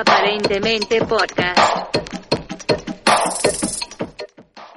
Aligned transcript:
Aparentemente 0.00 0.98
Podcast. 1.04 1.94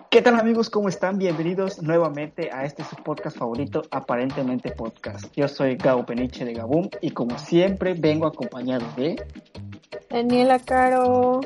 ¿Qué 0.10 0.22
tal 0.22 0.38
amigos? 0.38 0.70
¿Cómo 0.70 0.90
están? 0.90 1.18
Bienvenidos 1.18 1.82
nuevamente 1.82 2.50
a 2.52 2.66
este 2.66 2.84
su 2.84 2.98
podcast 2.98 3.38
favorito, 3.38 3.84
Aparentemente 3.90 4.72
Podcast. 4.72 5.34
Yo 5.34 5.48
soy 5.48 5.78
Gabo 5.78 6.06
Peniche 6.06 6.44
de 6.44 6.54
Gabum 6.54 6.90
y 7.00 7.12
como 7.12 7.40
siempre 7.40 7.94
vengo 7.94 8.28
acompañado 8.28 8.86
de... 8.98 9.16
Daniela 10.10 10.60
Caro. 10.60 11.40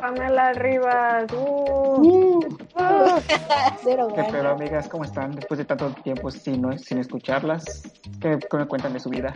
Pamela 0.00 0.52
Rivas. 0.54 1.32
Uh. 1.32 2.40
Uh, 2.40 2.50
Cero 3.84 4.08
¿Qué 4.12 4.20
amigas? 4.20 4.88
¿Cómo 4.88 5.04
están? 5.04 5.30
Después 5.30 5.58
de 5.58 5.64
tanto 5.64 5.90
tiempo 6.02 6.28
sin, 6.32 6.76
sin 6.76 6.98
escucharlas, 6.98 7.84
¿qué, 8.20 8.36
qué 8.50 8.56
me 8.56 8.66
cuentan 8.66 8.92
de 8.94 8.98
su 8.98 9.10
vida? 9.10 9.32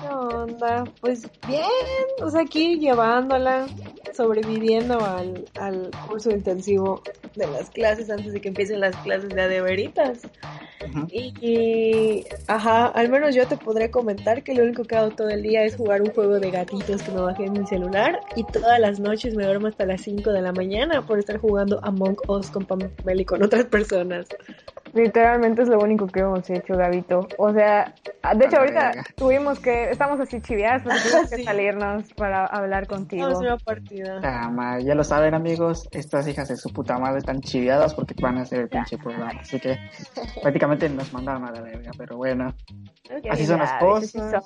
¿Qué 0.00 0.08
onda? 0.08 0.84
Pues 1.00 1.28
bien, 1.46 1.62
o 2.22 2.30
sea, 2.30 2.42
aquí 2.42 2.78
llevándola, 2.78 3.66
sobreviviendo 4.14 4.98
al, 5.04 5.44
al 5.54 5.90
curso 6.08 6.30
intensivo 6.30 7.02
de 7.34 7.46
las 7.46 7.70
clases 7.70 8.10
antes 8.10 8.32
de 8.32 8.40
que 8.40 8.48
empiecen 8.48 8.80
las 8.80 8.96
clases 8.96 9.30
de 9.30 9.40
adeveritas. 9.40 10.22
Y, 11.10 12.24
ajá, 12.46 12.86
al 12.86 13.08
menos 13.08 13.34
yo 13.34 13.46
te 13.46 13.56
podré 13.56 13.90
comentar 13.90 14.42
que 14.42 14.54
lo 14.54 14.62
único 14.62 14.84
que 14.84 14.96
hago 14.96 15.10
todo 15.10 15.28
el 15.28 15.42
día 15.42 15.64
es 15.64 15.76
jugar 15.76 16.02
un 16.02 16.12
juego 16.12 16.38
de 16.38 16.50
gatitos 16.50 17.02
que 17.02 17.12
me 17.12 17.20
bajé 17.20 17.44
en 17.44 17.54
mi 17.54 17.66
celular 17.66 18.20
y 18.36 18.44
todas 18.44 18.78
las 18.78 19.00
noches 19.00 19.34
me 19.34 19.44
duermo 19.44 19.66
hasta 19.66 19.86
las 19.86 20.02
5 20.02 20.32
de 20.32 20.42
la 20.42 20.52
mañana 20.52 21.04
por 21.04 21.18
estar 21.18 21.38
jugando 21.38 21.80
Among 21.82 22.16
Us 22.28 22.50
con 22.50 22.64
Pamela 22.64 23.20
y 23.20 23.24
con 23.24 23.42
otras 23.42 23.64
personas. 23.66 24.28
Literalmente 24.96 25.60
es 25.62 25.68
lo 25.68 25.78
único 25.78 26.06
que 26.06 26.20
hemos 26.20 26.48
hecho, 26.48 26.74
Gabito. 26.74 27.28
O 27.36 27.52
sea, 27.52 27.92
de 28.34 28.46
hecho 28.46 28.56
A 28.56 28.60
la 28.60 28.60
ahorita 28.60 28.86
verga. 28.88 29.04
tuvimos 29.14 29.60
que, 29.60 29.90
estamos 29.90 30.18
así 30.20 30.40
chiviadas 30.40 30.82
porque 30.82 30.98
tuvimos 31.00 31.30
que 31.30 31.44
salirnos 31.44 32.14
para 32.14 32.46
hablar 32.46 32.86
contigo. 32.86 33.24
Vamos 33.26 33.40
a 33.40 33.44
una 33.44 33.56
partida. 33.58 34.20
Ah, 34.24 34.48
ma, 34.50 34.80
ya 34.80 34.94
lo 34.94 35.04
saben 35.04 35.34
amigos, 35.34 35.86
estas 35.92 36.26
hijas 36.28 36.48
de 36.48 36.56
su 36.56 36.72
puta 36.72 36.98
madre 36.98 37.18
están 37.18 37.40
chiviadas 37.42 37.94
porque 37.94 38.14
van 38.20 38.38
a 38.38 38.42
hacer 38.42 38.60
el 38.60 38.68
pinche 38.70 38.96
programa. 38.96 39.32
Así 39.38 39.60
que 39.60 39.76
prácticamente 40.40 40.88
nos 40.88 41.12
mandaron 41.12 41.44
a 41.44 41.50
la 41.52 41.60
verga, 41.60 41.90
pero 41.98 42.16
bueno. 42.16 42.54
Así 43.30 43.44
son 43.44 43.58
las 43.58 43.72
Ya, 43.72 43.78
cosas. 43.78 44.10
sí 44.10 44.18
son. 44.18 44.42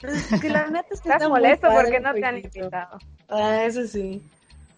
Pero 0.00 0.12
es 0.12 0.40
que 0.40 0.48
la 0.48 0.66
neta 0.68 0.86
es 0.92 1.00
que 1.00 1.08
Estás 1.08 1.28
molesto 1.28 1.68
porque 1.74 1.98
no 1.98 2.14
te 2.14 2.24
han 2.24 2.36
invitado. 2.36 2.98
Ah, 3.28 3.64
eso 3.64 3.84
sí. 3.88 4.22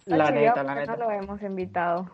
La 0.07 0.29
chiviado 0.29 0.57
neta, 0.57 0.63
la 0.63 0.75
neta. 0.77 0.97
No 0.97 1.05
lo 1.05 1.11
hemos 1.11 1.43
invitado. 1.43 2.11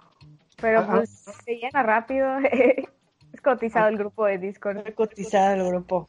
Pero 0.61 0.81
Ajá. 0.81 0.97
pues 0.97 1.25
se 1.45 1.57
llena 1.57 1.83
rápido. 1.83 2.39
es 3.33 3.41
cotizado 3.43 3.89
el 3.89 3.99
grupo 3.99 4.27
de 4.27 4.39
Discord. 4.39 4.79
Está 4.79 4.95
cotizada 4.95 5.55
el 5.55 5.67
grupo. 5.67 6.09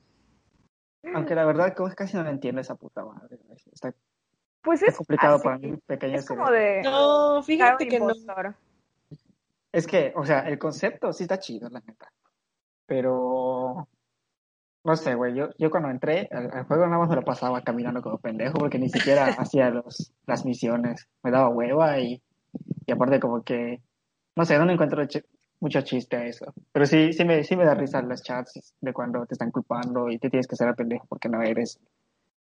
Aunque 1.14 1.36
la 1.36 1.46
verdad 1.46 1.74
como 1.76 1.90
casi 1.94 2.18
no 2.18 2.24
lo 2.24 2.30
entiendo 2.30 2.62
esa 2.62 2.76
puta 2.76 3.04
madre. 3.06 3.38
Está, 3.72 3.94
Pues 4.64 4.82
está 4.82 4.92
es 4.92 4.98
complicado 4.98 5.36
así. 5.36 5.44
para 5.44 5.58
mí, 5.58 5.78
pequeño 5.86 6.18
Es 6.18 6.26
como 6.28 6.50
de 6.50 6.82
No, 6.84 7.44
fíjate 7.44 7.88
que 7.88 8.00
no. 8.00 8.08
Es 9.72 9.88
que, 9.88 10.14
o 10.16 10.26
sea, 10.26 10.40
el 10.48 10.58
concepto 10.58 11.12
sí 11.12 11.24
está 11.24 11.38
chido, 11.38 11.70
la 11.70 11.82
neta. 11.82 12.12
Pero, 12.86 13.88
no 14.84 14.96
sé, 14.96 15.16
güey, 15.16 15.36
yo, 15.36 15.50
yo 15.58 15.70
cuando 15.70 15.90
entré 15.90 16.30
al, 16.32 16.50
al 16.52 16.64
juego 16.66 16.86
nada 16.86 17.00
más 17.00 17.10
me 17.10 17.16
lo 17.16 17.24
pasaba 17.24 17.62
caminando 17.62 18.02
como 18.02 18.20
pendejo 18.20 18.58
porque 18.58 18.80
ni 18.80 18.90
siquiera 18.90 19.26
hacía 19.38 19.70
los, 19.72 20.14
las 20.26 20.46
misiones. 20.46 21.08
Me 21.24 21.32
daba 21.32 21.50
hueva 21.50 22.00
y, 22.00 22.22
y 22.86 22.92
aparte 22.92 23.20
como 23.20 23.44
que, 23.44 23.82
no 24.36 24.46
sé, 24.46 24.58
no 24.60 24.66
le 24.66 24.74
encuentro 24.74 25.04
ch- 25.04 25.26
mucho 25.60 25.82
chiste 25.82 26.18
a 26.18 26.26
eso. 26.26 26.54
Pero 26.72 26.86
sí, 26.86 27.14
sí 27.14 27.26
me, 27.26 27.44
sí 27.44 27.56
me 27.56 27.66
da 27.66 27.74
risa 27.76 28.02
los 28.02 28.22
chats 28.24 28.76
de 28.82 28.94
cuando 28.94 29.26
te 29.26 29.34
están 29.36 29.52
culpando 29.52 30.10
y 30.10 30.20
te 30.20 30.30
tienes 30.30 30.48
que 30.48 30.56
hacer 30.56 30.68
al 30.68 30.76
pendejo 30.76 31.06
porque 31.08 31.30
no 31.30 31.42
eres 31.42 31.80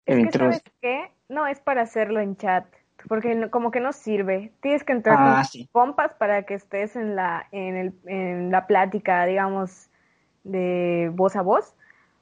el 0.07 0.19
Es 0.19 0.25
que, 0.25 0.25
intruso. 0.25 0.45
¿sabes 0.45 0.63
qué? 0.81 1.13
No 1.29 1.47
es 1.47 1.61
para 1.61 1.83
hacerlo 1.83 2.21
en 2.21 2.37
chat, 2.37 2.67
porque 3.09 3.35
no- 3.35 3.51
como 3.51 3.71
que 3.71 3.81
no 3.81 3.93
sirve. 3.93 4.53
Tienes 4.61 4.85
que 4.85 4.93
entrar 4.93 5.19
Ah, 5.19 5.45
con 5.45 5.45
sí. 5.45 5.69
compas 5.73 6.15
para 6.15 6.45
que 6.45 6.55
estés 6.55 6.97
en 6.97 7.17
la, 7.17 7.47
en 7.53 7.77
el, 7.77 7.93
en 8.07 8.51
la 8.51 8.67
plática, 8.67 9.25
digamos, 9.27 9.91
de 10.45 11.11
voz 11.15 11.37
a 11.37 11.43
voz, 11.43 11.75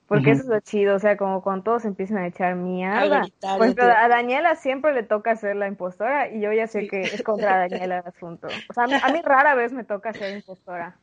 porque 0.06 0.30
eso 0.30 0.42
es 0.42 0.48
lo 0.48 0.60
chido, 0.60 0.94
o 0.94 0.98
sea, 0.98 1.16
como 1.16 1.42
cuando 1.42 1.64
todos 1.64 1.84
empiezan 1.84 2.18
a 2.18 2.26
echar 2.28 2.52
A 2.52 2.54
mierda. 2.54 3.26
Por 3.40 3.62
ejemplo, 3.62 3.84
a 3.84 4.08
Daniela 4.08 4.54
siempre 4.54 4.92
le 4.94 5.02
toca 5.02 5.34
ser 5.36 5.56
la 5.56 5.66
impostora 5.66 6.30
y 6.32 6.40
yo 6.40 6.52
ya 6.52 6.66
sé 6.66 6.86
que 6.86 7.02
es 7.02 7.22
contra 7.22 7.58
Daniela 7.58 7.98
el 7.98 8.06
asunto. 8.06 8.46
O 8.70 8.72
sea, 8.72 8.84
a 8.84 8.86
mí, 8.86 8.94
a 9.02 9.08
mí 9.12 9.20
rara 9.22 9.54
vez 9.54 9.72
me 9.72 9.84
toca 9.84 10.12
ser 10.12 10.36
impostora. 10.36 10.96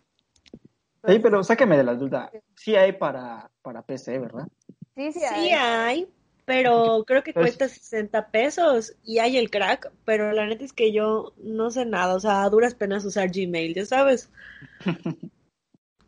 Sí, 1.05 1.19
pero 1.19 1.43
sáqueme 1.43 1.75
de 1.75 1.83
la 1.83 1.95
duda. 1.95 2.31
Sí 2.55 2.75
hay 2.77 2.93
para, 2.93 3.49
para 3.61 3.81
PC, 3.81 4.19
¿verdad? 4.19 4.47
Sí, 4.95 5.11
sí, 5.11 5.19
Sí 5.19 5.25
hay. 5.25 5.49
hay, 5.51 6.07
pero 6.45 7.03
creo 7.05 7.23
que 7.23 7.33
Pues- 7.33 7.57
cuesta 7.57 7.67
60 7.67 8.27
pesos 8.27 8.95
y 9.03 9.19
hay 9.19 9.37
el 9.37 9.49
crack, 9.49 9.91
pero 10.05 10.31
la 10.31 10.45
neta 10.45 10.63
es 10.63 10.71
que 10.71 10.93
yo 10.93 11.33
no 11.43 11.71
sé 11.71 11.85
nada, 11.85 12.15
o 12.15 12.19
sea, 12.21 12.43
a 12.43 12.49
duras 12.49 12.73
penas 12.73 13.03
usar 13.03 13.29
Gmail, 13.29 13.73
ya 13.73 13.85
sabes. 13.85 14.31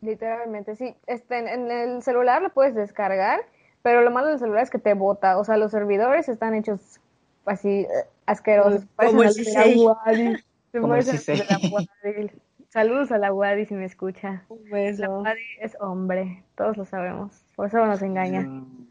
Literalmente, 0.06 0.76
sí. 0.76 0.94
Este, 1.08 1.36
en, 1.38 1.48
en 1.48 1.70
el 1.70 2.02
celular 2.02 2.40
lo 2.40 2.50
puedes 2.50 2.76
descargar, 2.76 3.40
pero 3.82 4.02
lo 4.02 4.12
malo 4.12 4.28
del 4.28 4.38
celular 4.38 4.62
es 4.62 4.70
que 4.70 4.78
te 4.78 4.94
bota. 4.94 5.36
O 5.36 5.44
sea, 5.44 5.56
los 5.56 5.72
servidores 5.72 6.28
están 6.28 6.54
hechos 6.54 7.00
así 7.44 7.80
eh, 7.80 7.88
asquerosos. 8.24 8.84
Como 8.94 9.22
el 9.22 9.26
los 9.26 9.34
de 9.34 9.44
la 9.44 9.64
C6. 9.64 9.84
Wadi. 9.84 10.36
Se 10.70 10.80
Como 10.80 10.94
el 10.94 11.04
parecen 11.04 11.38
los 11.38 11.48
de 11.48 11.54
la 11.54 11.58
C6. 11.58 11.72
Wadi. 11.72 12.30
Saludos 12.68 13.10
a 13.10 13.18
la 13.18 13.32
Wadi 13.32 13.66
si 13.66 13.74
me 13.74 13.84
escucha. 13.84 14.44
Un 14.48 14.60
La. 14.70 15.10
Wadi 15.10 15.40
es 15.60 15.76
hombre, 15.80 16.44
todos 16.54 16.76
lo 16.76 16.84
sabemos. 16.84 17.42
Por 17.56 17.66
eso 17.66 17.84
nos 17.84 18.00
engaña. 18.02 18.42
Mm, 18.42 18.86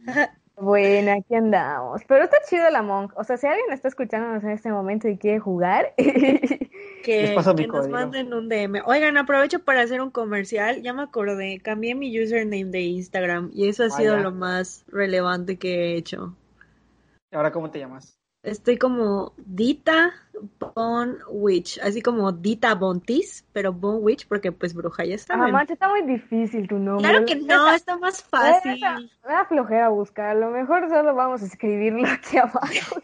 Bueno, 0.58 1.12
aquí 1.12 1.36
andamos. 1.36 2.02
Pero 2.08 2.24
está 2.24 2.38
chido 2.48 2.68
el 2.68 2.76
Among. 2.76 3.12
O 3.16 3.24
sea, 3.24 3.38
si 3.38 3.48
alguien 3.48 3.72
está 3.72 3.88
escuchándonos 3.88 4.44
en 4.44 4.52
este 4.52 4.72
momento 4.72 5.08
y 5.08 5.18
quiere 5.18 5.40
jugar, 5.40 5.94
Que, 7.06 7.36
nos 7.68 7.88
manden 7.88 8.34
un 8.34 8.50
DM. 8.50 8.82
Oigan, 8.86 9.16
aprovecho 9.18 9.64
para 9.64 9.82
hacer 9.82 10.02
un 10.02 10.10
comercial. 10.10 10.82
Ya 10.82 10.92
me 10.92 11.04
acordé, 11.04 11.60
cambié 11.62 11.94
mi 11.94 12.20
username 12.20 12.66
de 12.72 12.82
Instagram 12.82 13.52
y 13.54 13.70
eso 13.70 13.84
ha 13.84 13.88
Ah, 13.88 13.90
sido 13.92 14.18
lo 14.18 14.32
más 14.32 14.86
relevante 14.88 15.58
que 15.58 15.76
he 15.76 15.98
hecho. 15.98 16.36
¿Ahora 17.32 17.52
cómo 17.52 17.70
te 17.70 17.78
llamas? 17.78 18.15
Estoy 18.46 18.78
como 18.78 19.34
Dita 19.38 20.14
Bon 20.60 21.18
Witch, 21.30 21.80
así 21.80 22.02
como 22.04 22.32
Dita 22.32 22.76
Bontis, 22.76 23.44
pero 23.54 23.74
Bon 23.74 23.98
Witch 24.02 24.28
porque 24.28 24.52
pues 24.52 24.76
bruja 24.76 25.04
ya 25.04 25.16
ah, 25.16 25.18
saben. 25.18 25.52
mancha, 25.52 25.74
está 25.74 25.90
muy 25.90 26.04
difícil 26.04 26.68
tu 26.68 26.78
nombre. 26.78 27.10
Claro 27.10 27.26
que 27.26 27.36
no, 27.36 27.42
Neta, 27.42 27.76
está 27.76 27.98
más 27.98 28.24
fácil. 28.24 28.80
Me 29.26 29.34
da 29.34 29.46
flojera 29.46 29.90
buscarlo. 29.90 30.52
Mejor 30.52 30.88
solo 30.90 31.16
vamos 31.16 31.42
a 31.42 31.46
escribirlo 31.46 32.08
aquí 32.08 32.38
abajo. 32.38 33.02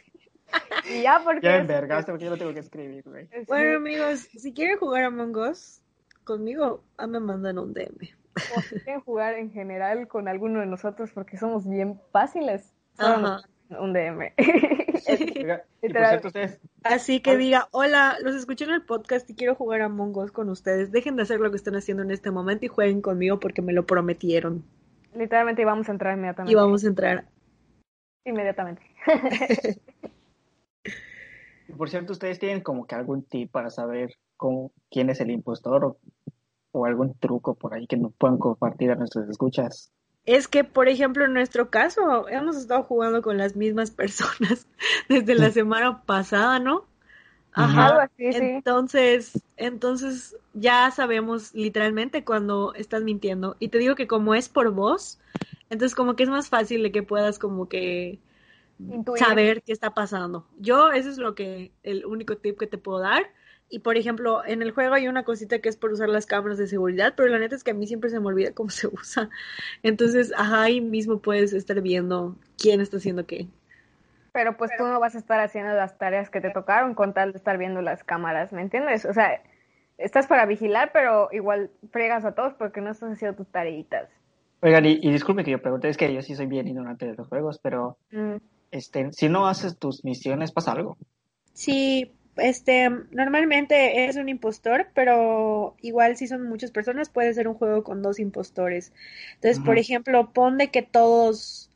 y 0.87 1.01
ya, 1.01 1.19
porque. 1.23 1.41
Ya 1.47 1.57
envergaste 1.57 2.11
porque 2.11 2.25
yo 2.25 2.31
lo 2.31 2.37
tengo 2.37 2.53
que 2.53 2.59
escribir, 2.59 3.03
güey. 3.05 3.27
sí, 3.27 3.37
Bueno, 3.47 3.77
amigos, 3.77 4.29
si 4.37 4.53
quieren 4.53 4.77
jugar 4.77 5.05
Among 5.05 5.35
Us 5.37 5.81
conmigo, 6.23 6.83
ah, 6.97 7.07
me 7.07 7.19
mandan 7.19 7.57
un 7.57 7.73
DM. 7.73 8.09
o 8.55 8.61
si 8.61 8.79
quieren 8.81 9.01
jugar 9.01 9.33
en 9.33 9.51
general 9.51 10.07
con 10.07 10.27
alguno 10.27 10.59
de 10.59 10.67
nosotros 10.67 11.09
porque 11.11 11.37
somos 11.37 11.67
bien 11.67 11.99
fáciles. 12.11 12.75
Ajá. 12.99 13.41
Un 13.79 13.93
DM. 13.93 14.33
Oiga, 15.37 15.63
y 15.81 15.87
por 15.87 15.89
Literal. 15.89 16.09
cierto, 16.09 16.27
ustedes, 16.27 16.59
Así 16.83 17.21
que 17.21 17.37
diga, 17.37 17.67
hola, 17.71 18.17
los 18.21 18.35
escuché 18.35 18.65
en 18.65 18.71
el 18.71 18.83
podcast 18.83 19.29
y 19.29 19.35
quiero 19.35 19.55
jugar 19.55 19.81
Among 19.81 20.15
Us 20.17 20.31
con 20.31 20.49
ustedes. 20.49 20.91
Dejen 20.91 21.15
de 21.15 21.23
hacer 21.23 21.39
lo 21.39 21.49
que 21.49 21.57
están 21.57 21.75
haciendo 21.75 22.03
en 22.03 22.11
este 22.11 22.31
momento 22.31 22.65
y 22.65 22.69
jueguen 22.69 23.01
conmigo 23.01 23.39
porque 23.39 23.61
me 23.61 23.73
lo 23.73 23.85
prometieron. 23.85 24.63
Literalmente 25.15 25.65
vamos 25.65 25.89
a 25.89 25.91
entrar 25.91 26.17
inmediatamente. 26.17 26.51
Y 26.51 26.55
vamos 26.55 26.83
a 26.83 26.87
entrar. 26.87 27.25
Inmediatamente. 28.25 28.81
y 31.67 31.73
por 31.77 31.89
cierto, 31.89 32.13
ustedes 32.13 32.39
tienen 32.39 32.61
como 32.61 32.85
que 32.85 32.95
algún 32.95 33.23
tip 33.23 33.51
para 33.51 33.69
saber 33.69 34.15
cómo, 34.37 34.71
quién 34.89 35.09
es 35.09 35.19
el 35.21 35.31
impostor 35.31 35.85
o, 35.85 35.97
o 36.71 36.85
algún 36.85 37.15
truco 37.15 37.55
por 37.55 37.73
ahí 37.73 37.87
que 37.87 37.97
nos 37.97 38.13
puedan 38.13 38.37
compartir 38.37 38.91
a 38.91 38.95
nuestras 38.95 39.27
escuchas. 39.29 39.91
Es 40.25 40.47
que, 40.47 40.63
por 40.63 40.87
ejemplo, 40.87 41.25
en 41.25 41.33
nuestro 41.33 41.69
caso, 41.69 42.27
hemos 42.29 42.55
estado 42.55 42.83
jugando 42.83 43.21
con 43.21 43.37
las 43.37 43.55
mismas 43.55 43.91
personas 43.91 44.67
desde 45.09 45.35
la 45.35 45.51
semana 45.51 46.03
pasada, 46.03 46.59
¿no? 46.59 46.85
Ajá. 47.53 47.87
Algo 47.87 47.99
así, 48.01 48.31
sí. 48.31 48.39
Entonces, 48.39 49.43
entonces 49.57 50.37
ya 50.53 50.89
sabemos 50.91 51.53
literalmente 51.53 52.23
cuando 52.23 52.73
estás 52.75 53.03
mintiendo. 53.03 53.57
Y 53.59 53.69
te 53.69 53.77
digo 53.79 53.95
que 53.95 54.07
como 54.07 54.35
es 54.35 54.47
por 54.47 54.71
voz, 54.71 55.19
entonces 55.69 55.95
como 55.95 56.15
que 56.15 56.23
es 56.23 56.29
más 56.29 56.49
fácil 56.49 56.83
de 56.83 56.91
que 56.91 57.03
puedas 57.03 57.39
como 57.39 57.67
que 57.67 58.19
Intuir. 58.79 59.23
saber 59.23 59.63
qué 59.63 59.73
está 59.73 59.93
pasando. 59.93 60.47
Yo, 60.59 60.91
eso 60.91 61.09
es 61.09 61.17
lo 61.17 61.35
que, 61.35 61.71
el 61.83 62.05
único 62.05 62.37
tip 62.37 62.57
que 62.57 62.67
te 62.67 62.77
puedo 62.77 62.99
dar. 62.99 63.23
Y 63.73 63.79
por 63.79 63.95
ejemplo, 63.95 64.43
en 64.45 64.61
el 64.61 64.71
juego 64.71 64.93
hay 64.93 65.07
una 65.07 65.23
cosita 65.23 65.59
que 65.59 65.69
es 65.69 65.77
por 65.77 65.91
usar 65.93 66.09
las 66.09 66.25
cámaras 66.25 66.57
de 66.57 66.67
seguridad, 66.67 67.13
pero 67.15 67.29
la 67.29 67.39
neta 67.39 67.55
es 67.55 67.63
que 67.63 67.71
a 67.71 67.73
mí 67.73 67.87
siempre 67.87 68.09
se 68.09 68.19
me 68.19 68.27
olvida 68.27 68.51
cómo 68.51 68.69
se 68.69 68.87
usa. 68.87 69.29
Entonces, 69.81 70.33
ajá, 70.35 70.63
ahí 70.63 70.81
mismo 70.81 71.19
puedes 71.19 71.53
estar 71.53 71.81
viendo 71.81 72.35
quién 72.57 72.81
está 72.81 72.97
haciendo 72.97 73.25
qué. 73.25 73.47
Pero 74.33 74.55
pues 74.57 74.71
tú 74.77 74.85
no 74.85 74.99
vas 74.99 75.15
a 75.15 75.19
estar 75.19 75.39
haciendo 75.39 75.73
las 75.73 75.97
tareas 75.97 76.29
que 76.29 76.41
te 76.41 76.51
tocaron 76.51 76.95
con 76.95 77.13
tal 77.13 77.31
de 77.31 77.37
estar 77.37 77.57
viendo 77.57 77.81
las 77.81 78.03
cámaras, 78.03 78.53
¿me 78.53 78.61
entiendes? 78.61 79.05
O 79.05 79.13
sea, 79.13 79.41
estás 79.97 80.27
para 80.27 80.45
vigilar, 80.45 80.91
pero 80.93 81.29
igual 81.31 81.69
fregas 81.91 82.23
a 82.25 82.33
todos 82.33 82.53
porque 82.53 82.81
no 82.81 82.91
estás 82.91 83.11
haciendo 83.11 83.35
tus 83.37 83.47
tareitas. 83.47 84.09
Oigan, 84.61 84.85
y, 84.85 84.99
y 85.01 85.11
disculpe 85.11 85.43
que 85.43 85.51
yo 85.51 85.61
pregunte, 85.61 85.89
es 85.89 85.97
que 85.97 86.13
yo 86.13 86.21
sí 86.21 86.35
soy 86.35 86.45
bien 86.45 86.67
ignorante 86.67 87.07
de 87.07 87.15
los 87.15 87.27
juegos, 87.27 87.59
pero 87.61 87.97
Mm. 88.11 88.35
este, 88.71 89.11
si 89.11 89.27
no 89.27 89.47
haces 89.47 89.77
tus 89.77 90.05
misiones, 90.05 90.51
pasa 90.51 90.73
algo. 90.73 90.97
Sí, 91.53 92.13
este, 92.37 92.89
normalmente 93.11 94.07
es 94.07 94.15
un 94.15 94.29
impostor, 94.29 94.89
pero 94.93 95.75
igual 95.81 96.17
si 96.17 96.27
son 96.27 96.43
muchas 96.43 96.71
personas 96.71 97.09
puede 97.09 97.33
ser 97.33 97.47
un 97.47 97.55
juego 97.55 97.83
con 97.83 98.01
dos 98.01 98.19
impostores. 98.19 98.93
Entonces, 99.35 99.59
por 99.59 99.77
ejemplo, 99.77 100.31
pon 100.33 100.57
de 100.57 100.69
que 100.71 100.81
todos, 100.81 101.69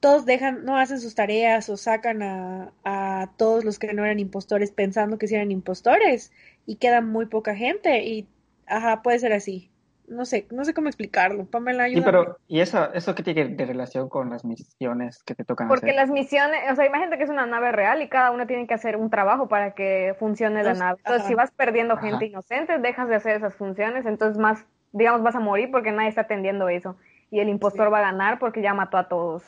todos 0.00 0.26
dejan, 0.26 0.64
no 0.64 0.78
hacen 0.78 1.00
sus 1.00 1.14
tareas 1.14 1.68
o 1.68 1.76
sacan 1.76 2.22
a, 2.22 2.72
a 2.84 3.32
todos 3.36 3.64
los 3.64 3.78
que 3.78 3.92
no 3.94 4.04
eran 4.04 4.20
impostores 4.20 4.70
pensando 4.72 5.18
que 5.18 5.28
sí 5.28 5.34
eran 5.34 5.50
impostores 5.52 6.32
y 6.66 6.76
queda 6.76 7.00
muy 7.00 7.26
poca 7.26 7.54
gente 7.56 8.04
y, 8.04 8.28
ajá, 8.66 9.02
puede 9.02 9.18
ser 9.20 9.32
así. 9.32 9.70
No 10.08 10.24
sé, 10.24 10.46
no 10.50 10.64
sé 10.64 10.72
cómo 10.74 10.88
explicarlo. 10.88 11.44
Pamela, 11.46 11.84
Sí, 11.84 11.90
ayúdame. 11.98 12.04
pero 12.12 12.38
¿y 12.48 12.60
eso, 12.60 12.92
eso 12.94 13.14
qué 13.14 13.22
tiene 13.22 13.44
de 13.48 13.66
relación 13.66 14.08
con 14.08 14.30
las 14.30 14.44
misiones 14.44 15.22
que 15.22 15.34
te 15.34 15.44
tocan 15.44 15.68
Porque 15.68 15.86
hacer? 15.90 15.96
las 15.96 16.10
misiones, 16.10 16.60
o 16.72 16.74
sea, 16.76 16.86
imagínate 16.86 17.18
que 17.18 17.24
es 17.24 17.30
una 17.30 17.46
nave 17.46 17.72
real 17.72 18.00
y 18.02 18.08
cada 18.08 18.30
uno 18.30 18.46
tiene 18.46 18.66
que 18.66 18.74
hacer 18.74 18.96
un 18.96 19.10
trabajo 19.10 19.48
para 19.48 19.72
que 19.74 20.14
funcione 20.18 20.62
la 20.62 20.74
nave. 20.74 20.96
Entonces, 20.98 21.20
ajá. 21.20 21.28
si 21.28 21.34
vas 21.34 21.50
perdiendo 21.50 21.94
Ajá. 21.94 22.06
gente 22.06 22.26
inocente, 22.26 22.78
dejas 22.78 23.08
de 23.08 23.16
hacer 23.16 23.36
esas 23.36 23.54
funciones, 23.54 24.06
entonces 24.06 24.38
más, 24.38 24.64
digamos, 24.92 25.22
vas 25.22 25.34
a 25.34 25.40
morir 25.40 25.70
porque 25.70 25.92
nadie 25.92 26.08
está 26.08 26.22
atendiendo 26.22 26.68
eso. 26.68 26.96
Y 27.30 27.40
el 27.40 27.48
impostor 27.50 27.86
Sí. 27.88 27.92
va 27.92 27.98
a 27.98 28.02
ganar 28.02 28.38
porque 28.38 28.62
ya 28.62 28.72
mató 28.72 28.96
a 28.96 29.08
todos, 29.08 29.42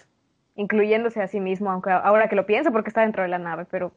incluyéndose 0.57 1.23
a 1.23 1.27
sí 1.29 1.41
mismo, 1.41 1.71
aunque 1.71 1.91
ahora 1.91 2.29
que 2.29 2.37
lo 2.37 2.45
pienso 2.47 2.71
porque 2.73 2.89
está 2.91 3.01
dentro 3.01 3.23
de 3.23 3.29
la 3.31 3.39
nave, 3.39 3.65
pero 3.71 3.93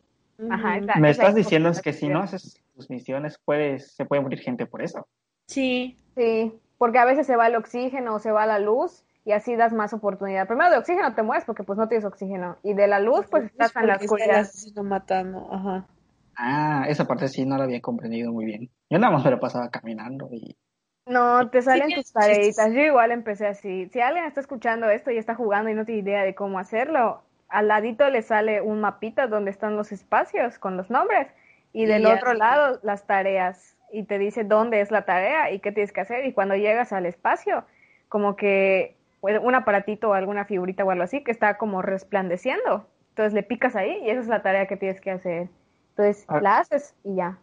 ajá, 0.50 0.78
esa- 0.78 0.96
Me 1.00 1.10
esa 1.10 1.24
estás 1.24 1.36
diciendo 1.36 1.70
es 1.70 1.82
que 1.82 1.92
si 1.94 2.08
no 2.08 2.20
haces 2.22 2.64
tus 2.74 2.90
misiones, 2.90 3.38
puedes, 3.44 3.94
se 3.96 4.06
puede 4.06 4.22
morir 4.22 4.40
gente 4.40 4.66
por 4.66 4.82
eso. 4.82 5.06
Sí, 5.48 5.98
Sí, 6.16 6.54
porque 6.78 7.00
a 7.00 7.06
veces 7.06 7.26
se 7.28 7.36
va 7.36 7.48
el 7.48 7.56
oxígeno 7.56 8.16
o 8.16 8.20
se 8.20 8.32
va 8.32 8.46
la 8.46 8.60
luz 8.60 9.04
y 9.26 9.32
así 9.32 9.56
das 9.56 9.74
más 9.74 9.94
oportunidad. 9.94 10.48
Primero 10.48 10.70
de 10.70 10.78
oxígeno 10.78 11.14
te 11.16 11.24
mueres 11.24 11.46
porque 11.46 11.64
pues 11.64 11.80
no 11.80 11.88
tienes 11.88 12.06
oxígeno 12.06 12.58
y 12.64 12.74
de 12.74 12.88
la 12.88 13.00
luz 13.00 13.26
pues 13.30 13.46
estás 13.46 13.76
en 13.76 13.88
la 13.88 13.96
oscuridad. 13.96 14.46
matando, 14.84 15.48
ajá. 15.52 15.88
Ah, 16.36 16.86
esa 16.88 17.06
parte 17.06 17.28
sí 17.28 17.46
no 17.46 17.58
la 17.58 17.66
había 17.66 17.80
comprendido 17.80 18.32
muy 18.32 18.46
bien. 18.46 18.70
Yo 18.90 18.98
nada 19.00 19.14
más 19.14 19.24
me 19.24 19.32
lo 19.32 19.40
pasaba 19.40 19.70
caminando 19.70 20.30
y... 20.32 20.58
No, 21.06 21.50
te 21.50 21.62
salen 21.62 21.94
tus 21.94 22.12
tareitas. 22.12 22.74
Yo 22.74 22.80
igual 22.80 23.12
empecé 23.12 23.46
así. 23.46 23.88
Si 23.90 24.00
alguien 24.00 24.26
está 24.26 24.40
escuchando 24.40 24.90
esto 24.90 25.12
y 25.12 25.18
está 25.18 25.36
jugando 25.36 25.70
y 25.70 25.74
no 25.74 25.86
tiene 25.86 26.02
idea 26.02 26.24
de 26.24 26.34
cómo 26.34 26.60
hacerlo, 26.60 27.24
al 27.50 27.68
ladito 27.68 28.10
le 28.10 28.22
sale 28.22 28.62
un 28.62 28.80
mapita 28.82 29.28
donde 29.28 29.52
están 29.52 29.76
los 29.76 29.92
espacios 29.92 30.60
con 30.60 30.78
los 30.78 30.90
nombres 30.90 31.28
y 31.72 31.84
Y 31.84 31.86
del 31.88 32.06
otro 32.06 32.34
lado 32.34 32.80
las 32.84 33.06
tareas 33.06 33.73
y 33.94 34.04
te 34.04 34.18
dice 34.18 34.44
dónde 34.44 34.82
es 34.82 34.90
la 34.90 35.06
tarea 35.06 35.52
y 35.52 35.60
qué 35.60 35.72
tienes 35.72 35.94
que 35.94 36.02
hacer 36.02 36.26
y 36.26 36.34
cuando 36.34 36.56
llegas 36.56 36.92
al 36.92 37.06
espacio, 37.06 37.64
como 38.10 38.36
que 38.36 38.98
pues, 39.22 39.40
un 39.42 39.54
aparatito 39.54 40.10
o 40.10 40.14
alguna 40.14 40.46
figurita 40.46 40.84
o 40.84 40.90
algo 40.90 41.04
así 41.04 41.24
que 41.24 41.32
está 41.32 41.58
como 41.58 41.82
resplandeciendo. 41.84 42.88
Entonces 43.10 43.34
le 43.34 43.44
picas 43.44 43.76
ahí 43.76 44.00
y 44.04 44.10
esa 44.10 44.22
es 44.22 44.28
la 44.28 44.42
tarea 44.42 44.66
que 44.66 44.78
tienes 44.78 45.00
que 45.00 45.12
hacer. 45.12 45.48
Entonces 45.90 46.26
Ah. 46.28 46.42
la 46.42 46.58
haces 46.58 46.96
y 47.04 47.16
ya. 47.16 47.38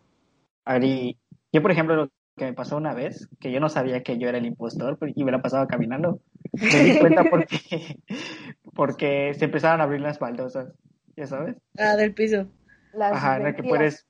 Ari, 0.65 1.17
yo 1.53 1.63
por 1.63 1.71
ejemplo, 1.71 1.95
lo 1.95 2.09
que 2.37 2.47
me 2.47 2.53
pasó 2.53 2.77
una 2.77 2.95
vez, 2.95 3.29
que 3.39 3.53
yo 3.53 3.61
no 3.61 3.69
sabía 3.69 4.03
que 4.03 4.19
yo 4.19 4.29
era 4.29 4.39
el 4.39 4.47
impostor 4.47 4.99
y 5.15 5.25
me 5.25 5.31
la 5.31 5.43
pasaba 5.43 5.69
caminando. 5.69 6.21
Me 6.53 6.85
di 6.85 6.99
cuenta 6.99 7.25
porque, 7.31 7.97
porque 8.75 9.35
se 9.35 9.45
empezaron 9.45 9.81
a 9.81 9.85
abrir 9.85 10.01
las 10.01 10.19
baldosas, 10.19 10.73
ya 11.17 11.27
sabes. 11.27 11.57
Ah, 11.79 11.95
del 11.95 12.13
piso. 12.13 12.47
Las 12.93 13.13
Ajá, 13.13 13.37
en 13.37 13.45
la 13.45 13.55
que 13.55 13.63
puedes, 13.63 14.07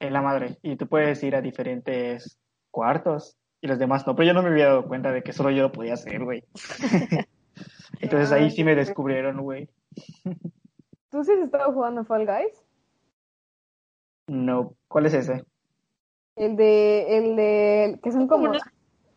en 0.00 0.12
la 0.12 0.22
madre, 0.22 0.58
y 0.62 0.76
tú 0.76 0.88
puedes 0.88 1.22
ir 1.22 1.36
a 1.36 1.40
diferentes 1.40 2.38
cuartos 2.70 3.36
y 3.60 3.66
los 3.66 3.78
demás 3.78 4.06
no, 4.06 4.16
pero 4.16 4.28
yo 4.28 4.34
no 4.34 4.42
me 4.42 4.48
había 4.48 4.66
dado 4.66 4.86
cuenta 4.86 5.12
de 5.12 5.22
que 5.22 5.32
solo 5.32 5.50
yo 5.50 5.62
lo 5.62 5.72
podía 5.72 5.94
hacer, 5.94 6.24
güey. 6.24 6.42
Entonces 8.00 8.32
ahí 8.32 8.50
sí 8.50 8.64
me 8.64 8.74
descubrieron, 8.74 9.42
güey. 9.42 9.68
¿Tú 11.10 11.22
sí 11.24 11.32
has 11.32 11.40
estado 11.40 11.72
jugando 11.72 12.04
Fall 12.04 12.26
Guys? 12.26 12.64
No, 14.28 14.74
¿cuál 14.88 15.06
es 15.06 15.14
ese? 15.14 15.44
El 16.36 16.56
de, 16.56 17.18
el 17.18 17.36
de, 17.36 18.00
que 18.02 18.12
son 18.12 18.28
Como 18.28 18.48
unos 18.48 18.62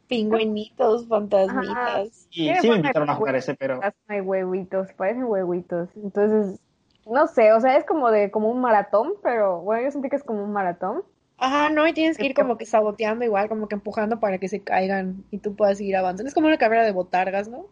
pingüinitos, 0.07 1.07
fantasmitas. 1.07 2.27
Y 2.31 2.45
Tiene 2.45 2.61
sí 2.61 2.69
me 2.69 2.75
invitaron 2.77 3.09
a 3.09 3.15
jugar 3.15 3.35
ese, 3.35 3.55
pero 3.55 3.79
hay 4.07 4.19
huevitos, 4.21 4.91
parecen 4.93 5.23
huevitos. 5.23 5.89
Entonces, 5.95 6.59
no 7.05 7.27
sé, 7.27 7.53
o 7.53 7.59
sea, 7.59 7.77
es 7.77 7.85
como 7.85 8.11
de, 8.11 8.31
como 8.31 8.49
un 8.49 8.61
maratón, 8.61 9.13
pero 9.21 9.61
bueno, 9.61 9.83
yo 9.83 9.91
sentí 9.91 10.09
que 10.09 10.15
es 10.15 10.23
como 10.23 10.43
un 10.43 10.51
maratón. 10.51 11.03
Ajá, 11.37 11.69
no, 11.69 11.85
y 11.87 11.93
tienes 11.93 12.17
que 12.17 12.25
ir 12.25 12.33
como 12.33 12.57
que 12.57 12.65
saboteando 12.65 13.25
igual, 13.25 13.49
como 13.49 13.67
que 13.67 13.75
empujando 13.75 14.19
para 14.19 14.37
que 14.37 14.47
se 14.47 14.61
caigan 14.61 15.25
y 15.29 15.39
tú 15.39 15.55
puedas 15.55 15.77
seguir 15.77 15.97
avanzando. 15.97 16.27
Es 16.27 16.33
como 16.33 16.47
una 16.47 16.57
carrera 16.57 16.85
de 16.85 16.91
botargas, 16.91 17.49
¿no? 17.49 17.65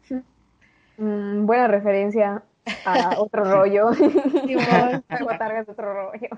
Mm, 0.98 1.46
buena 1.46 1.68
referencia 1.68 2.44
a 2.86 3.16
otro 3.20 3.46
rollo. 3.46 3.92
Igual. 4.46 5.04
Botargas 5.22 5.68
de 5.68 5.72
otro 5.72 5.94
rollo. 5.94 6.30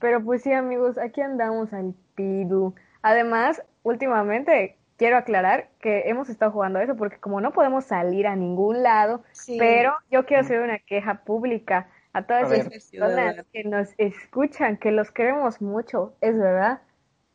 Pero 0.00 0.22
pues 0.22 0.42
sí, 0.42 0.52
amigos, 0.52 0.98
aquí 0.98 1.20
andamos 1.20 1.72
al 1.72 1.94
pidu. 2.14 2.74
Además, 3.02 3.62
últimamente 3.82 4.76
quiero 5.00 5.16
aclarar 5.16 5.70
que 5.80 6.10
hemos 6.10 6.28
estado 6.28 6.50
jugando 6.52 6.78
eso 6.78 6.94
porque 6.94 7.16
como 7.16 7.40
no 7.40 7.52
podemos 7.52 7.86
salir 7.86 8.26
a 8.26 8.36
ningún 8.36 8.82
lado, 8.82 9.22
Sí. 9.32 9.56
pero 9.58 9.94
yo 10.10 10.26
quiero 10.26 10.42
hacer 10.42 10.60
una 10.60 10.78
queja 10.78 11.22
pública 11.24 11.88
a 12.12 12.24
todas 12.24 12.52
esas 12.52 12.68
personas 12.68 13.46
que 13.50 13.64
nos 13.64 13.88
escuchan, 13.96 14.76
que 14.76 14.90
los 14.92 15.10
queremos 15.10 15.62
mucho, 15.62 16.12
es 16.20 16.36
verdad. 16.36 16.82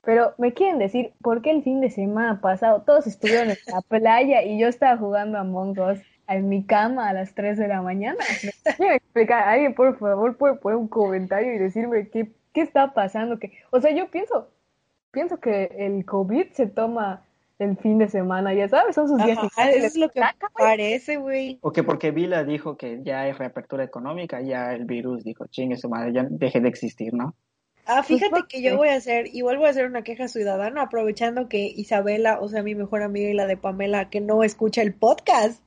Pero 0.04 0.36
me 0.38 0.54
quieren 0.54 0.78
decir, 0.78 1.14
¿por 1.24 1.42
qué 1.42 1.50
el 1.50 1.64
fin 1.64 1.82
de 1.82 1.90
semana 1.90 2.40
pasado 2.40 2.84
todos 2.84 3.08
estuvieron 3.08 3.50
en 3.50 3.58
la 3.66 3.82
playa 3.82 4.44
y 4.44 4.60
yo 4.60 4.68
estaba 4.68 4.96
jugando 4.96 5.40
a 5.40 5.42
Among 5.42 5.80
Us 5.80 6.00
en 6.28 6.48
mi 6.48 6.68
cama 6.68 7.10
a 7.10 7.14
las 7.14 7.34
3 7.34 7.58
de 7.58 7.68
la 7.68 7.82
mañana? 7.82 8.20
¿Me 8.66 8.74
quieren 8.76 8.96
explicar? 8.98 9.48
Alguien, 9.50 9.74
por 9.74 9.98
favor, 9.98 10.38
puede 10.38 10.54
poner 10.58 10.78
un 10.78 10.88
comentario 10.88 11.52
y 11.56 11.58
decirme 11.58 12.10
qué, 12.10 12.32
qué 12.54 12.62
está 12.62 12.94
pasando. 12.94 13.40
Que, 13.40 13.54
o 13.72 13.82
sea, 13.82 13.90
yo 13.90 14.12
pienso, 14.12 14.52
pienso 15.10 15.40
que 15.40 15.72
el 15.80 16.06
COVID 16.06 16.52
se 16.52 16.68
toma 16.68 17.24
el 17.60 17.78
fin 17.78 17.98
de 17.98 18.08
semana, 18.10 18.54
ya 18.54 18.68
sabes, 18.68 18.96
son 18.96 19.08
sus 19.08 19.24
días. 19.24 19.38
Ajá, 19.38 19.70
eso 19.70 19.86
es 19.86 19.98
lo 19.98 20.10
que 20.10 20.20
Saca, 20.20 20.50
parece, 20.58 21.18
güey. 21.18 21.58
O 21.62 21.72
que 21.72 21.84
porque 21.84 22.12
Vila 22.12 22.44
dijo 22.44 22.78
que 22.78 23.00
ya 23.04 23.22
hay 23.22 23.32
reapertura 23.32 23.84
económica, 23.84 24.42
ya 24.42 24.74
el 24.74 24.86
virus 24.86 25.24
dijo, 25.24 25.46
chingue 25.48 25.78
su 25.78 25.90
madre, 25.90 26.14
ya 26.14 26.26
deje 26.30 26.60
de 26.60 26.70
existir, 26.70 27.14
¿no? 27.14 27.36
Ah, 27.86 28.04
fíjate 28.04 28.32
¿por 28.32 28.48
que 28.48 28.62
yo 28.62 28.78
voy 28.78 28.90
a 28.90 28.96
hacer, 28.96 29.28
igual 29.34 29.58
voy 29.58 29.68
a 29.68 29.70
hacer 29.70 29.86
una 29.86 30.04
queja 30.04 30.28
ciudadana, 30.28 30.82
aprovechando 30.82 31.48
que 31.48 31.66
Isabela, 31.68 32.40
o 32.40 32.50
sea, 32.50 32.64
mi 32.64 32.74
mejor 32.74 33.04
amiga 33.04 33.30
y 33.30 33.34
la 33.34 33.46
de 33.46 33.58
Pamela, 33.58 34.10
que 34.10 34.22
no 34.22 34.44
escucha 34.44 34.82
el 34.82 34.94
podcast, 34.94 35.62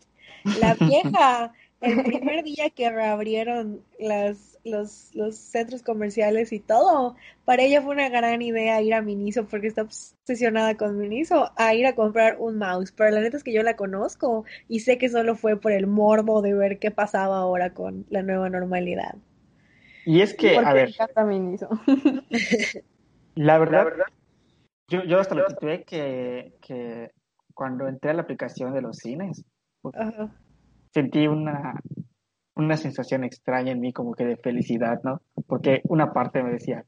la 0.58 0.74
vieja, 0.80 1.52
el 1.80 2.02
primer 2.02 2.42
día 2.42 2.70
que 2.70 2.90
reabrieron 2.90 3.82
las, 4.00 4.47
los, 4.64 5.10
los 5.14 5.36
centros 5.36 5.82
comerciales 5.82 6.52
y 6.52 6.60
todo, 6.60 7.16
para 7.44 7.62
ella 7.62 7.82
fue 7.82 7.92
una 7.92 8.08
gran 8.08 8.42
idea 8.42 8.80
ir 8.82 8.94
a 8.94 9.02
Miniso, 9.02 9.46
porque 9.46 9.66
está 9.66 9.82
obsesionada 9.82 10.76
con 10.76 10.98
Miniso, 10.98 11.50
a 11.56 11.74
ir 11.74 11.86
a 11.86 11.94
comprar 11.94 12.36
un 12.38 12.58
mouse, 12.58 12.92
pero 12.92 13.10
la 13.10 13.20
neta 13.20 13.36
es 13.36 13.44
que 13.44 13.52
yo 13.52 13.62
la 13.62 13.76
conozco 13.76 14.44
y 14.68 14.80
sé 14.80 14.98
que 14.98 15.08
solo 15.08 15.36
fue 15.36 15.58
por 15.58 15.72
el 15.72 15.86
morbo 15.86 16.42
de 16.42 16.54
ver 16.54 16.78
qué 16.78 16.90
pasaba 16.90 17.38
ahora 17.38 17.74
con 17.74 18.06
la 18.10 18.22
nueva 18.22 18.50
normalidad. 18.50 19.14
Y 20.04 20.22
es 20.22 20.34
que, 20.34 20.54
Porque 20.54 20.68
a 20.68 20.72
ver, 20.72 20.84
me 20.84 20.90
encanta 20.90 21.24
Miniso. 21.24 21.68
la 23.34 23.58
verdad, 23.58 23.86
yo, 24.88 25.04
yo 25.04 25.20
hasta 25.20 25.34
lo 25.34 25.46
titué 25.46 25.84
que, 25.84 26.54
que 26.62 27.10
cuando 27.54 27.88
entré 27.88 28.10
a 28.10 28.14
la 28.14 28.22
aplicación 28.22 28.72
de 28.72 28.82
los 28.82 28.96
cines, 28.98 29.44
Ajá. 29.94 30.30
sentí 30.92 31.26
una, 31.26 31.80
una 32.58 32.76
sensación 32.76 33.24
extraña 33.24 33.72
en 33.72 33.80
mí, 33.80 33.92
como 33.92 34.14
que 34.14 34.24
de 34.24 34.36
felicidad, 34.36 35.00
¿no? 35.04 35.22
Porque 35.46 35.80
una 35.84 36.12
parte 36.12 36.42
me 36.42 36.50
decía, 36.50 36.84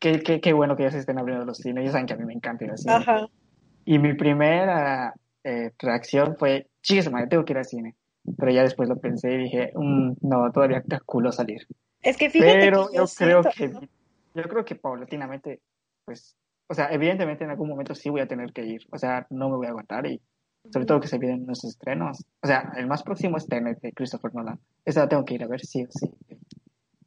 qué, 0.00 0.20
qué, 0.20 0.40
qué 0.40 0.52
bueno 0.52 0.76
que 0.76 0.84
ya 0.84 0.90
se 0.90 0.98
estén 0.98 1.18
abriendo 1.18 1.44
los 1.44 1.58
cines, 1.58 1.84
ya 1.84 1.92
saben 1.92 2.06
que 2.06 2.14
a 2.14 2.16
mí 2.16 2.24
me 2.24 2.32
encanta 2.32 2.64
ir 2.64 2.70
al 2.70 2.78
cine. 2.78 2.94
Ajá. 2.94 3.26
Y 3.84 3.98
mi 3.98 4.14
primera 4.14 5.14
eh, 5.44 5.72
reacción 5.78 6.36
fue, 6.38 6.68
chicas, 6.82 7.10
madre, 7.12 7.28
tengo 7.28 7.44
que 7.44 7.52
ir 7.52 7.58
al 7.58 7.64
cine. 7.66 7.94
Pero 8.38 8.50
ya 8.50 8.62
después 8.62 8.88
lo 8.88 8.96
pensé 8.96 9.34
y 9.34 9.36
dije, 9.36 9.72
"Mm, 9.74 10.12
no, 10.22 10.50
todavía 10.50 10.78
está 10.78 10.98
culo 11.00 11.30
salir. 11.30 11.66
Es 12.00 12.16
que 12.16 12.30
fíjate 12.30 12.58
Pero 12.58 12.88
que 12.88 12.96
yo, 12.96 13.04
yo 13.04 13.12
creo 13.14 13.42
siento, 13.42 13.80
que, 13.80 13.88
yo 14.34 14.42
creo 14.44 14.64
que 14.64 14.74
paulatinamente, 14.76 15.60
pues, 16.06 16.34
o 16.66 16.72
sea, 16.74 16.88
evidentemente 16.90 17.44
en 17.44 17.50
algún 17.50 17.68
momento 17.68 17.94
sí 17.94 18.08
voy 18.08 18.22
a 18.22 18.26
tener 18.26 18.54
que 18.54 18.64
ir. 18.64 18.80
O 18.90 18.98
sea, 18.98 19.26
no 19.28 19.50
me 19.50 19.56
voy 19.56 19.66
a 19.66 19.70
aguantar 19.70 20.06
y 20.06 20.22
sobre 20.72 20.86
todo 20.86 21.00
que 21.00 21.08
se 21.08 21.18
vienen 21.18 21.42
unos 21.42 21.64
estrenos. 21.64 22.24
O 22.42 22.46
sea, 22.46 22.72
el 22.76 22.86
más 22.86 23.02
próximo 23.02 23.36
es 23.36 23.46
Tenet 23.46 23.80
de 23.80 23.92
Christopher 23.92 24.34
Nolan. 24.34 24.58
Esa 24.84 25.00
la 25.00 25.08
tengo 25.08 25.24
que 25.24 25.34
ir 25.34 25.44
a 25.44 25.46
ver 25.46 25.64
sí 25.64 25.84
o 25.84 25.88
sí. 25.90 26.10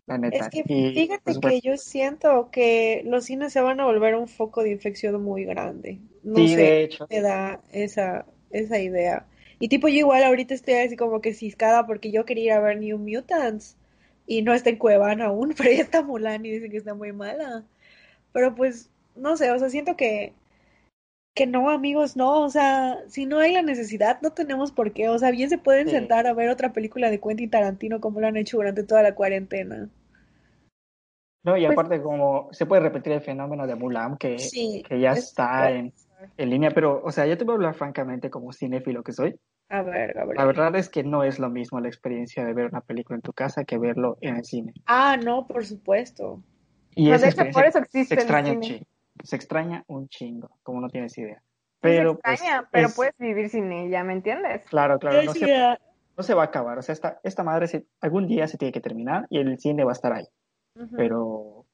La 0.05 0.17
neta. 0.17 0.37
Es 0.37 0.49
que 0.49 0.63
Y, 0.65 0.93
fíjate 0.93 1.21
pues, 1.23 1.39
que 1.39 1.61
yo 1.61 1.77
siento 1.77 2.49
que 2.51 3.01
los 3.05 3.25
cines 3.25 3.51
se 3.51 3.61
van 3.61 3.79
a 3.79 3.85
volver 3.85 4.15
un 4.15 4.27
foco 4.27 4.63
de 4.63 4.71
infección 4.71 5.21
muy 5.21 5.43
grande. 5.43 5.99
No 6.23 6.37
sí, 6.37 6.49
sé, 6.49 6.55
de 6.55 6.83
hecho. 6.83 7.07
me 7.09 7.21
da 7.21 7.61
esa, 7.71 8.25
esa 8.51 8.79
idea. 8.79 9.25
Y 9.59 9.69
tipo, 9.69 9.87
yo 9.87 9.95
igual 9.95 10.23
ahorita 10.23 10.53
estoy 10.53 10.75
así 10.75 10.95
como 10.95 11.19
que 11.21 11.33
ciscada 11.33 11.85
porque 11.87 12.11
yo 12.11 12.25
quería 12.25 12.43
ir 12.45 12.51
a 12.53 12.59
ver 12.59 12.79
New 12.79 12.97
Mutants 12.99 13.75
y 14.27 14.43
no 14.43 14.53
está 14.53 14.69
en 14.69 14.77
Cuevana 14.77 15.25
aún, 15.25 15.53
pero 15.57 15.71
ya 15.71 15.81
está 15.81 16.03
Mulan 16.03 16.45
y 16.45 16.51
dicen 16.51 16.71
que 16.71 16.77
está 16.77 16.93
muy 16.93 17.11
mala. 17.11 17.65
Pero 18.33 18.55
pues, 18.55 18.89
no 19.15 19.35
sé, 19.35 19.51
o 19.51 19.59
sea, 19.59 19.69
siento 19.69 19.97
que, 19.97 20.33
Que 21.37 21.45
no, 21.45 21.69
amigos, 21.69 22.17
no, 22.17 22.41
o 22.41 22.49
sea, 22.49 22.97
si 23.09 23.27
no 23.27 23.37
hay 23.37 23.53
la 23.53 23.61
necesidad, 23.61 24.19
no 24.23 24.31
tenemos 24.31 24.71
por 24.71 24.91
qué, 24.91 25.07
o 25.07 25.19
sea, 25.19 25.29
bien 25.29 25.49
se 25.51 25.59
pueden 25.59 25.85
Sí. 25.87 25.93
sentar 25.93 26.25
a 26.25 26.33
ver 26.33 26.49
otra 26.49 26.73
película 26.73 27.11
de 27.11 27.19
Quentin 27.19 27.51
Tarantino 27.51 28.01
como 28.01 28.19
lo 28.19 28.25
han 28.25 28.37
hecho 28.37 28.57
durante 28.57 28.81
toda 28.83 29.03
la 29.03 29.13
cuarentena. 29.13 29.87
No, 31.45 31.55
y 31.55 31.65
Pues- 31.65 31.77
aparte 31.77 32.01
como 32.01 32.49
se 32.51 32.65
puede 32.65 32.81
repetir 32.81 33.13
el 33.13 33.21
fenómeno 33.21 33.67
de 33.67 33.75
Mulan 33.75 34.17
que, 34.17 34.39
Sí, 34.39 34.83
que 34.89 34.99
ya 34.99 35.11
es- 35.11 35.19
está 35.29 35.69
en, 35.69 35.93
en 36.37 36.49
línea, 36.49 36.71
pero, 36.71 37.01
o 37.05 37.11
sea, 37.11 37.27
yo 37.27 37.37
te 37.37 37.43
voy 37.43 37.53
a 37.53 37.55
hablar 37.57 37.75
francamente 37.75 38.31
como 38.31 38.51
cinéfilo 38.51 39.03
que 39.03 39.11
soy. 39.13 39.35
A 39.69 39.83
ver, 39.83 40.13
Gabriel. 40.13 40.37
La 40.37 40.45
verdad 40.45 40.75
es 40.75 40.89
que 40.89 41.03
no 41.03 41.23
es 41.23 41.37
lo 41.37 41.49
mismo 41.51 41.79
la 41.79 41.87
experiencia 41.87 42.43
de 42.45 42.53
ver 42.53 42.65
una 42.65 42.81
película 42.81 43.15
en 43.17 43.21
tu 43.21 43.31
casa 43.33 43.63
que 43.63 43.77
verlo 43.77 44.17
en 44.21 44.37
el 44.37 44.43
cine. 44.43 44.73
Ah, 44.87 45.17
no, 45.23 45.45
por 45.45 45.63
supuesto. 45.67 46.41
Y 46.95 47.09
No, 47.09 47.15
esa 47.15 47.25
de 47.27 47.31
hecho, 47.31 47.51
por 47.53 47.65
eso 47.65 47.77
existe 47.77 48.07
se 48.07 48.13
el 48.15 48.19
extraña 48.21 48.53
un 48.53 48.63
cine. 48.63 48.83
Se 49.23 49.35
extraña 49.35 49.83
un 49.87 50.07
chingo, 50.09 50.49
como 50.63 50.81
no 50.81 50.89
tienes 50.89 51.17
idea. 51.17 51.35
Se 51.37 51.43
Pero, 51.81 52.17
pues, 52.19 52.33
extraña, 52.41 52.67
pero 52.71 52.87
es- 52.87 52.95
puedes 52.95 53.13
vivir 53.17 53.49
sin 53.49 53.71
ella, 53.71 54.03
¿me 54.03 54.13
entiendes? 54.13 54.65
Claro, 54.69 54.97
claro, 54.99 55.23
no 55.23 55.33
se, 55.33 55.77
no 56.17 56.23
se 56.23 56.33
va 56.33 56.41
a 56.43 56.45
acabar. 56.45 56.77
O 56.77 56.81
sea, 56.81 56.93
esta, 56.93 57.19
esta 57.23 57.43
madre 57.43 57.67
se- 57.67 57.85
algún 58.01 58.27
día 58.27 58.47
se 58.47 58.57
tiene 58.57 58.71
que 58.71 58.81
terminar 58.81 59.27
y 59.29 59.39
el 59.39 59.59
cine 59.59 59.83
va 59.83 59.91
a 59.91 59.93
estar 59.93 60.13
ahí. 60.13 60.25
Pero 60.95 61.65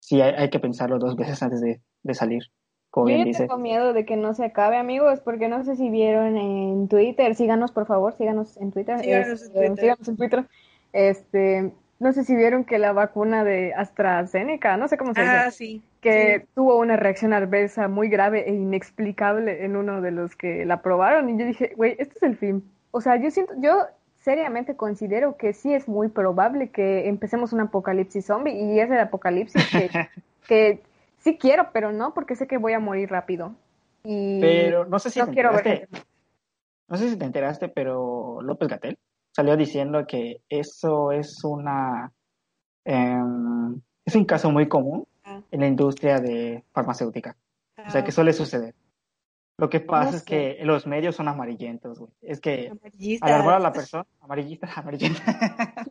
sí 0.00 0.20
hay, 0.20 0.34
hay 0.36 0.50
que 0.50 0.58
pensarlo 0.60 0.98
dos 0.98 1.16
veces 1.16 1.42
antes 1.42 1.60
de, 1.60 1.80
de 2.02 2.14
salir, 2.14 2.42
como 2.90 3.06
Yo 3.08 3.14
bien 3.14 3.20
ya 3.26 3.28
dice. 3.28 3.46
tengo 3.46 3.58
miedo 3.58 3.92
de 3.92 4.04
que 4.04 4.16
no 4.16 4.34
se 4.34 4.44
acabe, 4.44 4.76
amigos, 4.76 5.20
porque 5.20 5.48
no 5.48 5.62
sé 5.64 5.76
si 5.76 5.90
vieron 5.90 6.36
en 6.36 6.88
Twitter, 6.88 7.34
síganos 7.36 7.70
por 7.72 7.86
favor, 7.86 8.14
síganos 8.16 8.56
en 8.56 8.72
Twitter, 8.72 8.98
Síganos 9.00 9.26
en 9.28 9.32
este, 9.34 9.48
Twitter. 9.58 9.76
síganos 9.78 10.08
en 10.08 10.16
Twitter. 10.16 10.48
Este, 10.92 11.72
no 12.02 12.12
sé 12.12 12.24
si 12.24 12.34
vieron 12.36 12.64
que 12.64 12.78
la 12.78 12.92
vacuna 12.92 13.44
de 13.44 13.72
AstraZeneca, 13.74 14.76
no 14.76 14.88
sé 14.88 14.96
cómo 14.96 15.14
se 15.14 15.22
dice, 15.22 15.32
Ah, 15.34 15.50
sí. 15.50 15.82
que 16.00 16.40
sí. 16.40 16.46
tuvo 16.54 16.76
una 16.78 16.96
reacción 16.96 17.32
adversa 17.32 17.88
muy 17.88 18.08
grave 18.08 18.48
e 18.48 18.54
inexplicable 18.54 19.64
en 19.64 19.76
uno 19.76 20.00
de 20.02 20.10
los 20.10 20.36
que 20.36 20.64
la 20.66 20.82
probaron 20.82 21.30
y 21.30 21.38
yo 21.38 21.46
dije, 21.46 21.72
güey, 21.76 21.96
este 21.98 22.14
es 22.16 22.22
el 22.22 22.36
fin. 22.36 22.64
O 22.90 23.00
sea, 23.00 23.16
yo 23.16 23.30
siento, 23.30 23.54
yo 23.58 23.86
seriamente 24.20 24.76
considero 24.76 25.36
que 25.36 25.52
sí 25.52 25.72
es 25.74 25.88
muy 25.88 26.08
probable 26.08 26.68
que 26.70 27.08
empecemos 27.08 27.52
un 27.52 27.60
apocalipsis 27.60 28.26
zombie 28.26 28.52
y 28.52 28.78
es 28.80 28.90
el 28.90 28.98
apocalipsis 28.98 29.64
que, 29.70 29.90
que 30.48 30.80
sí 31.18 31.38
quiero, 31.38 31.68
pero 31.72 31.92
no 31.92 32.14
porque 32.14 32.36
sé 32.36 32.46
que 32.46 32.58
voy 32.58 32.72
a 32.72 32.80
morir 32.80 33.10
rápido. 33.10 33.54
Y 34.04 34.40
Pero 34.40 34.84
no 34.84 34.98
sé 34.98 35.10
si 35.10 35.20
no 35.20 35.26
te 35.26 35.32
quiero 35.32 35.50
ver 35.52 35.58
enteraste, 35.66 35.86
gente. 35.96 36.08
no 36.88 36.96
sé 36.96 37.08
si 37.08 37.16
te 37.16 37.24
enteraste, 37.24 37.68
pero 37.68 38.40
López 38.42 38.68
Gatell 38.68 38.98
salió 39.32 39.56
diciendo 39.56 40.06
que 40.06 40.40
eso 40.48 41.12
es 41.12 41.42
una 41.44 42.12
em, 42.84 43.80
es 44.04 44.14
un 44.16 44.24
caso 44.24 44.50
muy 44.50 44.68
común 44.68 45.06
Ah. 45.24 45.40
en 45.52 45.60
la 45.60 45.68
industria 45.68 46.18
de 46.20 46.64
farmacéutica. 46.72 47.36
O 47.86 47.90
sea, 47.90 48.00
Ah, 48.00 48.04
que 48.04 48.10
suele 48.12 48.32
suceder. 48.32 48.74
Lo 49.58 49.68
que 49.68 49.78
pasa 49.80 50.10
No 50.10 50.16
es 50.16 50.24
que 50.24 50.58
los 50.62 50.86
medios 50.86 51.14
son 51.14 51.28
amarillentos, 51.28 52.00
güey. 52.00 52.10
Es 52.22 52.40
que 52.40 52.72
alarmar 53.20 53.54
a 53.54 53.58
la 53.60 53.72
persona, 53.72 54.04
amarillista, 54.20 54.66
amarillenta. 54.76 55.22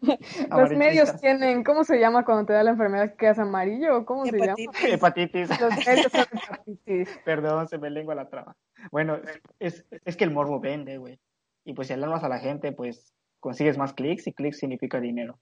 Los 0.49 0.71
medios 0.71 1.15
tienen, 1.21 1.63
¿cómo 1.63 1.83
se 1.85 1.97
llama 1.99 2.25
cuando 2.25 2.47
te 2.47 2.53
da 2.53 2.63
la 2.63 2.71
enfermedad 2.71 3.15
que 3.15 3.29
es 3.29 3.39
amarillo? 3.39 3.99
¿O 3.99 4.05
¿Cómo 4.05 4.25
se 4.25 4.37
llama? 4.37 4.55
Hepatitis. 4.57 5.49
Hepatitis. 5.49 5.61
Los 5.61 5.87
medios 5.87 6.11
son 6.11 6.25
hepatitis. 6.33 7.19
Perdón, 7.25 7.67
se 7.69 7.77
me 7.77 7.89
lengua 7.89 8.15
la 8.15 8.27
traba. 8.27 8.57
Bueno, 8.91 9.17
es, 9.59 9.85
es 9.89 10.17
que 10.17 10.23
el 10.25 10.31
morbo 10.31 10.59
vende, 10.59 10.97
güey. 10.97 11.19
Y 11.63 11.73
pues 11.73 11.87
si 11.87 11.93
alarmas 11.93 12.23
a 12.23 12.29
la 12.29 12.39
gente, 12.39 12.73
pues 12.73 13.13
consigues 13.41 13.77
más 13.77 13.91
clics 13.93 14.27
y 14.27 14.33
clics 14.33 14.59
significa 14.59 15.01
dinero. 15.01 15.37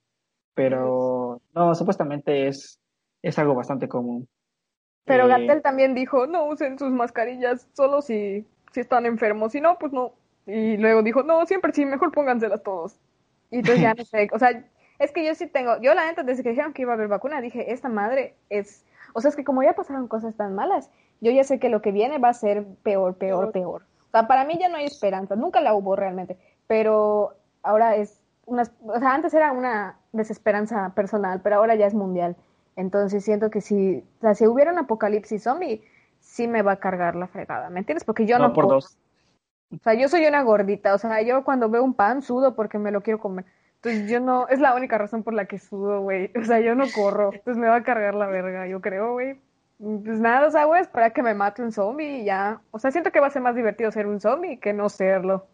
Pero 0.55 1.41
no, 1.53 1.75
supuestamente 1.75 2.47
es, 2.47 2.79
es 3.21 3.37
algo 3.37 3.53
bastante 3.53 3.87
común. 3.87 4.27
Pero 5.05 5.25
Eh, 5.25 5.27
Gatel 5.27 5.61
también 5.61 5.93
dijo, 5.93 6.25
no 6.25 6.45
usen 6.45 6.79
sus 6.79 6.91
mascarillas 6.91 7.67
solo 7.73 8.01
si, 8.01 8.45
si 8.71 8.79
están 8.79 9.05
enfermos, 9.05 9.51
si 9.51 9.61
no, 9.61 9.77
pues 9.77 9.93
no. 9.93 10.13
Y 10.47 10.77
luego 10.77 11.03
dijo, 11.03 11.23
no, 11.23 11.45
siempre 11.45 11.71
sí, 11.73 11.85
mejor 11.85 12.11
pónganselas 12.11 12.63
todos. 12.63 12.99
Y 13.51 13.57
entonces 13.57 13.83
ya 13.83 13.93
no 13.97 14.03
sé, 14.03 14.29
o 14.33 14.39
sea, 14.39 14.63
es 14.97 15.11
que 15.11 15.25
yo 15.25 15.33
sí 15.35 15.47
tengo, 15.47 15.79
yo 15.81 15.93
la 15.93 16.05
neta, 16.07 16.23
desde 16.23 16.43
que 16.43 16.49
dijeron 16.49 16.73
que 16.73 16.81
iba 16.81 16.91
a 16.91 16.95
haber 16.95 17.07
vacuna, 17.07 17.41
dije, 17.41 17.71
esta 17.71 17.89
madre 17.89 18.35
es, 18.49 18.85
o 19.13 19.21
sea, 19.21 19.29
es 19.29 19.35
que 19.35 19.43
como 19.43 19.63
ya 19.63 19.73
pasaron 19.73 20.07
cosas 20.07 20.35
tan 20.35 20.55
malas, 20.55 20.91
yo 21.21 21.31
ya 21.31 21.43
sé 21.43 21.59
que 21.59 21.69
lo 21.69 21.81
que 21.81 21.91
viene 21.91 22.17
va 22.17 22.29
a 22.29 22.33
ser 22.33 22.65
peor, 22.83 23.15
peor, 23.15 23.51
peor. 23.51 23.83
O 24.07 24.11
sea, 24.11 24.27
para 24.27 24.43
mí 24.45 24.57
ya 24.59 24.69
no 24.69 24.77
hay 24.77 24.85
esperanza, 24.85 25.35
nunca 25.35 25.61
la 25.61 25.73
hubo 25.73 25.95
realmente, 25.95 26.37
pero 26.67 27.35
ahora 27.63 27.95
es 27.95 28.19
una, 28.45 28.63
o 28.83 28.99
sea, 28.99 29.13
antes 29.13 29.33
era 29.33 29.51
una 29.51 29.97
desesperanza 30.11 30.93
personal, 30.95 31.41
pero 31.41 31.57
ahora 31.57 31.75
ya 31.75 31.85
es 31.85 31.93
mundial. 31.93 32.35
Entonces 32.75 33.23
siento 33.23 33.49
que 33.49 33.61
si, 33.61 34.03
o 34.19 34.21
sea, 34.21 34.35
si 34.35 34.47
hubiera 34.47 34.71
un 34.71 34.79
apocalipsis 34.79 35.43
zombie, 35.43 35.83
sí 36.19 36.47
me 36.47 36.61
va 36.61 36.73
a 36.73 36.79
cargar 36.79 37.15
la 37.15 37.27
fregada, 37.27 37.69
¿me 37.69 37.79
entiendes? 37.79 38.03
Porque 38.03 38.25
yo 38.25 38.39
no 38.39 38.47
no 38.47 38.53
por 38.53 38.65
puedo. 38.65 38.75
dos. 38.75 38.97
O 39.71 39.77
sea, 39.83 39.93
yo 39.93 40.07
soy 40.07 40.25
una 40.25 40.41
gordita, 40.41 40.93
o 40.93 40.97
sea, 40.97 41.21
yo 41.21 41.43
cuando 41.43 41.69
veo 41.69 41.83
un 41.83 41.93
pan 41.93 42.21
sudo 42.21 42.55
porque 42.55 42.79
me 42.79 42.91
lo 42.91 43.01
quiero 43.01 43.19
comer. 43.19 43.45
Entonces 43.75 44.09
yo 44.09 44.19
no, 44.19 44.47
es 44.47 44.59
la 44.59 44.75
única 44.75 44.97
razón 44.97 45.23
por 45.23 45.33
la 45.33 45.45
que 45.45 45.59
sudo, 45.59 46.01
güey. 46.01 46.31
O 46.39 46.43
sea, 46.43 46.59
yo 46.59 46.75
no 46.75 46.85
corro, 46.93 47.31
entonces 47.33 47.57
me 47.57 47.67
va 47.67 47.75
a 47.75 47.83
cargar 47.83 48.15
la 48.15 48.27
verga, 48.27 48.67
yo 48.67 48.81
creo, 48.81 49.13
güey. 49.13 49.39
Pues 49.77 50.19
nada, 50.19 50.47
o 50.47 50.51
sea, 50.51 50.65
güey, 50.65 50.81
esperar 50.81 51.13
que 51.13 51.23
me 51.23 51.33
mate 51.33 51.61
un 51.61 51.71
zombie 51.71 52.19
y 52.21 52.25
ya. 52.25 52.61
O 52.71 52.79
sea, 52.79 52.91
siento 52.91 53.11
que 53.11 53.21
va 53.21 53.27
a 53.27 53.31
ser 53.31 53.41
más 53.41 53.55
divertido 53.55 53.91
ser 53.91 54.07
un 54.07 54.19
zombie 54.19 54.59
que 54.59 54.73
no 54.73 54.89
serlo. 54.89 55.47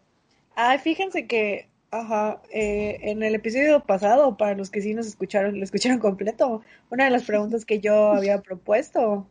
Ay, 0.56 0.78
fíjense 0.78 1.28
que, 1.28 1.68
ajá, 2.00 2.42
eh, 2.50 2.98
en 3.02 3.22
el 3.22 3.34
episodio 3.34 3.80
pasado, 3.84 4.36
para 4.36 4.54
los 4.54 4.70
que 4.70 4.80
sí 4.80 4.94
nos 4.94 5.06
escucharon, 5.06 5.58
lo 5.58 5.64
escucharon 5.64 5.98
completo, 5.98 6.62
una 6.90 7.04
de 7.04 7.10
las 7.10 7.24
preguntas 7.24 7.64
que 7.64 7.80
yo 7.80 8.12
había 8.12 8.40
propuesto 8.42 9.26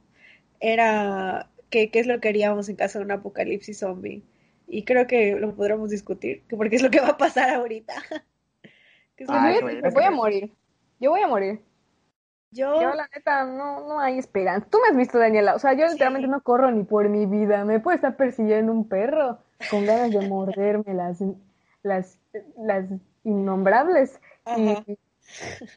era 0.59 1.49
que 1.69 1.89
qué 1.91 1.99
es 1.99 2.07
lo 2.07 2.19
que 2.19 2.29
haríamos 2.29 2.69
en 2.69 2.75
caso 2.75 2.99
de 2.99 3.05
un 3.05 3.11
apocalipsis 3.11 3.79
zombie. 3.79 4.23
Y 4.67 4.83
creo 4.83 5.05
que 5.07 5.35
lo 5.35 5.55
podremos 5.55 5.89
discutir, 5.91 6.43
que 6.47 6.55
porque 6.57 6.75
es 6.77 6.81
lo 6.81 6.89
que 6.89 6.99
va 7.01 7.09
a 7.09 7.17
pasar 7.17 7.49
ahorita. 7.49 7.93
Que 9.17 9.25
Ay, 9.29 9.59
voy 9.61 10.03
a 10.03 10.11
morir. 10.11 10.51
Yo 10.99 11.11
voy 11.11 11.21
a 11.21 11.27
morir. 11.27 11.61
yo, 12.51 12.81
Yo, 12.81 12.93
la 12.93 13.07
neta, 13.15 13.45
no, 13.45 13.87
no 13.87 13.99
hay 14.01 14.17
esperanza. 14.17 14.67
Tú 14.69 14.77
me 14.81 14.89
has 14.89 14.97
visto, 14.97 15.17
Daniela. 15.17 15.55
O 15.55 15.59
sea, 15.59 15.73
yo 15.73 15.85
Sí. 15.87 15.93
literalmente 15.93 16.27
no 16.27 16.41
corro 16.41 16.69
ni 16.69 16.83
por 16.83 17.07
mi 17.07 17.25
vida. 17.25 17.63
Me 17.63 17.79
puede 17.79 17.95
estar 17.95 18.17
persiguiendo 18.17 18.73
un 18.73 18.89
perro 18.89 19.39
con 19.69 19.85
ganas 19.85 20.11
de 20.11 20.27
morderme 20.27 20.93
las, 20.93 21.23
las, 21.81 22.19
las 22.57 22.85
innombrables. 23.23 24.19
Y, 24.57 24.69
Ajá. 24.69 24.83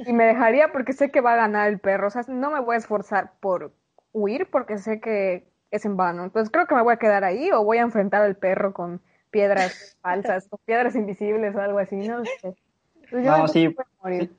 y 0.07 0.12
me 0.12 0.25
dejaría 0.25 0.73
porque 0.73 0.93
sé 0.93 1.11
que 1.11 1.21
va 1.21 1.35
a 1.35 1.37
ganar 1.37 1.69
el 1.69 1.79
perro. 1.79 2.09
O 2.09 2.11
sea, 2.11 2.23
no 2.29 2.50
me 2.50 2.61
voy 2.61 2.75
a 2.75 2.79
esforzar 2.79 3.33
por 3.41 3.73
huir 4.12 4.49
porque 4.50 4.79
sé 4.79 5.00
que 5.00 5.47
es 5.71 5.85
en 5.85 5.97
vano. 5.97 6.25
Entonces 6.25 6.50
creo 6.50 6.67
que 6.67 6.75
me 6.75 6.83
voy 6.83 6.95
a 6.95 6.99
quedar 6.99 7.25
ahí 7.25 7.50
o 7.53 7.65
voy 7.65 7.79
a 7.79 7.83
enfrentar 7.83 8.23
al 8.23 8.37
perro 8.37 8.73
con 8.73 9.00
piedras 9.31 9.97
falsas, 10.03 10.49
con 10.49 10.59
piedras 10.65 10.95
invisibles 10.95 11.55
o 11.55 11.61
algo 11.61 11.79
así. 11.79 11.97
No 11.97 12.25
sé. 12.25 12.55
Entonces, 12.95 13.25
yo 13.25 13.37
No, 13.37 13.49
sí. 13.49 13.75
morir. 14.03 14.33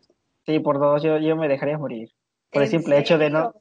Sí, 0.46 0.60
por 0.60 0.80
dos, 0.80 1.04
yo, 1.04 1.18
yo 1.18 1.36
me 1.36 1.48
dejaría 1.48 1.78
morir. 1.78 2.10
Por 2.52 2.64
el 2.64 2.68
¿En 2.68 2.72
simple 2.72 2.98
hecho 2.98 3.18
de 3.18 3.30
no. 3.30 3.54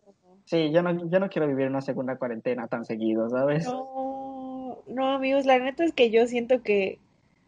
Sí, 0.44 0.70
yo 0.72 0.82
no, 0.82 1.10
yo 1.10 1.20
no 1.20 1.28
quiero 1.28 1.46
vivir 1.46 1.66
una 1.66 1.82
segunda 1.82 2.16
cuarentena 2.16 2.68
tan 2.68 2.86
seguido, 2.86 3.28
¿sabes? 3.28 3.66
No, 3.66 4.78
no, 4.86 5.12
amigos, 5.12 5.44
la 5.44 5.58
neta 5.58 5.84
es 5.84 5.92
que 5.92 6.08
yo 6.08 6.26
siento 6.26 6.62
que 6.62 6.98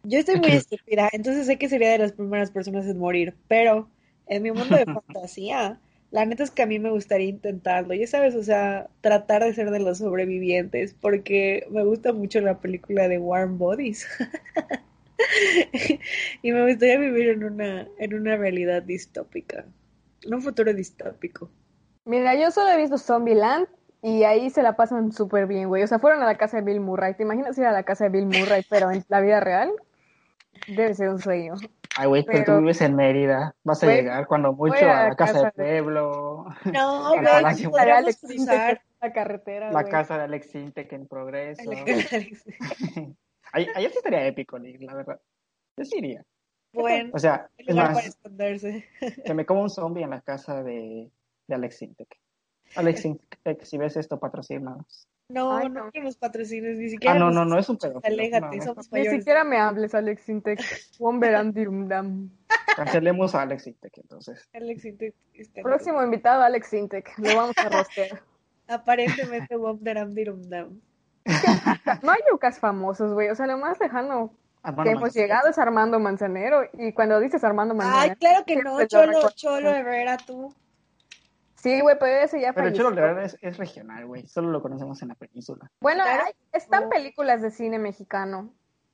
yo 0.03 0.19
estoy 0.19 0.39
muy 0.39 0.51
estúpida, 0.51 1.09
entonces 1.11 1.45
sé 1.45 1.57
que 1.57 1.69
sería 1.69 1.91
de 1.91 1.99
las 1.99 2.11
primeras 2.13 2.51
personas 2.51 2.85
en 2.87 2.97
morir, 2.97 3.35
pero 3.47 3.89
en 4.27 4.43
mi 4.43 4.51
mundo 4.51 4.75
de 4.75 4.85
fantasía, 4.93 5.79
la 6.11 6.25
neta 6.25 6.43
es 6.43 6.51
que 6.51 6.63
a 6.63 6.65
mí 6.65 6.79
me 6.79 6.89
gustaría 6.89 7.27
intentarlo, 7.27 7.93
ya 7.93 8.07
sabes, 8.07 8.35
o 8.35 8.43
sea, 8.43 8.89
tratar 9.01 9.43
de 9.43 9.53
ser 9.53 9.71
de 9.71 9.79
los 9.79 9.99
sobrevivientes, 9.99 10.93
porque 10.93 11.65
me 11.69 11.83
gusta 11.83 12.13
mucho 12.13 12.41
la 12.41 12.59
película 12.59 13.07
de 13.07 13.17
Warm 13.17 13.57
Bodies. 13.57 14.07
Y 16.41 16.51
me 16.51 16.67
gustaría 16.67 16.97
vivir 16.97 17.29
en 17.29 17.43
una, 17.43 17.87
en 17.99 18.13
una 18.13 18.37
realidad 18.37 18.81
distópica, 18.81 19.65
en 20.23 20.33
un 20.33 20.41
futuro 20.41 20.73
distópico. 20.73 21.49
Mira, 22.05 22.35
yo 22.35 22.51
solo 22.51 22.71
he 22.71 22.77
visto 22.77 22.97
Zombieland 22.97 23.67
y 24.01 24.23
ahí 24.23 24.49
se 24.49 24.63
la 24.63 24.75
pasan 24.75 25.11
súper 25.11 25.45
bien, 25.45 25.67
güey. 25.67 25.83
O 25.83 25.87
sea, 25.87 25.99
fueron 25.99 26.23
a 26.23 26.25
la 26.25 26.37
casa 26.37 26.57
de 26.57 26.63
Bill 26.63 26.79
Murray. 26.79 27.13
¿Te 27.13 27.23
imaginas 27.23 27.57
ir 27.57 27.65
a 27.65 27.71
la 27.71 27.83
casa 27.83 28.05
de 28.05 28.09
Bill 28.09 28.25
Murray, 28.25 28.65
pero 28.69 28.91
en 28.91 29.03
la 29.07 29.21
vida 29.21 29.39
real? 29.39 29.71
Debe 30.67 30.93
ser 30.93 31.09
un 31.09 31.19
sueño. 31.19 31.55
Ay, 31.97 32.07
güey, 32.07 32.23
pero 32.23 32.43
tú 32.45 32.59
vives 32.59 32.79
en 32.81 32.95
Mérida. 32.95 33.53
Vas 33.63 33.83
a 33.83 33.87
llegar 33.87 34.25
cuando 34.27 34.53
mucho 34.53 34.73
a 34.85 35.05
a 35.05 35.09
la 35.09 35.15
casa 35.15 35.33
casa 35.33 35.39
del 35.43 35.51
de- 35.55 35.81
pueblo, 35.81 36.45
No, 36.71 37.09
güey. 37.21 37.25
La 39.01 39.11
carretera, 39.13 39.71
la 39.71 39.83
casa 39.85 40.15
de 40.17 40.23
Alex 40.25 40.53
Intec 40.53 40.93
en 40.93 41.07
progreso. 41.07 41.71
Ahí, 43.53 43.67
ahí 43.75 43.85
sí 43.89 43.97
estaría 43.97 44.25
épico, 44.27 44.57
la 44.59 44.93
verdad. 44.93 45.19
Yo 45.75 45.83
sí 45.83 45.97
iría. 45.97 46.23
Bueno, 46.71 47.09
O 47.13 47.19
sea, 47.19 47.49
el 47.57 47.67
es 47.67 47.75
lugar 47.75 47.87
para 47.87 47.95
más, 47.95 48.05
esconderse. 48.07 48.85
que 49.25 49.33
me 49.33 49.45
como 49.45 49.61
un 49.63 49.69
zombie 49.69 50.03
en 50.03 50.11
la 50.11 50.21
casa 50.21 50.63
de, 50.63 51.11
de 51.47 51.55
Alex 51.55 51.81
Intec. 51.81 52.17
Alex 52.75 53.03
Intec, 53.03 53.63
si 53.63 53.77
ves 53.77 53.97
esto, 53.97 54.19
patrocínanos. 54.19 55.05
No, 55.31 55.55
Ay, 55.55 55.69
no 55.69 55.85
no. 55.85 55.91
que 55.91 56.01
nos 56.01 56.17
patrocines, 56.17 56.77
ni 56.77 56.89
siquiera 56.89 57.15
Ah, 57.15 57.19
no, 57.19 57.31
no, 57.31 57.45
no 57.45 57.57
es 57.57 57.69
un 57.69 57.77
pedófilo. 57.77 58.13
Aléjate, 58.13 58.57
No, 58.57 58.63
somos 58.63 58.91
Ni 58.91 59.05
siquiera 59.05 59.43
me 59.43 59.57
hables, 59.57 59.95
Alex 59.95 60.27
Intec. 60.29 60.59
Cancelemos 62.75 63.35
a 63.35 63.41
Alex 63.41 63.67
Intec, 63.67 63.97
entonces. 63.97 64.49
Alex 64.53 64.85
Intec 64.85 65.15
Próximo 65.61 66.01
invitado, 66.03 66.41
Alex 66.43 66.73
Intec. 66.73 67.17
Lo 67.17 67.35
vamos 67.35 67.57
a 67.57 67.69
rostear. 67.69 68.21
Aparentemente 68.67 69.57
Wom 69.57 69.79
Daram 69.81 70.13
Dirum 70.13 70.41
Dam. 70.43 70.79
No 72.03 72.11
hay 72.11 72.19
yucas 72.31 72.59
famosos, 72.59 73.13
güey. 73.13 73.29
O 73.29 73.35
sea, 73.35 73.45
lo 73.47 73.57
más 73.57 73.79
lejano 73.79 74.33
Armando 74.63 74.83
que 74.83 74.89
hemos 74.89 75.01
Manzanero. 75.03 75.27
llegado 75.27 75.49
es 75.49 75.57
Armando 75.57 75.99
Manzanero. 75.99 76.63
Y 76.73 76.93
cuando 76.93 77.19
dices 77.19 77.43
Armando 77.43 77.75
Manzanero. 77.75 78.11
Ay, 78.13 78.15
claro 78.17 78.45
que 78.45 78.55
no, 78.57 78.79
lo 78.79 78.87
Cholo. 78.87 79.29
Cholo 79.35 79.69
Herrera, 79.71 80.17
tú. 80.17 80.53
Sí, 81.61 81.79
güey, 81.81 81.95
pero 81.99 82.23
ese 82.23 82.41
ya 82.41 82.53
Pero 82.53 82.65
falleció. 82.67 82.83
Cholo 82.89 83.01
Herrera 83.01 83.23
es, 83.25 83.37
es 83.41 83.57
regional, 83.57 84.05
güey. 84.07 84.25
Solo 84.27 84.49
lo 84.49 84.61
conocemos 84.61 85.01
en 85.01 85.09
la 85.09 85.15
península. 85.15 85.69
Bueno, 85.79 86.03
Claro. 86.03 86.23
hay- 86.25 86.33
están 86.53 86.85
Oh. 86.85 86.89
películas 86.89 87.41
de 87.41 87.51
cine 87.51 87.77
mexicano. 87.77 88.53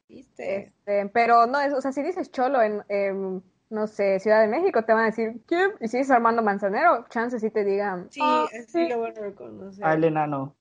¿Viste? 0.09 0.57
Este, 0.67 1.09
pero 1.13 1.47
no, 1.47 1.59
es, 1.59 1.73
o 1.73 1.81
sea, 1.81 1.91
si 1.91 2.01
dices 2.01 2.31
Cholo 2.31 2.61
en, 2.61 2.83
en, 2.89 3.43
no 3.69 3.87
sé, 3.87 4.19
Ciudad 4.19 4.41
de 4.41 4.47
México, 4.47 4.83
te 4.83 4.93
van 4.93 5.03
a 5.03 5.05
decir, 5.07 5.41
¿quién? 5.45 5.71
Y 5.81 5.87
si 5.87 5.97
dices 5.97 6.11
Armando 6.11 6.41
Manzanero, 6.41 7.05
chance 7.09 7.39
sí 7.39 7.49
te 7.51 7.63
digan, 7.63 8.07
Sí, 8.09 8.19
"Ah, 8.23 8.45
sí 8.67 8.87
lo 8.89 8.99
van 9.01 9.17
a 9.17 9.21
reconocer. 9.21 9.85
Ah, 9.85 9.93
el 9.93 10.03
enano. 10.05 10.55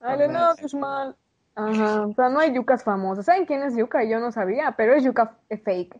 Dale, 0.00 0.28
no, 0.28 0.54
Guzmán. 0.60 1.14
Ajá, 1.54 2.06
o 2.06 2.12
sea, 2.14 2.28
no 2.30 2.38
hay 2.40 2.54
yucas 2.54 2.84
famosas. 2.84 3.26
¿Saben 3.26 3.44
quién 3.44 3.62
es 3.62 3.76
yuca? 3.76 4.02
Yo 4.04 4.18
no 4.20 4.32
sabía, 4.32 4.74
pero 4.76 4.94
es 4.94 5.04
yuca 5.04 5.36
fake. 5.64 5.94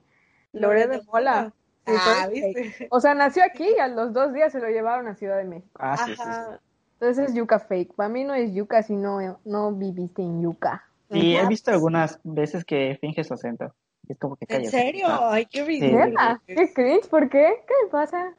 Lore 0.53 0.87
de 0.87 1.03
Mola. 1.03 1.53
Sí, 1.87 1.93
Ah. 1.97 2.29
¿viste? 2.31 2.89
O 2.91 3.01
sea, 3.01 3.15
nació 3.15 3.43
aquí 3.45 3.67
y 3.77 3.81
a 3.81 3.89
los 3.89 4.13
dos 4.13 4.33
días 4.33 4.53
se 4.53 4.61
lo 4.61 4.69
llevaron 4.69 5.09
a 5.09 5.15
Ciudad 5.15 5.39
de 5.39 5.45
México. 5.45 5.71
Ah, 5.79 5.97
sí, 5.97 6.15
sí, 6.15 6.23
sí. 6.23 6.57
Entonces 7.01 7.31
es 7.31 7.35
yuca 7.35 7.59
fake. 7.59 7.95
Para 7.95 8.09
mí 8.11 8.25
no 8.25 8.35
es 8.35 8.53
yuca 8.53 8.83
si 8.83 8.95
no, 8.95 9.41
no 9.45 9.73
viviste 9.73 10.23
en 10.23 10.43
yuca. 10.43 10.85
Sí, 11.11 11.37
he 11.37 11.47
visto 11.47 11.71
algunas 11.71 12.21
veces 12.23 12.65
que 12.65 12.97
finge 13.01 13.25
su 13.25 13.35
acento. 13.35 13.75
Es 14.09 14.19
como 14.19 14.37
que 14.37 14.45
¿En 14.49 14.67
serio? 14.71 15.07
Ay, 15.09 15.47
qué 15.47 15.65
ridículo. 15.65 16.07
¿Neta? 16.07 16.41
¿Qué 16.47 16.73
cringe? 16.73 17.09
¿Por 17.09 17.29
qué? 17.29 17.63
¿Qué 17.67 17.75
le 17.85 17.91
pasa? 17.91 18.35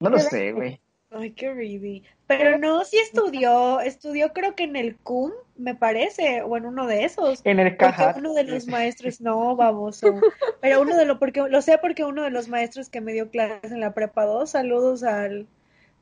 No 0.00 0.10
lo 0.10 0.16
¿Qué 0.16 0.22
sé, 0.22 0.52
güey. 0.52 0.80
Ay, 1.10 1.32
qué 1.32 1.52
ridículo. 1.52 2.10
Pero 2.26 2.58
no, 2.58 2.84
sí 2.84 2.98
estudió, 2.98 3.80
estudió 3.80 4.32
creo 4.32 4.54
que 4.54 4.64
en 4.64 4.76
el 4.76 4.96
CUM, 4.98 5.32
me 5.58 5.74
parece, 5.74 6.42
o 6.42 6.56
en 6.56 6.66
uno 6.66 6.86
de 6.86 7.04
esos. 7.04 7.40
En 7.44 7.58
el 7.58 7.76
caja. 7.76 8.14
uno 8.16 8.32
de 8.32 8.44
los 8.44 8.66
maestros, 8.68 9.20
no, 9.20 9.56
baboso. 9.56 10.14
Pero 10.60 10.80
uno 10.80 10.96
de 10.96 11.04
los, 11.04 11.18
porque 11.18 11.42
lo 11.48 11.60
sé 11.60 11.78
porque 11.78 12.04
uno 12.04 12.22
de 12.22 12.30
los 12.30 12.48
maestros 12.48 12.88
que 12.88 13.00
me 13.00 13.12
dio 13.12 13.30
clases 13.30 13.72
en 13.72 13.80
la 13.80 13.92
prepa 13.92 14.24
2, 14.24 14.48
saludos 14.48 15.02
al, 15.02 15.46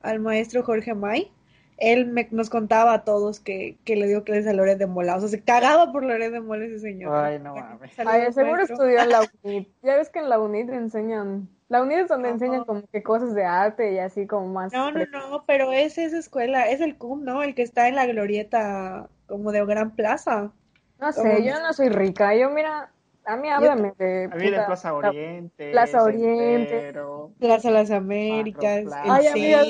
al 0.02 0.20
maestro 0.20 0.62
Jorge 0.62 0.94
May, 0.94 1.32
él 1.78 2.06
me, 2.06 2.28
nos 2.30 2.48
contaba 2.48 2.94
a 2.94 3.04
todos 3.04 3.40
que, 3.40 3.76
que 3.84 3.96
le 3.96 4.06
dio 4.06 4.24
clases 4.24 4.46
a 4.46 4.52
Loret 4.52 4.78
de 4.78 4.86
Mola. 4.86 5.16
O 5.16 5.20
sea, 5.20 5.28
se 5.28 5.42
cagaba 5.42 5.92
por 5.92 6.04
Loret 6.04 6.32
de 6.32 6.40
Mola 6.40 6.64
ese 6.64 6.78
señor. 6.78 7.14
Ay, 7.14 7.38
no 7.38 7.54
mames. 7.54 7.92
saludos, 7.94 8.16
Ay, 8.16 8.32
seguro 8.32 8.56
maestro. 8.56 8.74
estudió 8.76 9.00
en 9.00 9.08
la 9.10 9.20
UNIT. 9.42 9.68
Ya 9.82 9.96
ves 9.96 10.08
que 10.10 10.18
en 10.20 10.28
la 10.28 10.38
UNIT 10.38 10.70
enseñan. 10.70 11.48
La 11.68 11.82
UNIT 11.82 11.98
es 11.98 12.08
donde 12.08 12.28
enseñan 12.28 12.64
como 12.64 12.82
que 12.86 13.02
cosas 13.02 13.34
de 13.34 13.44
arte 13.44 13.92
y 13.92 13.98
así 13.98 14.26
como 14.26 14.46
más. 14.46 14.72
No, 14.72 14.90
no, 14.92 15.04
no, 15.06 15.44
pero 15.46 15.72
es 15.72 15.98
esa 15.98 16.18
escuela, 16.18 16.70
es 16.70 16.80
el 16.80 16.96
CUM, 16.96 17.24
¿no? 17.24 17.42
El 17.42 17.54
que 17.54 17.62
está 17.62 17.88
en 17.88 17.96
la 17.96 18.06
glorieta 18.06 19.08
como 19.26 19.52
de 19.52 19.64
Gran 19.64 19.94
Plaza. 19.94 20.52
No 20.98 21.12
sé, 21.12 21.44
yo 21.44 21.60
no 21.60 21.72
soy 21.72 21.88
rica. 21.90 22.34
Yo, 22.34 22.48
mira, 22.50 22.90
a 23.24 23.36
mí 23.36 23.48
háblame 23.50 23.92
de. 23.98 24.28
A 24.32 24.36
mí 24.36 24.50
de 24.50 24.62
Plaza 24.64 24.94
Oriente. 24.94 25.70
Plaza 25.72 26.02
Oriente. 26.02 26.94
Plaza 27.38 27.70
Las 27.70 27.90
Américas, 27.90 28.84
Ay, 29.02 29.26
amigos, 29.26 29.62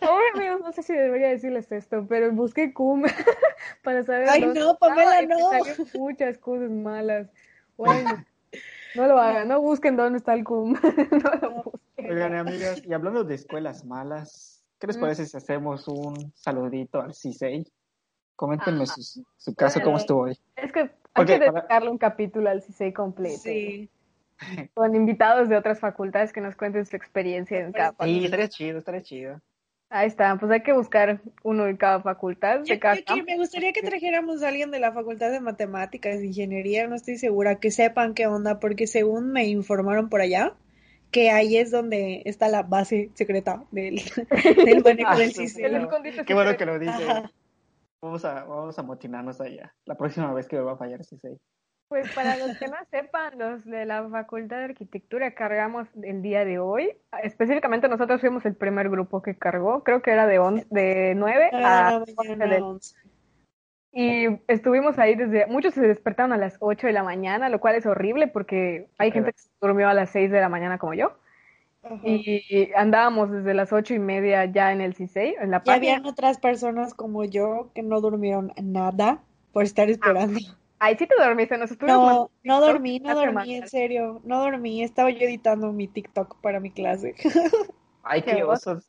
ay, 0.00 0.22
amigos, 0.34 0.60
no 0.62 0.72
sé 0.72 0.82
si 0.82 0.94
debería 0.94 1.28
decirles 1.28 1.70
esto, 1.72 2.06
pero 2.08 2.32
busqué 2.32 2.72
cum 2.72 3.02
para 3.84 4.02
saber. 4.04 4.28
Ay, 4.30 4.40
dónde 4.42 4.60
no, 4.60 4.76
Pamela, 4.78 5.20
no. 5.22 5.50
muchas 5.98 6.38
cosas 6.38 6.70
malas. 6.70 7.28
Bueno, 7.76 8.24
no 8.94 9.06
lo 9.06 9.18
hagan, 9.18 9.48
no 9.48 9.60
busquen 9.60 9.96
dónde 9.96 10.18
está 10.18 10.32
el 10.34 10.44
cum. 10.44 10.74
No 11.10 11.30
lo 11.42 11.62
busquen. 11.64 12.10
Oigan, 12.10 12.34
amigas, 12.36 12.82
y 12.86 12.92
hablando 12.94 13.24
de 13.24 13.34
escuelas 13.34 13.84
malas, 13.84 14.64
¿qué 14.78 14.86
les 14.86 14.96
Mm. 14.96 15.00
parece 15.00 15.26
si 15.26 15.36
hacemos 15.36 15.86
un 15.88 16.32
saludito 16.34 17.00
al 17.00 17.12
CISEI? 17.14 17.66
Coméntenme 18.40 18.86
su, 18.86 19.22
su 19.36 19.54
caso, 19.54 19.82
cómo 19.82 19.98
estuvo 19.98 20.22
hoy. 20.22 20.38
Es 20.56 20.72
que 20.72 20.80
hay 20.80 21.26
que 21.26 21.38
para- 21.38 21.52
dedicarle 21.52 21.90
un 21.90 21.98
capítulo 21.98 22.48
al 22.48 22.62
CISEI 22.62 22.94
completo. 22.94 23.40
Sí. 23.42 23.90
Con 24.74 24.94
invitados 24.94 25.50
de 25.50 25.56
otras 25.58 25.78
facultades 25.78 26.32
que 26.32 26.40
nos 26.40 26.56
cuenten 26.56 26.86
su 26.86 26.96
experiencia 26.96 27.60
en 27.60 27.72
cada 27.72 27.90
Sí, 27.90 27.96
facultad. 27.98 28.24
estaría 28.24 28.48
chido, 28.48 28.78
estaría 28.78 29.02
chido. 29.02 29.40
Ahí 29.90 30.06
está, 30.06 30.34
pues 30.36 30.50
hay 30.52 30.62
que 30.62 30.72
buscar 30.72 31.20
uno 31.42 31.64
de 31.64 31.76
cada 31.76 32.00
facultad, 32.00 32.60
Yo, 32.64 32.72
de 32.74 32.78
cada 32.78 32.94
yo 32.94 33.00
que- 33.00 33.04
campo. 33.04 33.24
me 33.26 33.36
gustaría 33.36 33.74
que 33.74 33.82
trajéramos 33.82 34.42
a 34.42 34.48
alguien 34.48 34.70
de 34.70 34.80
la 34.80 34.92
Facultad 34.92 35.30
de 35.30 35.40
Matemáticas 35.40 36.16
e 36.20 36.26
Ingeniería, 36.26 36.86
no 36.86 36.94
estoy 36.94 37.18
segura, 37.18 37.56
que 37.56 37.70
sepan 37.70 38.14
qué 38.14 38.26
onda, 38.26 38.58
porque 38.58 38.86
según 38.86 39.32
me 39.32 39.44
informaron 39.48 40.08
por 40.08 40.22
allá, 40.22 40.54
que 41.10 41.30
ahí 41.30 41.58
es 41.58 41.70
donde 41.72 42.22
está 42.24 42.48
la 42.48 42.62
base 42.62 43.10
secreta 43.14 43.64
del, 43.72 43.96
del 44.64 44.82
manejo 44.82 45.10
Ah, 45.10 45.18
del 45.18 45.32
sí, 45.32 45.48
sistema. 45.48 45.86
Qué 46.24 46.32
bueno 46.34 46.56
que 46.56 46.64
lo 46.66 46.78
dices. 46.78 46.94
Ajá. 47.06 47.30
Vamos 48.02 48.24
a, 48.24 48.44
vamos 48.44 48.78
a 48.78 48.82
motinarnos 48.82 49.40
allá. 49.40 49.74
La 49.84 49.94
próxima 49.94 50.32
vez 50.32 50.48
que 50.48 50.56
me 50.56 50.62
va 50.62 50.72
a 50.72 50.76
fallar 50.76 51.04
CISEI. 51.04 51.36
Pues 51.88 52.10
para 52.14 52.36
los 52.36 52.56
que 52.56 52.66
no 52.68 52.76
sepan, 52.90 53.38
los 53.38 53.64
de 53.64 53.84
la 53.84 54.08
Facultad 54.08 54.58
de 54.58 54.64
Arquitectura 54.66 55.34
cargamos 55.34 55.88
el 56.02 56.22
día 56.22 56.44
de 56.44 56.58
hoy. 56.58 56.96
Específicamente 57.22 57.88
nosotros 57.88 58.20
fuimos 58.20 58.46
el 58.46 58.54
primer 58.54 58.88
grupo 58.88 59.20
que 59.22 59.36
cargó, 59.36 59.82
creo 59.84 60.00
que 60.00 60.12
era 60.12 60.26
de, 60.26 60.38
on- 60.38 60.64
de 60.70 61.14
9 61.16 61.50
a 61.52 61.88
Ah, 61.88 61.96
11 61.98 62.14
mañana 62.16 62.46
del- 62.46 62.62
11. 62.62 62.94
Y 63.92 64.26
estuvimos 64.46 65.00
ahí 65.00 65.16
desde, 65.16 65.46
muchos 65.46 65.74
se 65.74 65.80
despertaron 65.80 66.32
a 66.32 66.36
las 66.36 66.56
8 66.60 66.86
de 66.86 66.92
la 66.92 67.02
mañana, 67.02 67.48
lo 67.48 67.58
cual 67.58 67.74
es 67.74 67.86
horrible 67.86 68.28
porque 68.28 68.88
hay 68.98 69.10
gente 69.10 69.32
que 69.32 69.38
se 69.40 69.50
durmió 69.60 69.88
a 69.88 69.94
las 69.94 70.10
6 70.10 70.30
de 70.30 70.40
la 70.40 70.48
mañana 70.48 70.78
como 70.78 70.94
yo. 70.94 71.18
Ajá. 71.82 72.00
Y 72.04 72.70
andábamos 72.76 73.30
desde 73.30 73.54
las 73.54 73.72
ocho 73.72 73.94
y 73.94 73.98
media 73.98 74.44
ya 74.44 74.72
en 74.72 74.80
el 74.80 74.94
CISEI, 74.94 75.36
en 75.40 75.50
la 75.50 75.62
Y 75.64 75.70
habían 75.70 76.04
otras 76.04 76.38
personas 76.38 76.94
como 76.94 77.24
yo 77.24 77.70
que 77.74 77.82
no 77.82 78.00
durmieron 78.00 78.52
nada 78.62 79.22
por 79.52 79.64
estar 79.64 79.88
esperando. 79.88 80.38
Ahí 80.78 80.96
sí 80.96 81.06
te 81.06 81.14
dormiste, 81.22 81.58
nos 81.58 81.70
estuvimos 81.70 82.00
No, 82.02 82.30
no 82.42 82.60
dormí, 82.60 83.00
no 83.00 83.14
dormí, 83.14 83.54
en 83.54 83.68
serio, 83.68 84.20
no 84.24 84.40
dormí. 84.40 84.82
Estaba 84.82 85.10
yo 85.10 85.26
editando 85.26 85.72
mi 85.72 85.88
TikTok 85.88 86.40
para 86.40 86.58
mi 86.58 86.70
clase. 86.70 87.14
Ay, 88.02 88.22
Qué 88.22 88.36
qué 88.36 88.44
osos. 88.44 88.88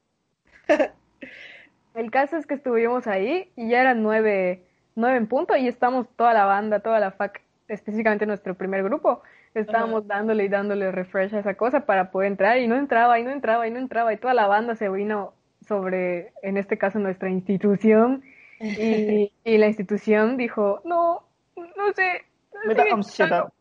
El 1.94 2.10
caso 2.10 2.38
es 2.38 2.46
que 2.46 2.54
estuvimos 2.54 3.08
ahí 3.08 3.52
y 3.58 3.70
ya 3.70 3.82
eran 3.82 4.04
nueve, 4.04 4.64
nueve 4.96 5.18
en 5.18 5.28
punto 5.28 5.56
y 5.58 5.68
estamos 5.68 6.08
toda 6.16 6.34
la 6.34 6.46
banda, 6.46 6.80
toda 6.80 7.00
la 7.00 7.12
fac, 7.12 7.42
específicamente 7.68 8.26
nuestro 8.26 8.56
primer 8.56 8.84
grupo, 8.84 9.22
estábamos 9.54 10.08
dándole 10.08 10.46
y 10.46 10.48
dándole 10.50 10.92
refresh 10.92 11.36
a 11.36 11.40
esa 11.40 11.56
cosa 11.56 11.86
para 11.86 12.12
poder 12.12 12.32
entrar 12.32 12.58
y 12.60 12.68
no 12.68 12.76
entraba 12.76 13.20
y 13.20 13.24
no 13.24 13.32
entraba 13.32 13.68
y 13.68 13.72
no 13.72 13.80
entraba 13.80 14.14
y 14.14 14.18
toda 14.18 14.34
la 14.34 14.48
banda 14.48 14.76
se 14.76 14.90
vino 14.90 15.34
sobre, 15.68 16.34
en 16.42 16.58
este 16.58 16.78
caso, 16.78 17.00
nuestra 17.00 17.30
institución 17.30 18.24
y, 18.60 19.32
y 19.44 19.58
la 19.58 19.68
institución 19.68 20.38
dijo, 20.38 20.82
no, 20.86 21.24
no 21.56 21.94
sé, 21.96 22.26
Me 22.66 22.76
da. 22.76 23.52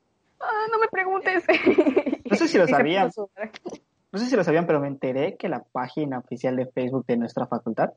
Ah, 0.40 0.66
no 0.72 0.78
me 0.78 0.88
preguntes. 0.88 1.44
No 2.30 2.36
sé 2.36 2.46
si 2.46 2.58
lo 2.58 2.66
sabían. 2.68 3.10
No 4.12 4.18
sé 4.18 4.26
si 4.26 4.36
lo 4.36 4.44
sabían, 4.44 4.66
pero 4.66 4.80
me 4.80 4.86
enteré 4.86 5.36
que 5.36 5.48
la 5.48 5.64
página 5.72 6.18
oficial 6.18 6.54
de 6.54 6.66
Facebook 6.66 7.04
de 7.06 7.16
nuestra 7.16 7.46
facultad 7.46 7.90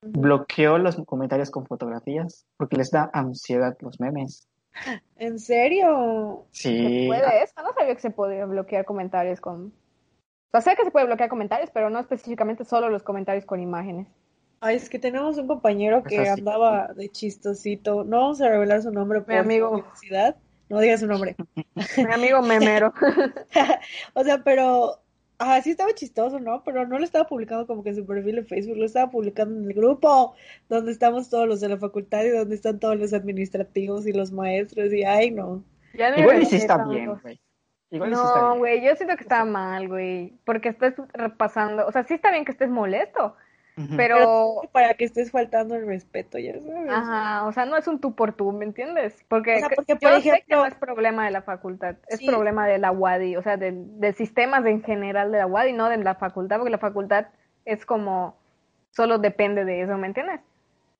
bloqueó 0.00 0.78
los 0.78 0.96
comentarios 1.06 1.50
con 1.50 1.66
fotografías 1.66 2.46
porque 2.56 2.76
les 2.76 2.90
da 2.90 3.10
ansiedad 3.12 3.76
los 3.80 3.98
memes. 3.98 4.46
¿En 5.16 5.38
serio? 5.38 6.46
¿Se 6.50 6.68
Sí. 6.70 7.04
puede 7.08 7.42
eso? 7.42 7.54
No 7.62 7.72
sabía 7.72 7.94
que 7.94 8.00
se 8.00 8.10
podía 8.10 8.44
bloquear 8.46 8.84
comentarios 8.84 9.40
con... 9.40 9.66
O 9.66 10.50
sea, 10.50 10.60
sé 10.60 10.76
que 10.76 10.84
se 10.84 10.90
puede 10.90 11.06
bloquear 11.06 11.28
comentarios, 11.28 11.70
pero 11.72 11.90
no 11.90 11.98
específicamente 11.98 12.64
solo 12.64 12.88
los 12.88 13.02
comentarios 13.02 13.44
con 13.44 13.60
imágenes. 13.60 14.06
Ay, 14.60 14.76
es 14.76 14.88
que 14.88 14.98
tenemos 14.98 15.36
un 15.36 15.46
compañero 15.46 16.02
que 16.02 16.28
andaba 16.28 16.88
de 16.94 17.10
chistosito. 17.10 18.04
No 18.04 18.18
vamos 18.18 18.40
a 18.40 18.48
revelar 18.48 18.80
su 18.82 18.90
nombre 18.90 19.20
por 19.20 19.34
amigo. 19.34 19.70
publicidad. 19.82 20.36
No 20.70 20.80
diga 20.80 20.96
su 20.96 21.06
nombre. 21.06 21.36
Mi 21.98 22.12
amigo 22.12 22.40
memero. 22.42 22.92
O 24.14 24.24
sea, 24.24 24.42
pero 24.44 25.00
ah, 25.38 25.60
sí 25.62 25.70
estaba 25.70 25.92
chistoso, 25.94 26.40
¿no? 26.40 26.62
Pero 26.64 26.86
no 26.86 26.98
lo 26.98 27.04
estaba 27.04 27.26
publicando 27.26 27.66
como 27.66 27.82
que 27.82 27.90
en 27.90 27.96
su 27.96 28.06
perfil 28.06 28.36
de 28.36 28.44
Facebook, 28.44 28.76
lo 28.76 28.84
estaba 28.86 29.10
publicando 29.10 29.58
en 29.60 29.66
el 29.66 29.74
grupo 29.74 30.34
donde 30.68 30.92
estamos 30.92 31.28
todos 31.30 31.46
los 31.48 31.60
de 31.60 31.68
la 31.70 31.78
facultad 31.78 32.24
y 32.24 32.30
donde 32.30 32.54
están 32.54 32.78
todos 32.80 32.96
los 32.98 33.12
administrativos 33.12 34.06
y 34.06 34.12
los 34.12 34.32
maestros 34.32 34.92
y 34.92 35.04
ay, 35.04 35.30
no. 35.30 35.64
Ya 35.92 36.10
no 36.10 36.18
Igual 36.18 36.46
sí 36.46 36.56
está 36.56 36.78
bien, 36.86 37.18
güey. 37.22 37.40
Igual 37.90 38.12
y 38.12 38.16
sí 38.16 38.24
está 38.24 38.42
No, 38.42 38.46
bien. 38.46 38.58
güey, 38.58 38.84
yo 38.84 38.94
siento 38.96 39.16
que 39.16 39.22
está 39.22 39.44
mal, 39.44 39.88
güey, 39.88 40.38
porque 40.44 40.68
estás 40.70 40.94
repasando, 41.12 41.86
o 41.86 41.92
sea, 41.92 42.04
sí 42.04 42.14
está 42.14 42.30
bien 42.30 42.44
que 42.44 42.52
estés 42.52 42.70
molesto, 42.70 43.36
Pero, 43.96 44.62
Para 44.72 44.94
que 44.94 45.04
estés 45.04 45.30
faltando 45.32 45.74
el 45.74 45.86
respeto, 45.86 46.38
ya 46.38 46.52
sabes. 46.60 46.90
ajá, 46.90 47.44
o 47.46 47.52
sea, 47.52 47.66
no 47.66 47.76
es 47.76 47.88
un 47.88 48.00
tú 48.00 48.14
por 48.14 48.32
tú, 48.32 48.52
¿me 48.52 48.64
entiendes? 48.64 49.24
Porque, 49.28 49.56
O 49.56 49.58
sea, 49.58 49.68
que- 49.68 49.74
porque, 49.76 49.92
yo 49.94 49.98
por 49.98 50.12
sé 50.16 50.22
que 50.22 50.28
ejemplo- 50.30 50.56
no 50.58 50.66
es 50.66 50.74
problema 50.74 51.24
de 51.24 51.32
la 51.32 51.42
facultad, 51.42 51.96
es 52.08 52.18
Sí. 52.20 52.26
problema 52.26 52.68
de 52.68 52.78
la 52.78 52.92
UADI, 52.92 53.36
o 53.36 53.42
sea, 53.42 53.56
del, 53.56 53.98
del 54.00 54.14
sistema 54.14 54.58
en 54.58 54.82
general 54.82 55.32
de 55.32 55.38
la 55.38 55.46
UADI, 55.46 55.72
no 55.72 55.88
de 55.88 55.96
la 55.96 56.14
facultad, 56.14 56.58
porque 56.58 56.70
la 56.70 56.78
facultad 56.78 57.26
es 57.64 57.84
como, 57.84 58.36
solo 58.92 59.18
depende 59.18 59.64
de 59.64 59.82
eso, 59.82 59.98
¿me 59.98 60.06
entiendes? 60.06 60.40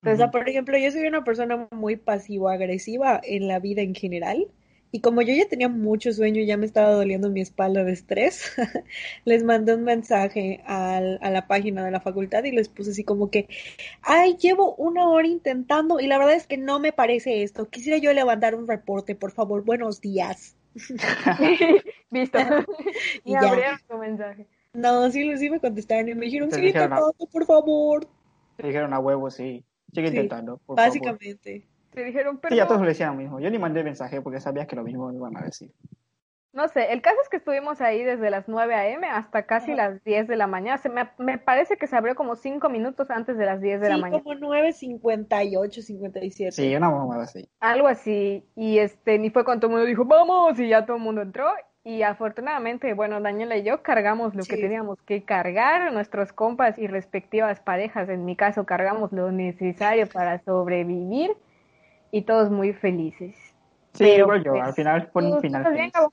O 0.06 0.14
sea, 0.16 0.30
por 0.30 0.46
ejemplo, 0.48 0.76
yo 0.76 0.90
soy 0.90 1.06
una 1.06 1.24
persona 1.24 1.66
muy 1.70 1.96
pasivo-agresiva 1.96 3.20
en 3.22 3.48
la 3.48 3.58
vida 3.60 3.80
en 3.82 3.94
general 3.94 4.48
Y 4.94 5.00
como 5.00 5.22
yo 5.22 5.34
ya 5.34 5.48
tenía 5.48 5.68
mucho 5.68 6.12
sueño 6.12 6.40
y 6.40 6.46
ya 6.46 6.56
me 6.56 6.66
estaba 6.66 6.90
doliendo 6.90 7.28
mi 7.28 7.40
espalda 7.40 7.82
de 7.82 7.90
estrés, 7.92 8.52
les 9.24 9.42
mandé 9.42 9.74
un 9.74 9.82
mensaje 9.82 10.62
al, 10.66 11.18
a 11.20 11.30
la 11.32 11.48
página 11.48 11.84
de 11.84 11.90
la 11.90 12.00
facultad 12.00 12.44
y 12.44 12.52
les 12.52 12.68
puse 12.68 12.92
así 12.92 13.02
como 13.02 13.28
que, 13.28 13.48
ay, 14.02 14.36
llevo 14.36 14.76
una 14.76 15.08
hora 15.08 15.26
intentando 15.26 15.98
y 15.98 16.06
la 16.06 16.16
verdad 16.18 16.36
es 16.36 16.46
que 16.46 16.58
no 16.58 16.78
me 16.78 16.92
parece 16.92 17.42
esto. 17.42 17.68
Quisiera 17.68 17.98
yo 17.98 18.12
levantar 18.12 18.54
un 18.54 18.68
reporte, 18.68 19.16
por 19.16 19.32
favor, 19.32 19.64
buenos 19.64 20.00
días. 20.00 20.54
Visto. 22.10 22.38
Y 23.24 23.32
y 23.32 23.34
abrieron 23.34 23.78
tu 23.88 23.98
mensaje. 23.98 24.46
No, 24.74 25.10
sí, 25.10 25.36
sí 25.38 25.50
me 25.50 25.58
contestaron 25.58 26.08
y 26.08 26.14
me 26.14 26.26
dijeron, 26.26 26.52
sigue 26.52 26.68
"Ah". 26.68 26.70
intentando, 26.70 27.26
por 27.32 27.46
favor. 27.46 28.06
Te 28.56 28.68
dijeron 28.68 28.94
a 28.94 29.00
huevo, 29.00 29.28
sí. 29.28 29.64
Sigue 29.92 30.10
Sí, 30.10 30.16
intentando, 30.18 30.58
por 30.66 30.76
favor. 30.78 31.18
Te 31.94 32.04
dijeron, 32.04 32.40
Sí, 32.48 32.58
a 32.60 32.64
todos 32.66 32.78
pero 32.78 32.82
le 32.84 32.88
decían 32.88 33.10
lo 33.10 33.16
mismo. 33.16 33.40
Yo 33.40 33.50
ni 33.50 33.58
mandé 33.58 33.82
mensaje 33.84 34.20
porque 34.20 34.40
sabía 34.40 34.66
que 34.66 34.76
lo 34.76 34.82
mismo 34.82 35.08
me 35.08 35.16
iban 35.16 35.36
a 35.36 35.42
decir. 35.42 35.70
no 36.52 36.68
sé, 36.68 36.92
el 36.92 37.02
caso 37.02 37.16
es 37.22 37.28
que 37.28 37.36
estuvimos 37.38 37.80
ahí 37.80 38.04
desde 38.04 38.30
las 38.30 38.46
9 38.48 38.74
a.m. 38.74 39.06
hasta 39.08 39.42
casi 39.44 39.72
Ajá. 39.72 39.90
las 39.90 40.04
10 40.04 40.28
de 40.28 40.36
la 40.36 40.46
mañana. 40.46 40.78
Se 40.78 40.88
me, 40.88 41.08
me 41.18 41.36
parece 41.38 41.76
que 41.76 41.86
se 41.88 41.96
abrió 41.96 42.14
como 42.14 42.36
5 42.36 42.68
minutos 42.68 43.10
antes 43.10 43.36
de 43.36 43.44
las 43.46 43.60
10 43.60 43.80
de 43.80 43.88
la 43.88 43.94
Sí, 43.96 44.00
mañana. 44.00 44.22
como 44.22 44.34
9.58, 44.38 45.82
57. 45.82 46.52
Sí, 46.52 46.76
una 46.76 46.90
mamada 46.90 47.24
así. 47.24 47.48
Algo 47.60 47.88
así. 47.88 48.44
Y 48.54 48.78
este, 48.78 49.18
ni 49.18 49.30
fue 49.30 49.44
cuando 49.44 49.62
todo 49.62 49.70
el 49.70 49.76
mundo 49.78 49.86
dijo, 49.88 50.04
vamos, 50.04 50.58
y 50.60 50.68
ya 50.68 50.84
todo 50.86 50.96
el 50.96 51.02
mundo 51.02 51.22
entró. 51.22 51.46
Y 51.86 52.02
afortunadamente, 52.02 52.94
bueno, 52.94 53.20
Daniela 53.20 53.56
y 53.56 53.62
yo 53.62 53.82
cargamos 53.82 54.34
lo 54.34 54.44
que 54.44 54.56
Sí. 54.56 54.60
teníamos 54.62 54.98
que 55.02 55.22
cargar, 55.24 55.92
nuestros 55.92 56.32
compas 56.32 56.78
y 56.78 56.86
respectivas 56.86 57.60
parejas, 57.60 58.08
en 58.08 58.24
mi 58.24 58.36
caso, 58.36 58.64
cargamos 58.64 59.12
lo 59.12 59.30
necesario 59.32 60.06
para 60.08 60.38
sobrevivir 60.44 61.32
y 62.18 62.22
todos 62.22 62.50
muy 62.50 62.72
felices. 62.72 63.34
Sí, 63.94 64.04
Pero, 64.04 64.26
igual 64.26 64.44
yo. 64.44 64.52
pues, 64.52 64.64
Al 64.64 64.74
final 64.74 65.10
fue 65.12 65.22
¿tú 65.22 65.28
un 65.36 65.42
final 65.42 65.62
bien, 65.62 65.74
feliz. 65.76 65.92
Gabo? 65.92 66.12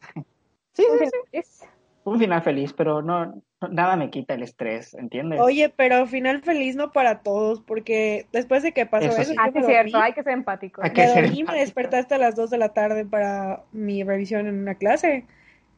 Sí, 0.73 0.83
Un 0.89 0.99
sí, 0.99 1.05
final 1.05 1.11
sí. 1.31 1.65
un 2.03 2.19
final 2.19 2.41
feliz, 2.41 2.73
pero 2.73 3.01
no, 3.01 3.25
no- 3.25 3.67
nada 3.69 3.95
me 3.95 4.09
quita 4.09 4.33
el 4.33 4.43
estrés, 4.43 4.93
¿entiendes? 4.95 5.39
Oye, 5.41 5.69
pero 5.69 6.07
final 6.07 6.41
feliz 6.41 6.75
no 6.75 6.91
para 6.91 7.21
todos, 7.21 7.61
porque 7.61 8.25
después 8.33 8.63
de 8.63 8.71
que 8.71 8.85
pasó 8.85 9.05
Eso 9.07 9.21
eso, 9.21 9.31
sí. 9.31 9.37
Ah, 9.39 9.51
es 9.53 9.65
cierto, 9.65 9.97
hay 9.97 10.13
que 10.13 10.23
ser 10.23 10.33
empáticos. 10.33 10.83
Hay 10.83 10.91
que 10.91 11.01
me 11.01 11.07
dormí, 11.07 11.29
me 11.29 11.39
empático. 11.39 11.59
desperté 11.61 11.97
hasta 11.97 12.17
las 12.17 12.35
2 12.35 12.49
de 12.49 12.57
la 12.57 12.73
tarde 12.73 13.05
para 13.05 13.63
mi 13.71 14.03
revisión 14.03 14.47
en 14.47 14.59
una 14.59 14.75
clase 14.75 15.25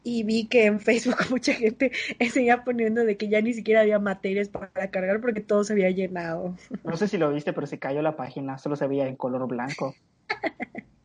y 0.04 0.24
vi 0.24 0.48
que 0.48 0.66
en 0.66 0.80
Facebook 0.80 1.18
mucha 1.30 1.54
gente 1.54 1.92
seguía 2.32 2.64
poniendo 2.64 3.04
de 3.04 3.18
que 3.18 3.28
ya 3.30 3.42
ni 3.42 3.54
siquiera 3.54 3.82
había 3.82 4.00
materias 4.00 4.50
para 4.50 4.70
cargar 4.92 5.20
porque 5.22 5.42
todo 5.42 5.64
se 5.64 5.74
había 5.74 5.90
llenado. 5.90 6.56
No 6.84 6.96
sé 6.98 7.08
si 7.08 7.18
lo 7.18 7.32
viste, 7.32 7.54
pero 7.54 7.68
se 7.68 7.80
cayó 7.80 8.02
la 8.02 8.16
página, 8.16 8.58
solo 8.58 8.76
se 8.76 8.88
veía 8.88 9.08
en 9.08 9.16
color 9.16 9.48
blanco. 9.48 9.94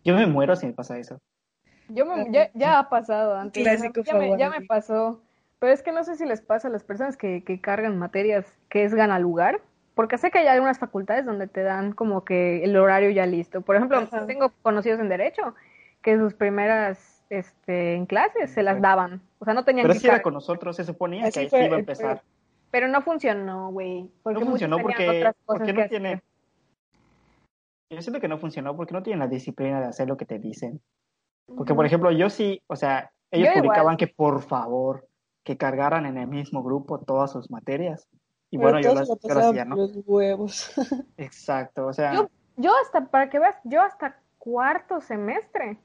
Yo 0.04 0.14
me 0.14 0.26
muero 0.26 0.56
si 0.56 0.66
me 0.66 0.72
pasa 0.72 0.98
eso. 0.98 1.20
Yo 1.88 2.06
me, 2.06 2.30
ya, 2.30 2.50
ya 2.54 2.78
ha 2.78 2.88
pasado 2.88 3.36
antes. 3.36 3.62
Clásico 3.62 4.02
ya, 4.02 4.14
me, 4.14 4.38
ya 4.38 4.50
me 4.50 4.62
pasó. 4.62 5.20
Pero 5.58 5.72
es 5.72 5.82
que 5.82 5.92
no 5.92 6.04
sé 6.04 6.16
si 6.16 6.24
les 6.24 6.40
pasa 6.40 6.68
a 6.68 6.70
las 6.70 6.84
personas 6.84 7.16
que, 7.16 7.42
que 7.42 7.60
cargan 7.60 7.98
materias 7.98 8.46
que 8.68 8.84
es 8.84 8.94
gana 8.94 9.18
lugar. 9.18 9.60
Porque 9.94 10.16
sé 10.16 10.30
que 10.30 10.38
hay 10.38 10.46
algunas 10.46 10.78
facultades 10.78 11.26
donde 11.26 11.48
te 11.48 11.62
dan 11.62 11.92
como 11.92 12.24
que 12.24 12.62
el 12.62 12.76
horario 12.76 13.10
ya 13.10 13.26
listo. 13.26 13.62
Por 13.62 13.74
ejemplo, 13.74 13.98
Ajá. 13.98 14.26
tengo 14.26 14.52
conocidos 14.62 15.00
en 15.00 15.08
Derecho 15.08 15.54
que 16.02 16.16
sus 16.16 16.34
primeras 16.34 17.24
este, 17.30 17.94
en 17.94 18.06
clases 18.06 18.50
se 18.50 18.62
las 18.62 18.80
daban. 18.80 19.20
O 19.40 19.44
sea, 19.44 19.54
no 19.54 19.64
tenían 19.64 19.84
Pero 19.84 19.94
que 19.94 20.00
sí 20.00 20.06
era 20.06 20.14
cargar. 20.14 20.22
con 20.22 20.34
nosotros, 20.34 20.76
se 20.76 20.84
suponía 20.84 21.26
Así 21.26 21.48
que 21.48 21.56
ahí 21.56 21.66
iba 21.66 21.76
a 21.76 21.80
empezar. 21.80 22.22
Pero 22.70 22.86
no 22.86 23.02
funcionó, 23.02 23.70
güey. 23.72 24.10
No 24.24 24.40
funcionó 24.40 24.78
porque, 24.78 25.08
otras 25.08 25.34
cosas 25.44 25.58
porque 25.58 25.74
que 25.74 25.82
no 25.82 25.88
tiene... 25.88 26.22
Yo 27.90 28.02
siento 28.02 28.20
que 28.20 28.28
no 28.28 28.38
funcionó 28.38 28.76
porque 28.76 28.92
no 28.92 29.02
tienen 29.02 29.20
la 29.20 29.28
disciplina 29.28 29.80
de 29.80 29.86
hacer 29.86 30.08
lo 30.08 30.16
que 30.16 30.26
te 30.26 30.38
dicen. 30.38 30.80
Porque, 31.56 31.74
por 31.74 31.86
ejemplo, 31.86 32.10
yo 32.10 32.28
sí, 32.28 32.62
o 32.66 32.76
sea, 32.76 33.10
ellos 33.30 33.46
Yo 33.48 33.52
igual. 33.52 33.62
publicaban 33.64 33.96
que 33.96 34.06
por 34.08 34.42
favor, 34.42 35.08
que 35.42 35.56
cargaran 35.56 36.04
en 36.04 36.18
el 36.18 36.26
mismo 36.26 36.62
grupo 36.62 36.98
todas 37.00 37.32
sus 37.32 37.50
materias. 37.50 38.06
Y 38.50 38.58
Pero 38.58 38.72
bueno, 38.72 38.80
yo 38.80 38.94
lo 38.94 39.06
yo 39.06 39.16
pasaban 39.16 39.44
hacía, 39.50 39.64
¿no? 39.64 39.76
los 39.76 39.92
huevos. 40.06 40.70
Exacto, 41.16 41.86
o 41.86 41.92
sea, 41.94 42.12
Yo, 42.14 42.28
yo 42.56 42.72
hasta, 42.82 43.06
para 43.06 43.30
que 43.30 43.38
veas, 43.38 43.56
yo 43.64 43.80
hasta 43.80 44.20
cuarto 44.38 45.00
semestre 45.00 45.78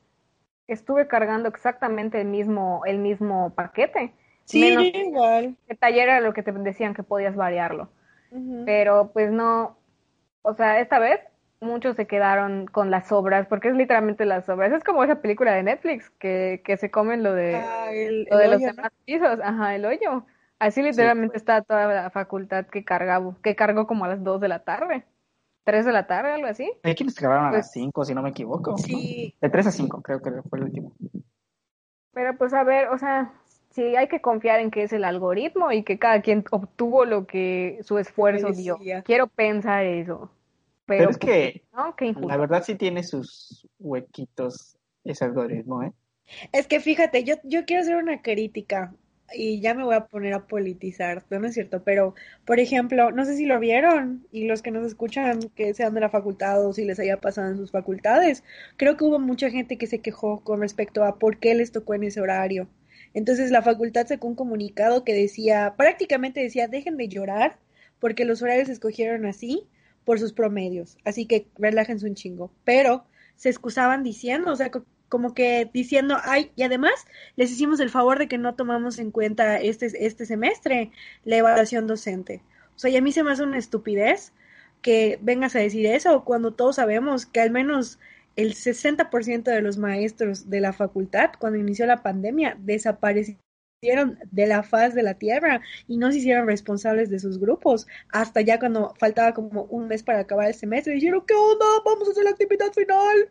estuve 0.67 1.07
cargando 1.07 1.47
exactamente 1.49 2.19
el 2.19 2.27
mismo, 2.27 2.81
el 2.85 2.99
mismo 2.99 3.53
paquete. 3.55 4.13
Sí, 4.45 4.59
Menos- 4.59 4.83
yo 4.91 4.99
igual. 4.99 5.57
El 5.67 5.77
taller 5.77 6.09
era 6.09 6.19
lo 6.21 6.33
que 6.33 6.43
te 6.43 6.51
decían 6.51 6.93
que 6.93 7.03
podías 7.03 7.35
variarlo. 7.35 7.89
Ujú. 8.31 8.63
Pero 8.65 9.11
pues 9.13 9.31
no, 9.31 9.77
o 10.41 10.53
sea, 10.53 10.81
esta 10.81 10.99
vez 10.99 11.21
muchos 11.63 11.95
se 11.95 12.05
quedaron 12.07 12.65
con 12.67 12.91
las 12.91 13.11
obras, 13.11 13.47
porque 13.47 13.69
es 13.69 13.75
literalmente 13.75 14.25
las 14.25 14.47
obras. 14.49 14.71
Es 14.73 14.83
como 14.83 15.03
esa 15.03 15.21
película 15.21 15.53
de 15.53 15.63
Netflix 15.63 16.09
que, 16.19 16.61
que 16.63 16.77
se 16.77 16.91
comen 16.91 17.23
lo 17.23 17.33
de, 17.33 17.55
Ah, 17.55 17.91
el, 17.91 18.25
lo 18.29 18.37
de 18.37 18.45
el 18.45 18.51
los 18.51 18.61
demás 18.61 18.91
pisos, 19.05 19.39
ajá, 19.43 19.75
el 19.75 19.85
hoyo. 19.85 20.25
Así 20.59 20.81
literalmente 20.81 21.35
está 21.37 21.61
toda 21.61 21.87
la 21.87 22.09
facultad 22.09 22.65
que 22.67 22.85
cargaba, 22.85 23.35
que 23.43 23.55
cargó 23.55 23.87
como 23.87 24.05
a 24.05 24.07
las 24.09 24.23
2 24.23 24.39
de 24.39 24.47
la 24.47 24.59
tarde, 24.59 25.03
3 25.65 25.85
de 25.85 25.91
la 25.91 26.07
tarde, 26.07 26.31
algo 26.31 26.47
así. 26.47 26.71
hay 26.83 26.95
quienes 26.95 27.15
grabaron 27.15 27.45
a 27.45 27.49
Pues- 27.49 27.59
las 27.65 27.71
5, 27.71 28.05
si 28.05 28.13
no 28.13 28.21
me 28.21 28.29
equivoco. 28.29 28.71
¿no? 28.71 28.77
Sí, 28.77 29.35
De 29.41 29.49
3 29.49 29.67
a 29.67 29.71
5, 29.71 30.01
creo 30.01 30.21
que 30.21 30.31
fue 30.49 30.59
el 30.59 30.65
último. 30.65 30.93
Pero 32.13 32.37
pues 32.37 32.53
a 32.53 32.63
ver, 32.63 32.89
o 32.89 32.97
sea, 32.97 33.33
sí 33.71 33.95
hay 33.95 34.07
que 34.07 34.21
confiar 34.21 34.59
en 34.59 34.69
que 34.71 34.83
es 34.83 34.93
el 34.93 35.03
algoritmo 35.03 35.71
y 35.71 35.83
que 35.83 35.97
cada 35.97 36.21
quien 36.21 36.45
obtuvo 36.51 37.05
lo 37.05 37.25
que 37.25 37.79
su 37.81 37.97
esfuerzo 37.97 38.51
dio. 38.51 38.77
Quiero 39.03 39.27
pensar 39.27 39.83
eso. 39.85 40.29
Pero 40.85 40.99
Pero, 40.99 41.09
es 41.09 41.17
que, 41.17 41.63
no, 41.73 41.95
qué 41.95 42.07
injusto. 42.07 42.27
la 42.27 42.37
verdad 42.37 42.63
sí 42.63 42.75
tiene 42.75 43.03
sus 43.03 43.67
huequitos 43.79 44.77
ese 45.03 45.25
algoritmo, 45.25 45.83
¿eh? 45.83 45.93
es 46.51 46.67
que 46.67 46.79
fíjate, 46.79 47.23
yo, 47.23 47.35
yo 47.43 47.65
quiero 47.65 47.81
hacer 47.83 47.95
una 47.95 48.21
crítica 48.21 48.93
y 49.33 49.61
ya 49.61 49.73
me 49.73 49.83
voy 49.83 49.95
a 49.95 50.05
poner 50.07 50.33
a 50.33 50.45
politizar, 50.47 51.23
no 51.29 51.47
es 51.47 51.53
cierto, 51.53 51.83
pero 51.83 52.13
por 52.45 52.59
ejemplo, 52.59 53.11
no 53.11 53.25
sé 53.25 53.35
si 53.35 53.45
lo 53.45 53.59
vieron 53.59 54.27
y 54.31 54.47
los 54.47 54.61
que 54.61 54.71
nos 54.71 54.85
escuchan 54.85 55.39
que 55.55 55.73
sean 55.73 55.93
de 55.93 56.01
la 56.01 56.09
facultad 56.09 56.65
o 56.65 56.73
si 56.73 56.85
les 56.85 56.99
haya 56.99 57.17
pasado 57.17 57.49
en 57.49 57.57
sus 57.57 57.71
facultades, 57.71 58.43
creo 58.77 58.97
que 58.97 59.05
hubo 59.05 59.19
mucha 59.19 59.49
gente 59.49 59.77
que 59.77 59.87
se 59.87 59.99
quejó 59.99 60.41
con 60.41 60.61
respecto 60.61 61.03
a 61.03 61.17
por 61.17 61.37
qué 61.39 61.55
les 61.55 61.71
tocó 61.71 61.93
en 61.95 62.03
ese 62.03 62.21
horario. 62.21 62.67
Entonces 63.13 63.51
la 63.51 63.61
facultad 63.61 64.07
sacó 64.07 64.27
un 64.27 64.35
comunicado 64.35 65.03
que 65.03 65.13
decía, 65.13 65.75
prácticamente 65.77 66.41
decía, 66.41 66.67
dejen 66.67 66.97
de 66.97 67.07
llorar 67.07 67.57
porque 67.99 68.25
los 68.25 68.41
horarios 68.41 68.67
se 68.67 68.73
escogieron 68.73 69.25
así 69.25 69.67
por 70.05 70.19
sus 70.19 70.33
promedios, 70.33 70.97
así 71.05 71.25
que 71.25 71.47
relájense 71.57 72.05
un 72.07 72.15
chingo. 72.15 72.51
Pero 72.63 73.05
se 73.35 73.49
excusaban 73.49 74.03
diciendo, 74.03 74.51
o 74.51 74.55
sea, 74.55 74.71
co- 74.71 74.85
como 75.09 75.33
que 75.33 75.69
diciendo, 75.73 76.17
ay, 76.23 76.51
y 76.55 76.63
además 76.63 76.93
les 77.35 77.51
hicimos 77.51 77.79
el 77.79 77.89
favor 77.89 78.17
de 78.19 78.27
que 78.27 78.37
no 78.37 78.55
tomamos 78.55 78.99
en 78.99 79.11
cuenta 79.11 79.59
este, 79.59 79.87
este 80.05 80.25
semestre 80.25 80.91
la 81.23 81.37
evaluación 81.37 81.87
docente. 81.87 82.41
O 82.75 82.79
sea, 82.79 82.89
y 82.91 82.97
a 82.97 83.01
mí 83.01 83.11
se 83.11 83.23
me 83.23 83.31
hace 83.31 83.43
una 83.43 83.57
estupidez 83.59 84.33
que 84.81 85.19
vengas 85.21 85.55
a 85.55 85.59
decir 85.59 85.85
eso 85.85 86.23
cuando 86.25 86.53
todos 86.53 86.75
sabemos 86.77 87.25
que 87.25 87.41
al 87.41 87.51
menos 87.51 87.99
el 88.35 88.55
60% 88.55 89.51
de 89.51 89.61
los 89.61 89.77
maestros 89.77 90.49
de 90.49 90.59
la 90.61 90.73
facultad, 90.73 91.31
cuando 91.39 91.59
inició 91.59 91.85
la 91.85 92.01
pandemia, 92.03 92.57
desaparecieron 92.59 93.42
de 94.31 94.47
la 94.47 94.63
faz 94.63 94.93
de 94.93 95.03
la 95.03 95.13
tierra 95.15 95.61
y 95.87 95.97
no 95.97 96.11
se 96.11 96.17
hicieron 96.19 96.47
responsables 96.47 97.09
de 97.09 97.19
sus 97.19 97.39
grupos. 97.39 97.87
Hasta 98.11 98.41
ya 98.41 98.59
cuando 98.59 98.93
faltaba 98.99 99.33
como 99.33 99.63
un 99.63 99.87
mes 99.87 100.03
para 100.03 100.19
acabar 100.19 100.47
el 100.47 100.53
semestre, 100.53 100.93
dijeron, 100.93 101.23
¿qué 101.27 101.33
onda? 101.33 101.65
Vamos 101.85 102.07
a 102.07 102.11
hacer 102.11 102.23
la 102.23 102.31
actividad 102.31 102.71
final. 102.73 103.29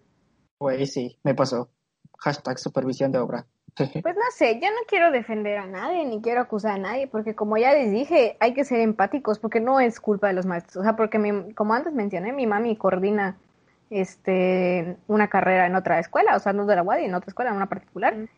Güey, 0.59 0.87
sí, 0.87 1.19
me 1.25 1.35
pasó. 1.35 1.71
Hashtag 2.19 2.59
supervisión 2.59 3.11
de 3.13 3.19
obra. 3.19 3.47
Pues 3.75 4.15
no 4.15 4.23
sé, 4.37 4.57
yo 4.61 4.69
no 4.69 4.81
quiero 4.87 5.11
defender 5.11 5.57
a 5.57 5.67
nadie 5.67 6.05
ni 6.05 6.21
quiero 6.21 6.43
acusar 6.43 6.73
a 6.73 6.79
nadie, 6.79 7.07
porque 7.09 7.35
como 7.35 7.57
ya 7.57 7.73
les 7.73 7.91
dije, 7.91 8.37
hay 8.39 8.53
que 8.53 8.65
ser 8.65 8.81
empáticos, 8.81 9.39
porque 9.39 9.61
no 9.61 9.81
es 9.81 9.99
culpa 9.99 10.27
de 10.29 10.35
los 10.35 10.45
maestros. 10.45 10.77
O 10.77 10.83
sea, 10.83 10.95
porque 10.95 11.19
mi- 11.19 11.55
como 11.55 11.73
antes 11.73 11.95
mencioné, 11.95 12.35
mi 12.35 12.47
mami 12.47 12.77
coordina 12.77 13.39
este 13.89 14.97
una 15.07 15.29
carrera 15.29 15.67
en 15.67 15.75
otra 15.77 15.99
escuela, 15.99 16.37
o 16.37 16.39
sea, 16.39 16.53
no 16.53 16.67
de 16.67 16.77
la 16.77 16.83
UADI, 16.83 17.05
en 17.07 17.15
otra 17.15 17.29
escuela, 17.31 17.51
en 17.51 17.57
una 17.57 17.69
particular. 17.69 18.15
Mm. 18.17 18.29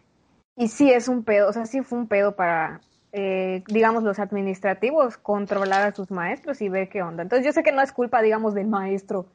Y 0.56 0.68
sí 0.68 0.92
es 0.92 1.08
un 1.08 1.24
pedo, 1.24 1.48
o 1.48 1.52
sea, 1.52 1.66
sí 1.66 1.82
fue 1.82 1.98
un 1.98 2.06
pedo 2.06 2.36
para, 2.36 2.80
eh, 3.12 3.64
digamos, 3.66 4.04
los 4.04 4.18
administrativos 4.18 5.16
controlar 5.16 5.88
a 5.88 5.94
sus 5.94 6.10
maestros 6.10 6.60
y 6.60 6.68
ver 6.68 6.88
qué 6.88 7.02
onda. 7.02 7.22
Entonces 7.22 7.44
yo 7.44 7.52
sé 7.52 7.62
que 7.62 7.72
no 7.72 7.82
es 7.82 7.92
culpa, 7.92 8.22
digamos, 8.22 8.54
del 8.54 8.68
maestro, 8.68 9.26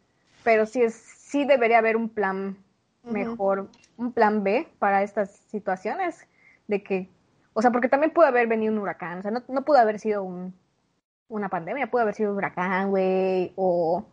pero 0.43 0.65
sí 0.65 0.81
es, 0.81 0.93
sí 0.93 1.45
debería 1.45 1.79
haber 1.79 1.97
un 1.97 2.09
plan 2.09 2.57
mejor, 3.03 3.67
un 3.97 4.13
plan 4.13 4.43
B 4.43 4.67
para 4.79 5.03
estas 5.03 5.31
situaciones, 5.47 6.25
de 6.67 6.83
que, 6.83 7.09
o 7.53 7.61
sea, 7.61 7.71
porque 7.71 7.89
también 7.89 8.13
pudo 8.13 8.25
haber 8.25 8.47
venido 8.47 8.71
un 8.71 8.79
huracán, 8.79 9.19
o 9.19 9.21
sea, 9.21 9.31
no, 9.31 9.41
no 9.47 9.63
pudo 9.63 9.79
haber 9.79 9.99
sido 9.99 10.23
un, 10.23 10.53
una 11.27 11.49
pandemia, 11.49 11.89
pudo 11.89 12.03
haber 12.03 12.15
sido 12.15 12.31
un 12.31 12.37
huracán, 12.37 12.89
güey, 12.91 13.51
o, 13.55 14.05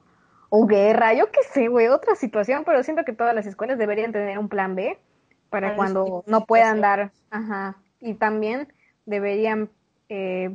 o 0.48 0.66
guerra, 0.66 1.14
yo 1.14 1.30
qué 1.30 1.42
sé, 1.52 1.68
güey, 1.68 1.88
otra 1.88 2.14
situación, 2.16 2.64
pero 2.64 2.82
siento 2.82 3.04
que 3.04 3.12
todas 3.12 3.34
las 3.34 3.46
escuelas 3.46 3.78
deberían 3.78 4.12
tener 4.12 4.38
un 4.38 4.48
plan 4.48 4.74
B 4.74 4.98
para 5.60 5.76
cuando 5.76 6.24
no 6.26 6.44
puedan 6.44 6.80
dar, 6.80 7.10
ajá, 7.30 7.76
y 8.00 8.14
también 8.14 8.72
deberían, 9.04 9.70
eh, 10.08 10.54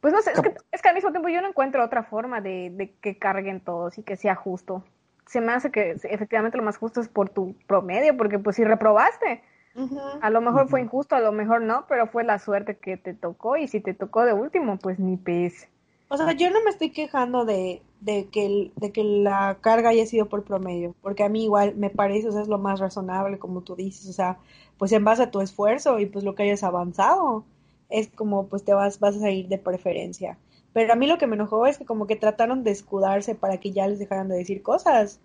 pues 0.00 0.12
no 0.12 0.22
sé, 0.22 0.32
es 0.32 0.40
que, 0.40 0.54
es 0.72 0.82
que 0.82 0.88
al 0.88 0.94
mismo 0.94 1.10
tiempo 1.10 1.28
yo 1.28 1.40
no 1.40 1.48
encuentro 1.48 1.84
otra 1.84 2.02
forma 2.02 2.40
de, 2.40 2.70
de 2.74 2.92
que 3.00 3.18
carguen 3.18 3.60
todos 3.60 3.98
y 3.98 4.02
que 4.02 4.16
sea 4.16 4.34
justo. 4.34 4.82
se 5.26 5.40
me 5.40 5.52
hace 5.52 5.70
que 5.70 5.96
efectivamente 6.02 6.58
lo 6.58 6.64
más 6.64 6.76
justo 6.76 7.00
es 7.00 7.08
por 7.08 7.28
tu 7.30 7.54
promedio, 7.66 8.16
porque 8.16 8.38
pues 8.38 8.56
si 8.56 8.64
reprobaste, 8.64 9.42
Ujú. 9.74 9.98
a 10.20 10.30
lo 10.30 10.40
mejor 10.40 10.68
fue 10.68 10.80
injusto, 10.80 11.14
a 11.16 11.20
lo 11.20 11.32
mejor 11.32 11.62
no, 11.62 11.86
pero 11.88 12.06
fue 12.06 12.24
la 12.24 12.38
suerte 12.38 12.76
que 12.76 12.96
te 12.96 13.14
tocó 13.14 13.56
y 13.56 13.68
si 13.68 13.80
te 13.80 13.94
tocó 13.94 14.24
de 14.24 14.32
último, 14.34 14.76
pues 14.76 14.98
ni 14.98 15.16
pez. 15.16 15.68
O 16.08 16.16
sea, 16.16 16.32
yo 16.32 16.50
no 16.50 16.62
me 16.62 16.70
estoy 16.70 16.90
quejando 16.90 17.44
de, 17.44 17.80
de 18.04 18.26
que 18.28 18.46
el- 18.46 18.72
de 18.76 18.92
que 18.92 19.04
la 19.04 19.58
carga 19.60 19.90
haya 19.90 20.06
sido 20.06 20.28
por 20.28 20.44
promedio, 20.44 20.94
porque 21.02 21.22
a 21.24 21.28
mí 21.28 21.44
igual 21.44 21.74
me 21.76 21.90
parece, 21.90 22.28
es 22.28 22.48
lo 22.48 22.58
más 22.58 22.80
razonable, 22.80 23.38
como 23.38 23.62
tú 23.62 23.76
dices, 23.76 24.08
o 24.08 24.12
sea, 24.12 24.38
pues 24.78 24.92
en 24.92 25.04
base 25.04 25.22
a 25.24 25.30
tu 25.30 25.40
esfuerzo 25.40 25.98
y 26.00 26.06
pues 26.06 26.24
lo 26.24 26.34
que 26.34 26.42
hayas 26.44 26.64
avanzado, 26.64 27.44
es 27.90 28.08
como 28.08 28.46
pues 28.48 28.64
te 28.64 28.74
vas, 28.74 28.98
vas 29.00 29.22
a 29.22 29.30
ir 29.30 29.48
de 29.48 29.58
preferencia. 29.58 30.38
Pero 30.72 30.92
a 30.92 30.96
mí 30.96 31.06
lo 31.06 31.18
que 31.18 31.26
me 31.26 31.36
enojó 31.36 31.66
es 31.66 31.78
que 31.78 31.84
como 31.86 32.06
que 32.06 32.16
trataron 32.16 32.64
de 32.64 32.70
escudarse 32.72 33.34
para 33.34 33.58
que 33.60 33.72
ya 33.72 33.86
les 33.86 33.98
dejaran 33.98 34.28
de 34.28 34.36
decir 34.36 34.62
cosas, 34.62 35.20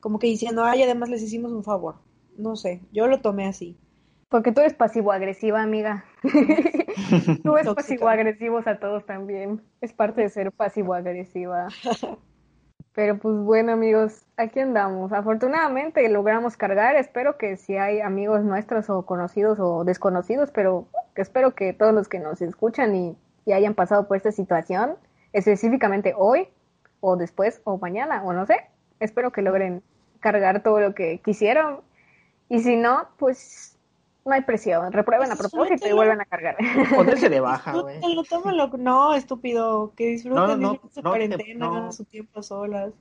como 0.00 0.18
que 0.18 0.26
diciendo, 0.28 0.64
ay, 0.64 0.82
además 0.82 1.08
les 1.10 1.22
hicimos 1.22 1.52
un 1.52 1.64
favor. 1.64 1.96
No 2.36 2.56
sé, 2.56 2.80
yo 2.92 3.06
lo 3.08 3.20
tomé 3.20 3.46
así. 3.46 3.76
Porque 4.32 4.50
tú 4.50 4.62
eres 4.62 4.72
pasivo-agresiva, 4.72 5.62
amiga. 5.62 6.06
Tú 7.44 7.54
eres 7.54 7.74
pasivo-agresivos 7.74 8.66
a 8.66 8.78
todos 8.78 9.04
también. 9.04 9.60
Es 9.82 9.92
parte 9.92 10.22
de 10.22 10.30
ser 10.30 10.50
pasivo-agresiva. 10.52 11.68
Pero 12.94 13.18
pues 13.18 13.36
bueno, 13.36 13.72
amigos, 13.72 14.24
aquí 14.38 14.60
andamos. 14.60 15.12
Afortunadamente 15.12 16.08
logramos 16.08 16.56
cargar. 16.56 16.96
Espero 16.96 17.36
que 17.36 17.58
si 17.58 17.76
hay 17.76 18.00
amigos 18.00 18.42
nuestros 18.42 18.88
o 18.88 19.04
conocidos 19.04 19.58
o 19.60 19.84
desconocidos, 19.84 20.50
pero 20.50 20.88
espero 21.14 21.54
que 21.54 21.74
todos 21.74 21.92
los 21.92 22.08
que 22.08 22.18
nos 22.18 22.40
escuchan 22.40 22.96
y, 22.96 23.18
y 23.44 23.52
hayan 23.52 23.74
pasado 23.74 24.08
por 24.08 24.16
esta 24.16 24.32
situación, 24.32 24.96
específicamente 25.34 26.14
hoy 26.16 26.48
o 27.00 27.16
después 27.16 27.60
o 27.64 27.76
mañana 27.76 28.24
o 28.24 28.32
no 28.32 28.46
sé, 28.46 28.56
espero 28.98 29.30
que 29.30 29.42
logren 29.42 29.82
cargar 30.20 30.62
todo 30.62 30.80
lo 30.80 30.94
que 30.94 31.20
quisieron. 31.22 31.82
Y 32.48 32.60
si 32.60 32.76
no, 32.76 33.08
pues 33.18 33.71
no 34.24 34.32
hay 34.32 34.42
presión. 34.42 34.92
Reprueben 34.92 35.30
a 35.32 35.36
Pues 35.36 35.50
propósito 35.50 35.88
y 35.88 35.92
vuelven 35.92 36.20
a 36.20 36.24
cargar. 36.24 36.56
Ponerse 36.94 37.28
de 37.28 37.40
baja, 37.40 37.72
güey. 37.80 38.00
Tómenlo. 38.28 38.68
No, 38.78 39.14
estúpido, 39.14 39.92
que 39.96 40.06
disfruten, 40.08 40.36
No, 40.42 40.46
no, 40.48 40.56
no, 40.56 40.70
disfruten 40.72 40.94
su 40.94 41.00
no 41.02 41.10
te- 41.12 41.18
cuarentena, 41.18 41.66
no. 41.66 41.74
hagan 41.76 41.92
su 41.92 42.04
tiempo 42.04 42.40
a 42.40 42.42
solas. 42.42 42.92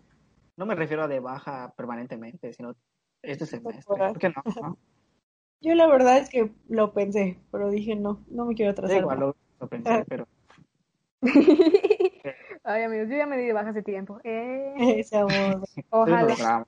No 0.57 0.65
me 0.65 0.75
refiero 0.75 1.03
a 1.03 1.07
de 1.07 1.19
baja 1.19 1.73
permanentemente, 1.77 2.53
sino 2.53 2.75
este 3.21 3.45
semestre. 3.45 3.84
¿Por 3.86 4.17
qué 4.19 4.29
no? 4.29 4.41
no? 4.62 4.77
Yo 5.62 5.75
la 5.75 5.88
verdad 5.88 6.17
es 6.17 6.29
que 6.29 6.51
lo 6.69 6.91
pensé, 6.93 7.38
pero 7.51 7.69
dije 7.69 7.95
no, 7.95 8.19
no 8.29 8.45
me 8.45 8.55
quiero 8.55 8.71
atrasar. 8.71 8.97
igual, 8.97 9.19
lo, 9.19 9.36
lo 9.60 9.67
pensé, 9.67 10.03
pero 10.07 10.27
Ay, 12.63 12.84
amigos, 12.84 13.10
yo 13.10 13.17
ya 13.17 13.25
me 13.25 13.38
di 13.38 13.45
de 13.45 13.53
baja 13.53 13.69
hace 13.69 13.81
tiempo. 13.84 14.19
Eh, 14.23 14.73
Ese 14.99 15.17
amor. 15.17 15.62
ojalá, 15.89 16.65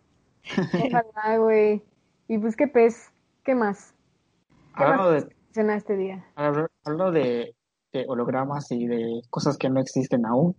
ojalá, 0.86 1.38
güey. 1.38 1.82
Y 2.28 2.38
pues, 2.38 2.56
¿qué 2.56 2.68
pez? 2.68 3.12
¿Qué 3.44 3.56
más? 3.56 3.94
¿Qué 4.76 4.84
Hablando 4.84 5.12
más 5.12 5.26
de, 5.26 5.36
cena 5.52 5.76
este 5.76 5.96
día? 5.96 6.26
habl- 6.36 6.70
hablando 6.84 7.12
de, 7.12 7.56
de 7.92 8.06
hologramas 8.08 8.72
y 8.72 8.88
de 8.88 9.22
cosas 9.30 9.58
que 9.58 9.70
no 9.70 9.80
existen 9.80 10.26
aún, 10.26 10.56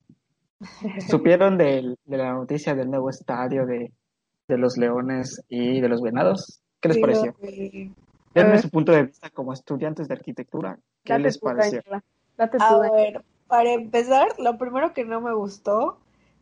¿supieron 1.08 1.58
del- 1.58 1.98
de 2.04 2.16
la 2.16 2.32
noticia 2.34 2.74
del 2.74 2.90
nuevo 2.90 3.10
estadio 3.10 3.66
de, 3.66 3.92
de 4.48 4.58
los 4.58 4.76
Leones 4.76 5.42
y 5.48 5.80
de 5.80 5.88
los 5.88 6.00
Venados? 6.02 6.60
¿Qué 6.80 6.88
les 6.88 6.96
Sí, 6.96 7.00
pareció? 7.00 7.34
güey. 7.40 7.94
Denme 8.34 8.58
su 8.58 8.68
punto 8.68 8.90
de 8.92 9.04
vista 9.04 9.30
como 9.30 9.52
estudiantes 9.52 10.08
de 10.08 10.14
arquitectura. 10.14 10.76
¿Qué 11.04 11.12
Date 11.12 11.22
les 11.24 11.38
pareció? 11.38 11.80
Date 12.36 12.56
A 12.60 12.78
ver, 12.80 13.24
para 13.46 13.72
empezar, 13.72 14.28
lo 14.38 14.58
primero 14.58 14.92
que 14.92 15.04
no 15.04 15.20
me 15.20 15.32
gustó 15.34 15.98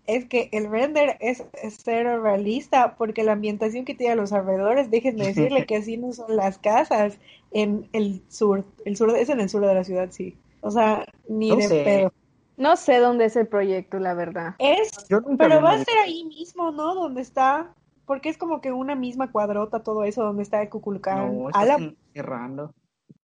es 0.06 0.24
que 0.26 0.48
el 0.52 0.68
render 0.70 1.16
es, 1.20 1.44
cero 1.84 2.20
realista, 2.22 2.96
porque 2.96 3.22
la 3.22 3.32
ambientación 3.32 3.84
que 3.84 3.94
tiene 3.94 4.12
a 4.14 4.16
los 4.16 4.32
alrededores, 4.32 4.90
déjenme 4.90 5.26
decirle 5.26 5.64
que 5.66 5.76
así 5.76 5.96
no 5.96 6.12
son 6.12 6.36
las 6.36 6.58
casas 6.58 7.18
en 7.52 7.88
el 7.92 8.22
sur. 8.28 8.64
El 8.84 8.96
sur 8.96 9.10
es 9.16 9.28
en 9.28 9.40
el 9.40 9.48
sur 9.48 9.64
de 9.66 9.74
la 9.74 9.84
ciudad, 9.84 10.10
sí. 10.10 10.36
O 10.60 10.70
sea, 10.70 11.04
ni 11.28 11.50
No 11.50 11.56
de 11.56 11.62
sé. 11.68 11.82
pedo. 11.84 12.12
No 12.56 12.76
sé 12.76 12.98
dónde 12.98 13.24
es 13.24 13.36
el 13.36 13.46
proyecto, 13.48 13.98
la 13.98 14.14
verdad. 14.14 14.54
Es, 14.58 14.90
pero 15.38 15.62
va 15.62 15.72
a 15.72 15.78
ser 15.84 15.98
ahí 16.04 16.24
mismo, 16.24 16.70
¿no? 16.70 16.94
Donde 16.94 17.22
está, 17.22 17.72
porque 18.04 18.28
es 18.28 18.36
como 18.36 18.60
que 18.60 18.70
una 18.72 18.94
misma 18.94 19.32
cuadrota 19.32 19.82
todo 19.82 20.04
eso, 20.04 20.22
donde 20.22 20.42
está. 20.42 20.62
No, 20.62 21.48
Ala, 21.54 21.76
estás 21.76 21.94
cerrando. 22.12 22.72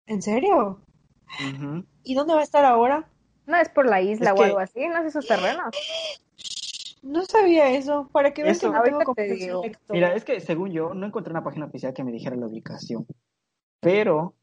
¿en 0.07 0.23
serio? 0.23 0.81
¿Y 2.05 2.15
dónde 2.15 2.35
va 2.35 2.41
a 2.41 2.45
estar 2.45 2.65
ahora? 2.65 3.09
No 3.47 3.57
es 3.57 3.69
por 3.69 3.87
la 3.87 4.01
isla 4.03 4.27
Es 4.27 4.33
o 4.33 4.37
que- 4.37 4.45
algo 4.45 4.59
así, 4.59 4.87
no 4.87 4.99
es 4.99 5.07
esos 5.07 5.27
terrenos. 5.27 5.75
No 7.07 7.25
sabía 7.25 7.71
eso. 7.71 8.09
Para 8.13 8.33
que 8.33 8.43
vean 8.43 8.59
que 8.59 8.69
no 8.69 8.83
tengo 8.83 9.15
te. 9.15 9.73
Mira, 9.91 10.15
es 10.15 10.25
que 10.25 10.41
según 10.41 10.71
yo, 10.73 10.93
no 10.95 11.07
encontré 11.07 11.31
una 11.31 11.45
página 11.45 11.67
oficial 11.67 11.95
que 11.95 12.05
me 12.05 12.13
dijera 12.13 12.37
la 12.37 12.47
ubicación, 12.47 13.07
pero 13.81 14.35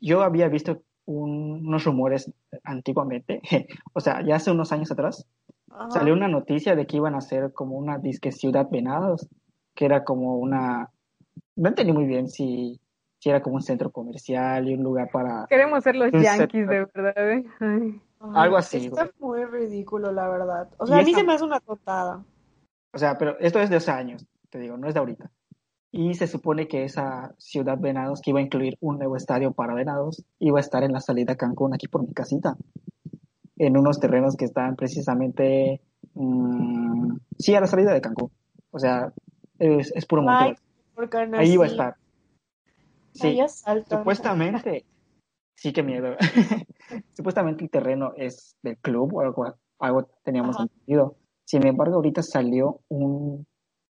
yo 0.00 0.22
había 0.22 0.48
visto 0.48 0.82
un- 1.06 1.66
unos 1.66 1.84
rumores 1.84 2.30
antiguamente, 2.64 3.40
o 3.94 4.00
sea, 4.00 4.22
ya 4.22 4.36
hace 4.36 4.50
unos 4.50 4.72
años 4.72 4.90
atrás, 4.92 5.26
Ajá. 5.70 5.90
salió 5.90 6.12
una 6.12 6.28
noticia 6.28 6.76
de 6.76 6.86
que 6.86 6.98
iban 6.98 7.14
a 7.14 7.18
hacer 7.18 7.52
como 7.54 7.76
una 7.76 7.98
disque 7.98 8.30
ciudad 8.30 8.68
Venados, 8.70 9.26
que 9.74 9.86
era 9.86 10.04
como 10.04 10.36
una, 10.36 10.90
no 11.56 11.68
entendí 11.68 11.92
muy 11.92 12.04
bien 12.04 12.28
si, 12.28 12.78
si 13.18 13.30
era 13.30 13.42
como 13.42 13.56
un 13.56 13.62
centro 13.62 13.90
comercial 13.90 14.68
y 14.68 14.74
un 14.74 14.82
lugar 14.82 15.08
para, 15.10 15.46
Queremos 15.48 15.82
ser 15.82 15.96
los 15.96 16.12
yankees, 16.12 16.68
de 16.68 16.84
verdad. 16.94 17.32
¿eh? 17.32 17.44
Ay. 17.60 18.00
Ay, 18.20 18.30
algo 18.34 18.56
así, 18.56 18.86
Está 18.86 19.04
güey. 19.04 19.14
muy 19.18 19.44
ridículo, 19.44 20.10
la 20.12 20.28
verdad. 20.28 20.68
O 20.78 20.84
Y 20.84 20.88
sea, 20.88 20.98
a 20.98 21.02
mí 21.02 21.10
esa- 21.10 21.20
se 21.20 21.26
me 21.26 21.32
hace 21.34 21.44
una 21.44 21.60
tontada. 21.60 22.24
o 22.92 22.98
sea, 22.98 23.16
pero 23.18 23.38
esto 23.38 23.60
es 23.60 23.70
de 23.70 23.76
hace 23.76 23.90
años, 23.90 24.26
te 24.50 24.58
digo, 24.58 24.76
no 24.76 24.88
es 24.88 24.94
de 24.94 25.00
ahorita. 25.00 25.30
Y 25.90 26.14
se 26.14 26.26
supone 26.26 26.68
que 26.68 26.84
esa 26.84 27.34
ciudad 27.38 27.78
Venados, 27.78 28.20
que 28.20 28.30
iba 28.30 28.40
a 28.40 28.42
incluir 28.42 28.76
un 28.80 28.98
nuevo 28.98 29.16
estadio 29.16 29.52
para 29.52 29.74
Venados, 29.74 30.22
iba 30.38 30.58
a 30.58 30.60
estar 30.60 30.82
en 30.84 30.92
la 30.92 31.00
salida 31.00 31.32
a 31.32 31.36
Cancún, 31.36 31.72
aquí 31.74 31.88
por 31.88 32.02
mi 32.02 32.12
casita, 32.12 32.56
en 33.56 33.76
unos 33.76 33.98
terrenos 33.98 34.36
que 34.36 34.44
están 34.44 34.76
precisamente, 34.76 35.80
mm, 36.14 37.16
sí, 37.38 37.54
a 37.54 37.60
la 37.60 37.66
salida 37.66 37.92
de 37.94 38.00
Cancún. 38.00 38.30
O 38.70 38.78
sea, 38.78 39.12
es, 39.58 39.90
es 39.94 40.04
puro 40.06 40.22
monte. 40.22 40.58
Ahí 41.38 41.52
iba 41.52 41.64
a 41.64 41.68
estar. 41.68 41.96
Sí, 43.14 43.38
supuestamente, 43.88 44.84
sí 45.58 45.72
que 45.72 45.82
miedo. 45.82 46.16
supuestamente 47.14 47.64
el 47.64 47.70
terreno 47.70 48.12
es 48.16 48.56
del 48.62 48.78
club 48.78 49.14
o 49.14 49.20
algo, 49.20 49.54
algo 49.80 50.08
teníamos 50.24 50.56
Ajá. 50.56 50.64
entendido. 50.64 51.16
Sin 51.44 51.66
embargo, 51.66 51.96
ahorita 51.96 52.22
salió 52.22 52.80
un, 52.88 53.46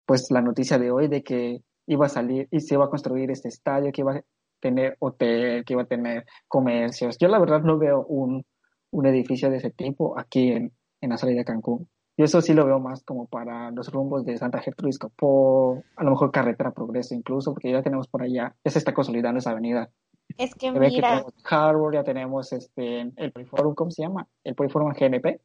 pues 0.06 0.30
la 0.30 0.40
noticia 0.40 0.78
de 0.78 0.90
hoy 0.90 1.08
de 1.08 1.22
que 1.22 1.62
iba 1.86 2.06
a 2.06 2.08
salir 2.08 2.48
y 2.50 2.60
se 2.60 2.74
iba 2.74 2.86
a 2.86 2.90
construir 2.90 3.30
este 3.30 3.48
estadio, 3.48 3.92
que 3.92 4.00
iba 4.00 4.16
a 4.16 4.22
tener 4.60 4.96
hotel, 5.00 5.64
que 5.64 5.74
iba 5.74 5.82
a 5.82 5.86
tener 5.86 6.24
comercios. 6.46 7.18
Yo 7.18 7.28
la 7.28 7.38
verdad 7.38 7.60
no 7.62 7.78
veo 7.78 8.04
un, 8.06 8.44
un 8.90 9.06
edificio 9.06 9.50
de 9.50 9.58
ese 9.58 9.70
tipo 9.70 10.18
aquí 10.18 10.52
en, 10.52 10.72
en 11.00 11.10
la 11.10 11.18
salida 11.18 11.40
de 11.40 11.44
Cancún. 11.44 11.88
Yo 12.16 12.24
eso 12.24 12.40
sí 12.40 12.52
lo 12.52 12.66
veo 12.66 12.80
más 12.80 13.04
como 13.04 13.26
para 13.26 13.70
los 13.70 13.92
rumbos 13.92 14.24
de 14.24 14.36
Santa 14.38 14.60
Gertrudis 14.60 14.98
Capó, 14.98 15.84
a 15.96 16.02
lo 16.02 16.10
mejor 16.10 16.32
Carretera 16.32 16.72
Progreso 16.72 17.14
incluso, 17.14 17.52
porque 17.52 17.70
ya 17.70 17.82
tenemos 17.82 18.08
por 18.08 18.22
allá, 18.22 18.56
ya 18.64 18.70
se 18.70 18.78
está 18.78 18.92
consolidando 18.92 19.38
esa 19.38 19.50
avenida. 19.50 19.90
Es 20.36 20.54
que 20.54 20.66
Ya 20.66 20.72
ves 20.72 20.90
que 20.90 20.96
mira, 20.96 21.08
tenemos 21.08 21.34
Harvard, 21.44 21.94
ya 21.94 22.04
tenemos 22.04 22.52
este, 22.52 23.12
el 23.16 23.32
Poliforum, 23.32 23.74
¿cómo 23.74 23.90
se 23.90 24.02
llama? 24.02 24.28
El 24.44 24.54
Poliforum 24.54 24.92
GNP, 24.92 25.40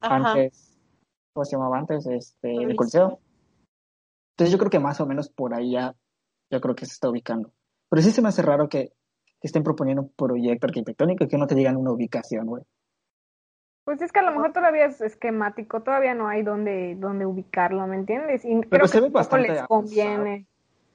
ajá. 0.00 0.32
antes, 0.32 0.78
¿cómo 1.32 1.44
se 1.44 1.56
llamaba 1.56 1.78
antes? 1.78 2.06
Este, 2.06 2.54
el 2.54 2.76
Coliseo. 2.76 3.18
Entonces 4.34 4.52
yo 4.52 4.58
creo 4.58 4.70
que 4.70 4.78
más 4.78 5.00
o 5.00 5.06
menos 5.06 5.28
por 5.28 5.54
ahí 5.54 5.72
ya, 5.72 5.94
yo 6.50 6.60
creo 6.60 6.74
que 6.74 6.86
se 6.86 6.92
está 6.92 7.10
ubicando. 7.10 7.52
Pero 7.90 8.02
sí 8.02 8.10
se 8.10 8.22
me 8.22 8.28
hace 8.28 8.42
raro 8.42 8.68
que, 8.68 8.92
que 9.40 9.46
estén 9.46 9.62
proponiendo 9.62 10.02
un 10.02 10.12
proyecto 10.14 10.66
arquitectónico 10.66 11.24
y 11.24 11.28
que 11.28 11.36
no 11.36 11.46
te 11.46 11.54
digan 11.54 11.76
una 11.76 11.92
ubicación, 11.92 12.46
güey. 12.46 12.62
Pues 13.84 14.00
es 14.00 14.12
que 14.12 14.20
a 14.20 14.22
lo 14.22 14.30
mejor 14.30 14.52
todavía 14.52 14.86
es 14.86 15.00
esquemático, 15.00 15.82
todavía 15.82 16.14
no 16.14 16.28
hay 16.28 16.42
dónde, 16.42 16.94
dónde 16.96 17.26
ubicarlo, 17.26 17.86
¿me 17.88 17.96
entiendes? 17.96 18.44
Y 18.44 18.60
creo 18.62 18.86
se 18.86 18.98
que 18.98 19.06
ve 19.06 19.10
bastante 19.10 19.48
les 19.48 19.58
avanzado. 19.58 19.68
conviene. 19.68 20.46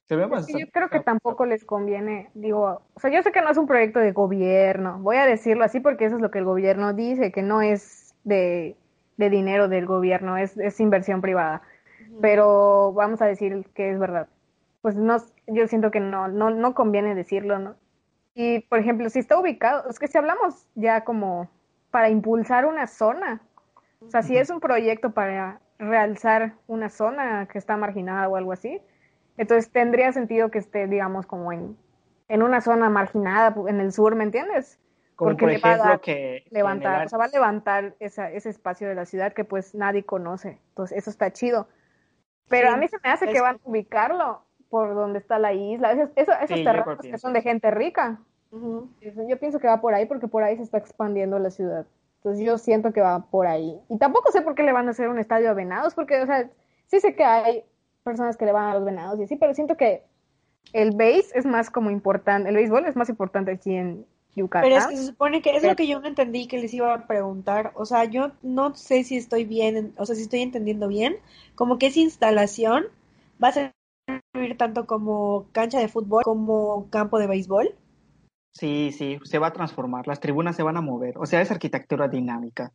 Se 0.08 0.16
ve 0.16 0.28
Es 0.32 0.46
que 0.46 0.54
bastante. 0.54 0.66
yo 0.66 0.72
creo 0.72 0.90
que 0.90 1.00
tampoco 1.00 1.46
les 1.46 1.66
conviene, 1.66 2.30
digo, 2.34 2.82
o 2.94 3.00
sea, 3.00 3.12
yo 3.12 3.22
sé 3.24 3.32
que 3.32 3.42
no 3.42 3.50
es 3.50 3.58
un 3.58 3.68
proyecto 3.68 4.00
de 4.00 4.12
gobierno, 4.14 5.00
voy 5.00 5.18
a 5.18 5.26
decirlo 5.26 5.64
así 5.66 5.80
porque 5.80 6.06
eso 6.06 6.16
es 6.18 6.22
lo 6.22 6.32
que 6.32 6.40
el 6.40 6.46
gobierno 6.46 6.94
dice, 6.94 7.32
que 7.32 7.42
no 7.42 7.62
es 7.62 8.16
de, 8.24 8.78
de 9.18 9.30
dinero 9.30 9.68
del 9.68 9.86
gobierno, 9.86 10.38
es, 10.38 10.58
es 10.58 10.80
inversión 10.80 11.22
privada, 11.22 11.62
pero 12.22 12.94
vamos 12.94 13.22
a 13.22 13.26
decir 13.28 13.66
que 13.74 13.92
es 13.92 14.00
verdad. 14.00 14.28
Pues 14.82 14.96
no, 14.96 15.18
yo 15.48 15.68
siento 15.68 15.92
que 15.92 16.00
no, 16.00 16.28
no, 16.30 16.50
no 16.52 16.74
conviene 16.74 17.16
decirlo, 17.16 17.60
¿no? 17.60 17.76
Y, 18.36 18.60
por 18.62 18.80
ejemplo, 18.80 19.10
si 19.10 19.20
está 19.20 19.40
ubicado, 19.40 19.90
es 19.90 20.00
que 20.00 20.08
si 20.08 20.18
hablamos 20.18 20.68
ya 20.76 21.04
como 21.04 21.50
para 21.92 22.10
impulsar 22.10 22.66
una 22.66 22.88
zona, 22.88 23.42
o 24.06 24.10
sea, 24.10 24.22
si 24.24 24.38
es 24.38 24.50
un 24.50 24.60
proyecto 24.60 25.12
para 25.12 25.60
realzar 25.80 26.54
una 26.68 26.90
zona 26.90 27.48
que 27.52 27.58
está 27.58 27.78
marginada 27.78 28.28
o 28.30 28.36
algo 28.36 28.52
así, 28.54 28.82
entonces 29.38 29.72
tendría 29.72 30.12
sentido 30.12 30.52
que 30.52 30.60
esté, 30.60 30.88
digamos, 30.88 31.26
como 31.26 31.52
en, 31.52 31.78
en 32.28 32.44
una 32.44 32.62
zona 32.62 32.90
marginada 32.90 33.56
en 33.68 33.80
el 33.80 33.92
sur, 33.92 34.16
¿me 34.16 34.24
entiendes? 34.24 34.80
Como 35.16 35.32
porque 35.32 35.46
por 35.46 35.52
le 35.52 35.60
va 35.60 35.94
a 35.94 35.98
que 35.98 36.44
Levantar, 36.52 37.02
el 37.02 37.06
o 37.08 37.10
sea, 37.10 37.18
va 37.18 37.26
a 37.26 37.30
levantar 37.30 37.96
esa, 38.00 38.32
ese 38.32 38.50
espacio 38.50 38.88
de 38.88 38.96
la 38.96 39.06
ciudad 39.06 39.34
que 39.34 39.44
pues 39.46 39.74
nadie 39.74 40.04
conoce. 40.04 40.60
Entonces, 40.70 40.98
eso 40.98 41.10
está 41.10 41.32
chido. 41.32 41.68
Pero 42.50 42.68
Sí, 42.68 42.74
a 42.74 42.78
mí 42.78 42.88
se 42.88 42.98
me 43.04 43.10
hace 43.10 43.28
que 43.28 43.42
van 43.42 43.56
a 43.56 43.60
ubicarlo 43.64 44.44
por 44.70 44.94
donde 44.94 45.20
está 45.20 45.40
la 45.40 45.54
isla. 45.54 45.92
Esos, 45.92 46.10
esos, 46.16 46.36
esos 46.42 46.58
Sí, 46.58 46.64
terrenos 46.64 47.00
que 47.00 47.18
son 47.18 47.34
de 47.34 47.42
gente 47.42 47.72
rica. 47.72 48.20
Yo 48.52 49.40
pienso 49.40 49.60
que 49.60 49.68
va 49.68 49.82
por 49.82 49.94
ahí 49.94 50.06
porque 50.06 50.28
por 50.28 50.44
ahí 50.44 50.56
se 50.56 50.64
está 50.64 50.78
expandiendo 50.78 51.40
la 51.40 51.50
ciudad. 51.50 51.86
Entonces 52.18 52.46
yo 52.46 52.58
siento 52.58 52.94
que 52.94 53.02
va 53.02 53.20
por 53.30 53.48
ahí. 53.48 53.80
Y 53.90 53.98
tampoco 53.98 54.32
sé 54.32 54.42
por 54.42 54.56
qué 54.56 54.64
le 54.64 54.74
van 54.74 54.88
a 54.88 54.92
hacer 54.92 55.10
un 55.10 55.20
estadio 55.20 55.50
a 55.50 55.54
Venados, 55.54 55.96
porque, 55.96 56.22
o 56.22 56.26
sea, 56.26 56.50
sí 56.88 57.00
sé 57.00 57.16
que 57.16 57.24
hay 57.24 57.66
personas 58.08 58.38
que 58.38 58.46
le 58.46 58.54
van 58.54 58.70
a 58.70 58.74
los 58.74 58.86
Venados 58.86 59.20
y 59.20 59.24
así, 59.24 59.36
pero 59.36 59.54
siento 59.54 59.76
que 59.76 60.04
el 60.74 60.92
base 60.92 61.28
es 61.36 61.46
más 61.46 61.70
como 61.70 61.92
importante, 61.92 62.50
el 62.50 62.56
béisbol 62.56 62.86
es 62.86 62.96
más 62.96 63.10
importante 63.10 63.52
aquí 63.52 63.76
en 63.76 64.06
Yucatán. 64.36 64.70
Pero 64.70 64.78
es 64.78 64.88
que 64.88 64.98
se 64.98 65.06
supone 65.08 65.42
que 65.42 65.50
es 65.50 65.62
Pero- 65.62 65.74
lo 65.74 65.76
que 65.76 65.88
yo 65.88 66.00
no 66.00 66.08
entendí 66.08 66.48
que 66.48 66.60
les 66.60 66.74
iba 66.74 66.94
a 66.94 67.08
preguntar. 67.08 67.72
O 67.76 67.86
sea, 67.86 68.06
yo 68.06 68.32
no 68.44 68.76
sé 68.76 69.04
si 69.04 69.18
estoy 69.18 69.46
bien, 69.46 69.94
o 69.98 70.06
sea, 70.06 70.16
si 70.16 70.22
estoy 70.22 70.42
entendiendo 70.42 70.88
bien. 70.88 71.18
Como 71.56 71.78
que 71.78 71.88
esa 71.88 72.00
instalación 72.00 72.86
va 73.44 73.50
a 73.50 73.54
servir 73.54 74.58
tanto 74.58 74.86
como 74.86 75.48
cancha 75.52 75.80
de 75.80 75.88
fútbol 75.88 76.24
como 76.24 76.88
campo 76.90 77.18
de 77.20 77.28
béisbol. 77.28 77.76
Sí, 78.54 78.92
sí, 78.92 79.20
se 79.24 79.40
va 79.40 79.48
a 79.48 79.54
transformar, 79.54 80.08
las 80.08 80.20
tribunas 80.20 80.56
se 80.56 80.64
van 80.64 80.78
a 80.78 80.82
mover, 80.82 81.18
o 81.18 81.26
sea, 81.28 81.42
es 81.42 81.52
arquitectura 81.52 82.08
dinámica. 82.08 82.72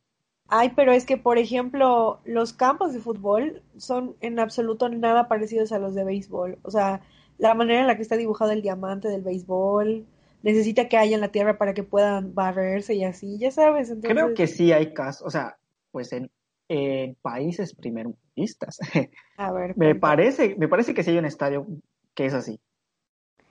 Ay, 0.55 0.71
pero 0.77 0.93
es 0.93 1.07
que, 1.07 1.17
por 1.17 1.39
ejemplo, 1.39 2.21
los 2.27 2.53
campos 2.53 2.93
de 2.93 3.01
fútbol 3.01 3.63
son 3.79 4.17
en 4.21 4.39
absoluto 4.39 4.91
nada 4.91 5.27
parecidos 5.27 5.73
a 5.73 5.79
los 5.79 5.95
de 5.95 6.05
béisbol. 6.05 6.59
O 6.61 6.71
sea, 6.71 7.01
la 7.39 7.55
manera 7.55 7.81
en 7.81 7.87
la 7.87 7.97
que 7.97 8.03
está 8.03 8.19
dibujado 8.19 8.51
el 8.51 8.61
diamante 8.61 9.09
del 9.09 9.23
béisbol 9.23 10.05
necesita 10.43 10.91
que 10.91 10.99
haya 10.99 11.15
en 11.15 11.23
la 11.23 11.33
tierra 11.33 11.57
para 11.57 11.73
que 11.73 11.85
puedan 11.85 12.35
barrerse 12.35 12.93
y 12.93 13.03
así, 13.03 13.39
ya 13.39 13.51
sabes. 13.51 13.89
Entonces, 13.89 14.13
Creo 14.13 14.35
que 14.35 14.47
sí 14.47 14.73
hay 14.73 14.93
casos, 14.93 15.27
o 15.27 15.31
sea, 15.31 15.57
pues 15.91 16.13
en, 16.13 16.31
en 16.69 17.15
países 17.23 17.75
primermundistas, 17.75 18.79
a 19.39 19.53
ver, 19.53 19.75
me 19.79 19.95
parece, 19.95 20.55
me 20.59 20.69
parece 20.69 20.93
que 20.93 21.03
sí 21.03 21.13
hay 21.13 21.19
un 21.19 21.25
estadio 21.25 21.67
que 22.13 22.27
es 22.27 22.35
así. 22.35 22.61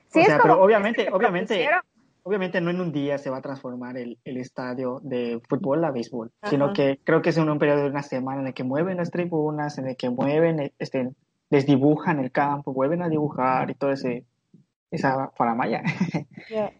Sí, 0.10 0.20
o 0.20 0.22
es 0.22 0.28
sea, 0.28 0.38
como 0.38 0.54
pero 0.54 0.64
obviamente, 0.64 1.06
que 1.06 1.12
obviamente, 1.12 1.56
propusieron. 1.56 1.82
Obviamente 2.24 2.62
no 2.62 2.70
en 2.70 2.82
un 2.82 2.92
día 2.92 3.18
se 3.18 3.30
va 3.30 3.38
a 3.38 3.42
transformar 3.42 3.98
el, 3.98 4.18
el 4.24 4.38
estadio 4.38 5.00
de 5.04 5.42
fútbol 5.48 5.84
a 5.84 5.92
béisbol, 5.92 6.32
sino 6.44 6.74
que 6.74 7.00
creo 7.04 7.22
que 7.22 7.30
es 7.30 7.38
en 7.38 7.50
un 7.50 7.60
periodo 7.60 7.84
de 7.84 7.90
una 7.90 8.04
semana 8.04 8.42
en 8.42 8.48
el 8.48 8.54
que 8.54 8.64
mueven 8.64 8.98
las 8.98 9.12
tribunas, 9.12 9.78
en 9.78 9.88
el 9.88 9.98
que 9.98 10.10
mueven, 10.10 10.72
este, 10.78 11.12
desdibujan 11.50 12.20
el 12.20 12.32
campo, 12.32 12.74
vuelven 12.74 13.02
a 13.02 13.10
dibujar 13.10 13.70
y 13.72 13.76
todo 13.76 13.92
ese, 13.92 14.26
esa 14.90 15.32
faramaya. 15.36 15.84
Ya. 16.50 16.74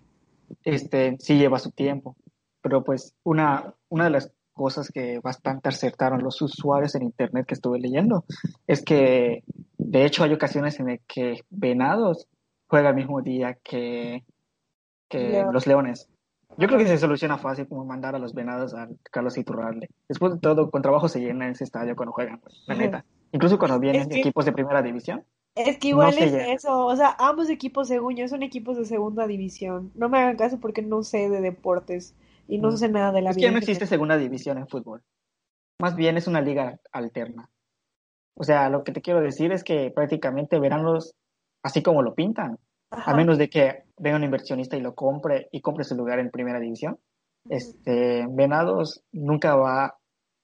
este, 0.66 1.18
sí 1.20 1.38
lleva 1.38 1.58
su 1.58 1.72
tiempo. 1.72 2.18
Pero 2.62 2.84
pues 2.84 3.16
una, 3.24 3.74
una 3.88 4.06
de 4.06 4.10
las 4.10 4.34
cosas 4.52 4.90
que 4.90 5.20
bastante 5.20 5.70
acertaron 5.70 6.22
los 6.22 6.42
usuarios 6.42 6.94
en 6.96 7.04
internet 7.04 7.46
que 7.48 7.54
estuve 7.54 7.80
leyendo 7.80 8.26
es 8.68 8.84
que 8.84 9.44
de 9.78 10.06
hecho 10.06 10.24
hay 10.24 10.34
ocasiones 10.34 10.80
en 10.80 10.88
las 10.88 11.00
que 11.08 11.40
Venados 11.50 12.28
juega 12.68 12.90
el 12.90 12.96
mismo 12.96 13.22
día 13.22 13.58
que, 13.64 14.24
que 15.12 15.46
los 15.52 15.68
Leones. 15.68 16.10
Yo 16.58 16.68
creo 16.68 16.80
que 16.80 16.88
se 16.88 16.98
soluciona 16.98 17.38
fácil 17.38 17.68
como 17.68 17.86
mandar 17.86 18.16
a 18.16 18.20
los 18.20 18.34
Venados 18.34 18.74
a 18.74 18.90
Carlos 19.12 19.38
Iturralde. 19.38 19.90
Después 20.10 20.34
de 20.34 20.40
todo, 20.40 20.70
con 20.72 20.82
trabajo 20.82 21.08
se 21.08 21.20
llena 21.22 21.48
ese 21.50 21.64
estadio 21.64 21.96
cuando 21.96 22.12
juegan, 22.14 22.42
la 22.68 22.76
neta. 22.76 23.06
Incluso 23.32 23.58
cuando 23.58 23.80
vienen 23.80 24.02
Es 24.02 24.08
que- 24.08 24.20
equipos 24.20 24.46
de 24.46 24.52
primera 24.52 24.82
división. 24.82 25.24
Es 25.56 25.78
que 25.78 25.90
igual 25.90 26.16
No 26.18 26.26
es 26.26 26.34
eso, 26.34 26.86
o 26.86 26.96
sea, 26.96 27.16
ambos 27.20 27.50
equipos, 27.50 27.88
según 27.90 28.16
yo, 28.16 28.28
son 28.28 28.42
equipos 28.42 28.78
de 28.78 28.86
segunda 28.86 29.28
división. 29.28 29.92
No 29.96 30.08
me 30.10 30.18
hagan 30.20 30.38
caso 30.38 30.60
porque 30.60 30.82
no 30.82 31.04
sé 31.04 31.30
de 31.30 31.42
deportes 31.42 32.16
y 32.48 32.58
no 32.58 32.70
Mm. 32.72 32.78
sé 32.78 32.90
nada 32.90 33.12
de 33.12 33.22
la 33.22 33.30
Es 33.32 33.36
que 33.36 33.42
vida 33.42 33.48
ya 33.48 33.52
no 33.52 33.58
en 33.58 33.64
existe 33.64 33.86
segunda 33.86 34.18
división 34.18 34.58
en 34.58 34.68
fútbol. 34.68 35.02
Más 35.80 35.96
bien 35.96 36.16
es 36.18 36.28
una 36.28 36.40
liga 36.42 36.80
alterna. 36.94 37.50
O 38.36 38.44
sea, 38.44 38.70
lo 38.70 38.84
que 38.84 38.92
te 38.94 39.02
quiero 39.02 39.20
decir 39.22 39.52
es 39.52 39.64
que 39.64 39.92
prácticamente 39.92 40.58
verán 40.60 40.84
los 40.84 41.16
así 41.64 41.82
como 41.84 42.02
lo 42.02 42.14
pintan. 42.16 42.58
Ajá. 42.90 43.12
A 43.12 43.16
menos 43.16 43.38
de 43.38 43.50
que 43.50 43.84
venga 44.02 44.18
un 44.18 44.24
inversionista 44.24 44.76
y 44.76 44.82
lo 44.82 44.96
compre 44.96 45.48
y 45.52 45.62
compre 45.62 45.84
su 45.86 45.96
lugar 45.96 46.20
en 46.20 46.32
primera 46.32 46.60
división. 46.60 46.98
Este, 47.50 48.26
Venados 48.30 49.04
nunca 49.12 49.56
va 49.56 49.86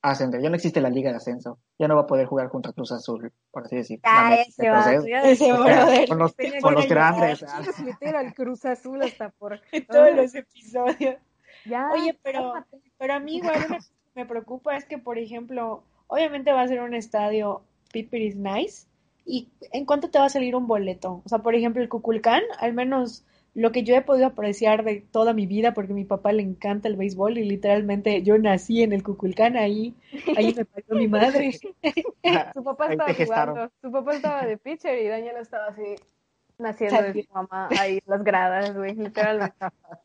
a 0.02 0.12
ascender. 0.12 0.42
Ya 0.42 0.50
no 0.50 0.56
existe 0.56 0.80
la 0.80 0.90
liga 0.90 1.10
de 1.10 1.18
ascenso. 1.18 1.60
Ya 1.80 1.88
no 1.88 1.96
va 1.96 2.02
a 2.02 2.08
poder 2.08 2.28
jugar 2.28 2.50
contra 2.50 2.72
Cruz 2.72 2.92
Azul, 2.92 3.32
por 3.52 3.66
así 3.66 3.76
decir. 3.76 4.00
Lamento 4.04 4.44
ese 5.24 5.54
O 5.54 5.64
sea, 5.64 6.06
con 6.08 6.20
los, 6.20 6.36
con 6.62 6.76
los 6.76 6.88
grandes. 6.88 7.44
Quieres 7.44 7.80
meter 7.80 8.16
al 8.16 8.34
Cruz 8.34 8.64
Azul 8.66 9.02
hasta 9.02 9.30
por... 9.30 9.60
todos 9.90 10.16
los 10.16 10.36
episodios. 10.36 11.16
Ya, 11.66 11.90
Oye, 11.94 12.18
pero, 12.24 12.54
pero 12.98 13.14
a 13.16 13.20
mí 13.20 13.38
igual 13.38 13.58
una 13.58 13.78
cosa 13.78 13.90
que 13.90 14.22
me 14.22 14.26
preocupa 14.26 14.78
es 14.78 14.86
que, 14.86 15.00
por 15.00 15.18
ejemplo, 15.18 15.84
obviamente 16.06 16.52
va 16.52 16.62
a 16.62 16.68
ser 16.68 16.82
un 16.82 16.94
estadio 16.94 17.64
Piper 17.92 18.22
is 18.22 18.36
nice. 18.36 18.88
¿Y 19.26 19.50
en 19.72 19.86
cuánto 19.86 20.10
te 20.10 20.20
va 20.20 20.26
a 20.26 20.30
salir 20.30 20.56
un 20.56 20.68
boleto? 20.68 21.22
O 21.26 21.30
sea, 21.30 21.40
por 21.40 21.56
ejemplo, 21.56 21.82
el 21.82 21.90
Cuculcán, 21.90 22.44
al 22.60 22.74
menos 22.74 23.26
lo 23.58 23.72
que 23.72 23.82
yo 23.82 23.96
he 23.96 24.04
podido 24.04 24.28
apreciar 24.28 24.84
de 24.84 25.04
toda 25.12 25.34
mi 25.34 25.48
vida, 25.48 25.74
porque 25.74 25.92
a 25.92 25.96
mi 25.96 26.06
papá 26.06 26.32
le 26.32 26.44
encanta 26.44 26.88
el 26.88 26.96
béisbol 26.96 27.40
y 27.40 27.44
literalmente 27.44 28.22
yo 28.22 28.38
nací 28.38 28.84
en 28.84 28.94
el 28.94 29.02
Cuculcán, 29.02 29.58
ahí, 29.58 29.96
ahí 30.38 30.54
me 30.56 30.64
parió 30.64 30.96
mi 30.96 31.08
madre. 31.08 31.58
Su 32.54 32.64
papá 32.64 32.86
Ahí 32.86 32.92
estaba 32.92 33.14
jugando, 33.16 33.72
su 33.82 33.92
papá 33.92 34.14
estaba 34.14 34.46
de 34.46 34.58
pitcher 34.58 35.02
y 35.02 35.08
Daniela 35.08 35.40
estaba 35.40 35.70
así 35.70 35.96
naciendo 36.60 37.02
de 37.02 37.24
su 37.24 37.34
mamá 37.34 37.68
ahí 37.80 37.96
en 37.96 38.04
las 38.06 38.24
gradas, 38.24 38.76
güey, 38.76 38.94
literalmente. 38.94 39.58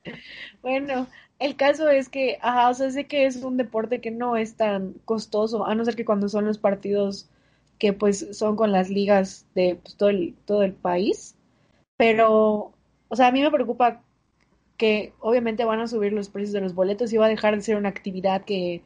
Bueno, 0.62 1.06
el 1.38 1.54
caso 1.56 1.90
es 1.90 2.08
que, 2.08 2.38
ajá, 2.40 2.70
o 2.70 2.74
sea, 2.74 2.90
sé 2.90 3.04
que 3.04 3.26
es 3.26 3.36
un 3.36 3.58
deporte 3.58 4.00
que 4.00 4.10
no 4.10 4.36
es 4.38 4.56
tan 4.56 4.94
costoso, 5.04 5.66
a 5.66 5.74
no 5.74 5.84
ser 5.84 5.94
que 5.94 6.06
cuando 6.06 6.30
son 6.30 6.46
los 6.46 6.56
partidos 6.56 7.28
que 7.78 7.92
pues 7.92 8.34
son 8.34 8.56
con 8.56 8.72
las 8.72 8.88
ligas 8.88 9.44
de 9.54 9.78
pues, 9.82 9.94
todo 9.96 10.08
el, 10.08 10.34
todo 10.46 10.62
el 10.62 10.72
país, 10.72 11.36
pero, 11.98 12.72
o 13.12 13.16
sea, 13.16 13.26
a 13.26 13.32
mí 13.32 13.42
me 13.42 13.50
preocupa 13.50 14.00
que 14.78 15.12
obviamente 15.20 15.66
van 15.66 15.80
a 15.80 15.86
subir 15.86 16.14
los 16.14 16.30
precios 16.30 16.54
de 16.54 16.62
los 16.62 16.74
boletos 16.74 17.12
y 17.12 17.18
va 17.18 17.26
a 17.26 17.28
dejar 17.28 17.54
de 17.54 17.60
ser 17.60 17.76
una 17.76 17.90
actividad 17.90 18.42
que, 18.46 18.82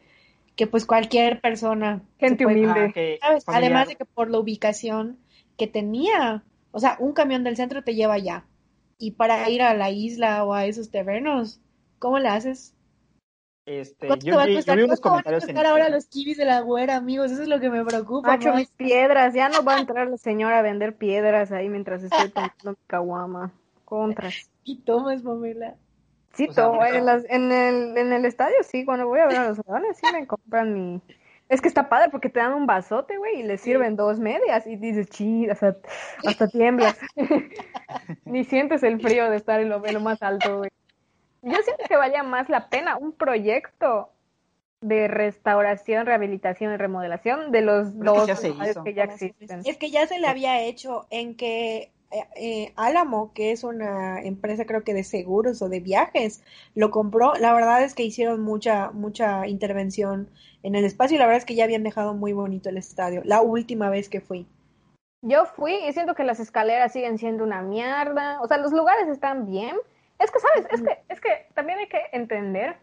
que 0.56 0.66
pues 0.66 0.84
cualquier 0.84 1.40
persona 1.40 2.02
se 2.18 2.26
Gente 2.26 2.42
puede- 2.44 2.58
humilde. 2.62 2.86
Ah, 2.88 2.92
que 2.92 3.18
¿sabes? 3.20 3.44
familiar. 3.44 3.64
Además 3.72 3.88
de 3.88 3.94
que 3.94 4.04
por 4.04 4.28
la 4.28 4.40
ubicación 4.40 5.16
que 5.56 5.68
tenía, 5.68 6.42
o 6.72 6.80
sea, 6.80 6.96
un 6.98 7.12
camión 7.12 7.44
del 7.44 7.56
centro 7.56 7.84
te 7.84 7.94
lleva 7.94 8.14
allá. 8.14 8.44
Y 8.98 9.12
para 9.12 9.48
ir 9.48 9.62
a 9.62 9.74
la 9.74 9.90
isla 9.90 10.44
o 10.44 10.54
a 10.54 10.66
esos 10.66 10.90
terrenos, 10.90 11.60
¿cómo 12.00 12.18
le 12.18 12.28
haces? 12.28 12.74
Este, 13.64 14.08
¿Cuánto 14.08 14.26
yo, 14.26 14.32
te 14.32 14.36
va 14.36 14.42
a 14.42 14.48
yo 14.48 14.54
costar? 14.56 14.76
¿Cuánto 14.76 14.90
van 14.90 14.92
a 14.92 15.22
comentarios 15.22 15.42
en 15.44 15.54
costar 15.54 15.66
ahora 15.70 15.88
los 15.88 16.06
kiwis 16.06 16.36
de 16.36 16.44
la 16.46 16.60
güera, 16.60 16.96
amigos? 16.96 17.30
Eso 17.30 17.42
es 17.42 17.48
lo 17.48 17.60
que 17.60 17.70
me 17.70 17.84
preocupa 17.84 18.28
Macho, 18.28 18.48
más. 18.48 18.58
mis 18.58 18.70
piedras, 18.70 19.34
ya 19.34 19.48
no 19.48 19.62
va 19.62 19.76
a 19.76 19.78
entrar 19.80 20.08
la 20.08 20.16
señora 20.16 20.58
a 20.58 20.62
vender 20.62 20.96
piedras 20.96 21.52
ahí 21.52 21.68
mientras 21.68 22.02
estoy 22.02 22.28
tomando 22.34 22.70
mi 22.70 22.76
caguama. 22.86 23.52
Contras. 23.86 24.50
Y 24.64 24.80
tomas, 24.82 25.22
Pamela. 25.22 25.76
Sí, 26.34 26.48
O 26.50 26.52
sea, 26.52 26.68
neta. 26.70 26.88
en, 26.98 27.06
las- 27.06 27.24
en 27.30 27.50
el, 27.50 27.96
en 27.96 28.12
el 28.12 28.26
estadio 28.26 28.56
sí, 28.62 28.84
cuando 28.84 29.08
voy 29.08 29.20
a 29.20 29.26
ver 29.26 29.36
a 29.38 29.48
los 29.48 29.66
leones 29.66 29.96
sí 29.96 30.06
me 30.12 30.26
compran 30.26 30.74
mi... 30.74 31.00
Es 31.48 31.60
que 31.62 31.68
está 31.68 31.88
padre 31.88 32.10
porque 32.10 32.28
te 32.28 32.40
dan 32.40 32.52
un 32.54 32.66
vasote, 32.66 33.16
güey, 33.16 33.38
y 33.40 33.42
le 33.44 33.56
sirven 33.56 33.94
dos 33.96 34.18
medias 34.18 34.66
y 34.66 34.74
dices, 34.76 35.08
chi, 35.08 35.48
hasta, 35.48 35.76
hasta 36.26 36.48
tiemblas. 36.48 36.98
Ni 38.24 38.44
sientes 38.44 38.82
el 38.82 39.00
frío 39.00 39.30
de 39.30 39.36
estar 39.36 39.60
en 39.60 39.68
lo, 39.68 39.84
en 39.86 39.94
lo 39.94 40.00
más 40.00 40.22
alto, 40.22 40.58
güey. 40.58 40.70
Yo 41.42 41.56
siento 41.62 41.84
que 41.88 41.96
valía 41.96 42.22
más 42.24 42.48
la 42.48 42.68
pena 42.68 42.96
un 42.96 43.12
proyecto 43.12 44.10
de 44.80 45.06
restauración, 45.08 46.04
rehabilitación 46.06 46.72
y 46.72 46.76
remodelación 46.76 47.52
de 47.52 47.60
los 47.62 47.92
Pero 47.92 48.12
es 48.12 48.12
que 48.12 48.18
dos 48.18 48.26
ya 48.26 48.36
se 48.36 48.48
estadios 48.48 48.70
hizo. 48.72 48.84
que 48.84 48.94
ya 48.94 49.04
existen. 49.04 49.60
Es 49.64 49.76
que 49.78 49.90
ya 49.90 50.06
se 50.06 50.18
le 50.18 50.26
había 50.26 50.60
hecho 50.60 51.06
en 51.10 51.36
que 51.36 51.92
eh, 52.10 52.24
eh, 52.36 52.72
Álamo, 52.76 53.32
que 53.32 53.52
es 53.52 53.64
una 53.64 54.22
empresa 54.22 54.64
creo 54.64 54.84
que 54.84 54.94
de 54.94 55.04
seguros 55.04 55.60
o 55.62 55.68
de 55.68 55.80
viajes, 55.80 56.42
lo 56.74 56.90
compró. 56.90 57.34
La 57.34 57.52
verdad 57.52 57.82
es 57.82 57.94
que 57.94 58.04
hicieron 58.04 58.42
mucha, 58.42 58.90
mucha 58.92 59.46
intervención 59.46 60.30
en 60.62 60.74
el 60.74 60.84
espacio 60.84 61.16
y 61.16 61.18
la 61.18 61.26
verdad 61.26 61.38
es 61.38 61.44
que 61.44 61.54
ya 61.54 61.64
habían 61.64 61.82
dejado 61.82 62.14
muy 62.14 62.32
bonito 62.32 62.68
el 62.68 62.76
estadio. 62.76 63.22
La 63.24 63.40
última 63.40 63.90
vez 63.90 64.08
que 64.08 64.20
fui. 64.20 64.46
Yo 65.22 65.46
fui 65.46 65.74
y 65.74 65.92
siento 65.92 66.14
que 66.14 66.24
las 66.24 66.38
escaleras 66.38 66.92
siguen 66.92 67.18
siendo 67.18 67.42
una 67.42 67.62
mierda. 67.62 68.40
O 68.40 68.46
sea, 68.46 68.58
los 68.58 68.72
lugares 68.72 69.08
están 69.08 69.46
bien. 69.46 69.76
Es 70.18 70.30
que, 70.30 70.38
¿sabes? 70.38 70.66
Es 70.70 70.82
que, 70.82 70.98
es 71.08 71.20
que 71.20 71.46
también 71.54 71.78
hay 71.78 71.88
que 71.88 72.00
entender, 72.12 72.76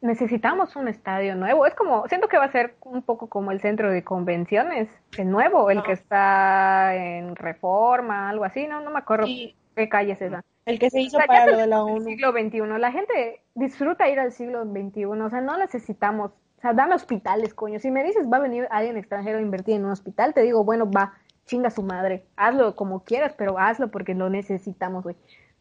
necesitamos 0.00 0.76
un 0.76 0.88
estadio 0.88 1.34
nuevo. 1.36 1.66
Es 1.66 1.74
como, 1.74 2.06
siento 2.08 2.28
que 2.28 2.38
va 2.38 2.44
a 2.44 2.52
ser 2.52 2.76
un 2.82 3.02
poco 3.02 3.28
como 3.28 3.50
el 3.52 3.60
centro 3.60 3.90
de 3.90 4.04
convenciones, 4.04 4.88
el 5.16 5.30
nuevo, 5.30 5.70
el 5.70 5.82
que 5.82 5.92
está 5.92 6.94
en 6.94 7.36
Reforma, 7.36 8.28
algo 8.28 8.44
así, 8.44 8.66
no, 8.66 8.80
no 8.80 8.90
me 8.90 8.98
acuerdo 8.98 9.26
qué 9.74 9.88
calle 9.88 10.12
es 10.12 10.22
esa. 10.22 10.42
el 10.66 10.78
que 10.78 10.90
se 10.90 11.00
hizo 11.00 11.18
O 11.18 11.20
sea, 11.20 11.28
ya 11.30 11.44
para 11.44 11.46
lo 11.46 11.56
de 11.56 11.66
la 11.66 11.82
el 11.86 11.98
ONU. 11.98 12.04
siglo 12.04 12.32
XXI. 12.32 12.60
La 12.78 12.92
gente 12.92 13.42
disfruta 13.54 14.08
ir 14.08 14.18
al 14.20 14.32
siglo 14.32 14.64
XXI. 14.64 15.04
O 15.06 15.30
sea, 15.30 15.40
no 15.40 15.56
necesitamos. 15.58 16.32
O 16.58 16.60
sea, 16.60 16.72
dame 16.72 16.94
hospitales, 16.94 17.54
coño. 17.54 17.78
Si 17.80 17.90
me 17.90 18.02
dices 18.04 18.26
va 18.32 18.38
a 18.38 18.40
venir 18.40 18.66
alguien 18.70 18.96
extranjero 18.96 19.38
a 19.38 19.42
invertir 19.42 19.76
en 19.76 19.84
un 19.84 19.90
hospital, 19.92 20.34
te 20.34 20.42
digo, 20.42 20.64
bueno, 20.64 20.90
va, 20.90 21.14
chinga 21.46 21.70
su 21.70 21.82
madre. 21.82 22.26
Hazlo 22.36 22.74
como 22.76 23.04
quieras, 23.04 23.34
pero 23.36 23.58
hazlo 23.58 23.90
porque 23.90 24.14
lo 24.14 24.30
necesitamos, 24.30 25.04
güey. 25.04 25.16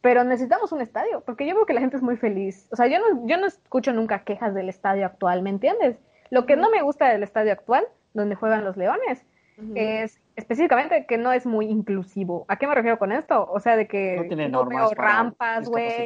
Pero 0.06 0.24
necesitamos 0.24 0.72
un 0.72 0.82
estadio, 0.82 1.22
porque 1.22 1.47
yo 1.47 1.56
veo 1.56 1.66
que 1.66 1.74
la 1.74 1.80
gente 1.80 1.97
es 1.97 2.03
muy 2.03 2.16
feliz. 2.16 2.68
O 2.72 2.76
sea, 2.76 2.86
yo 2.86 2.99
no, 2.99 3.26
yo 3.26 3.38
no 3.38 3.47
escucho 3.47 3.91
nunca 3.91 4.24
quejas 4.24 4.53
del 4.53 4.70
estadio 4.70 5.03
actual, 5.03 5.41
¿me 5.41 5.49
entiendes? 5.49 5.97
Lo 6.30 6.45
que 6.45 6.56
no 6.56 6.70
me 6.70 6.84
gusta 6.84 7.10
del 7.10 7.24
estadio 7.24 7.51
actual, 7.51 7.88
donde 8.14 8.36
juegan 8.36 8.64
los 8.64 8.78
leones, 8.78 9.26
es 9.74 10.22
específicamente 10.36 11.08
que 11.08 11.18
no 11.18 11.34
es 11.34 11.47
muy 11.47 11.66
inclusivo. 11.66 12.45
¿A 12.49 12.58
qué 12.58 12.68
me 12.68 12.76
refiero 12.76 12.99
con 12.99 13.12
esto? 13.12 13.49
O 13.51 13.60
sea, 13.60 13.78
de 13.78 13.88
que 13.88 14.18
No 14.18 14.28
tiene 14.28 14.47
no 14.47 14.60
normas 14.60 14.89
veo 14.89 14.95
para 14.95 15.12
rampas, 15.12 15.68
güey. 15.68 16.06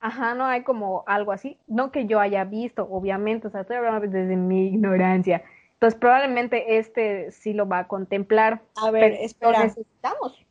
Ajá, 0.00 0.34
no 0.34 0.44
hay 0.44 0.62
como 0.62 1.04
algo 1.06 1.32
así. 1.32 1.58
No 1.66 1.92
que 1.92 2.04
yo 2.04 2.20
haya 2.20 2.44
visto, 2.44 2.88
obviamente, 2.90 3.46
o 3.46 3.50
sea, 3.50 3.62
estoy 3.62 3.76
hablando 3.76 4.06
desde 4.06 4.36
mi 4.36 4.66
ignorancia. 4.66 5.44
Entonces, 5.72 5.98
probablemente 5.98 6.76
este 6.76 7.30
sí 7.30 7.54
lo 7.54 7.66
va 7.66 7.78
a 7.78 7.88
contemplar. 7.88 8.60
A 8.76 8.90
ver, 8.90 9.12
lo 9.12 9.18
espera. 9.20 9.64
necesitamos. 9.64 10.46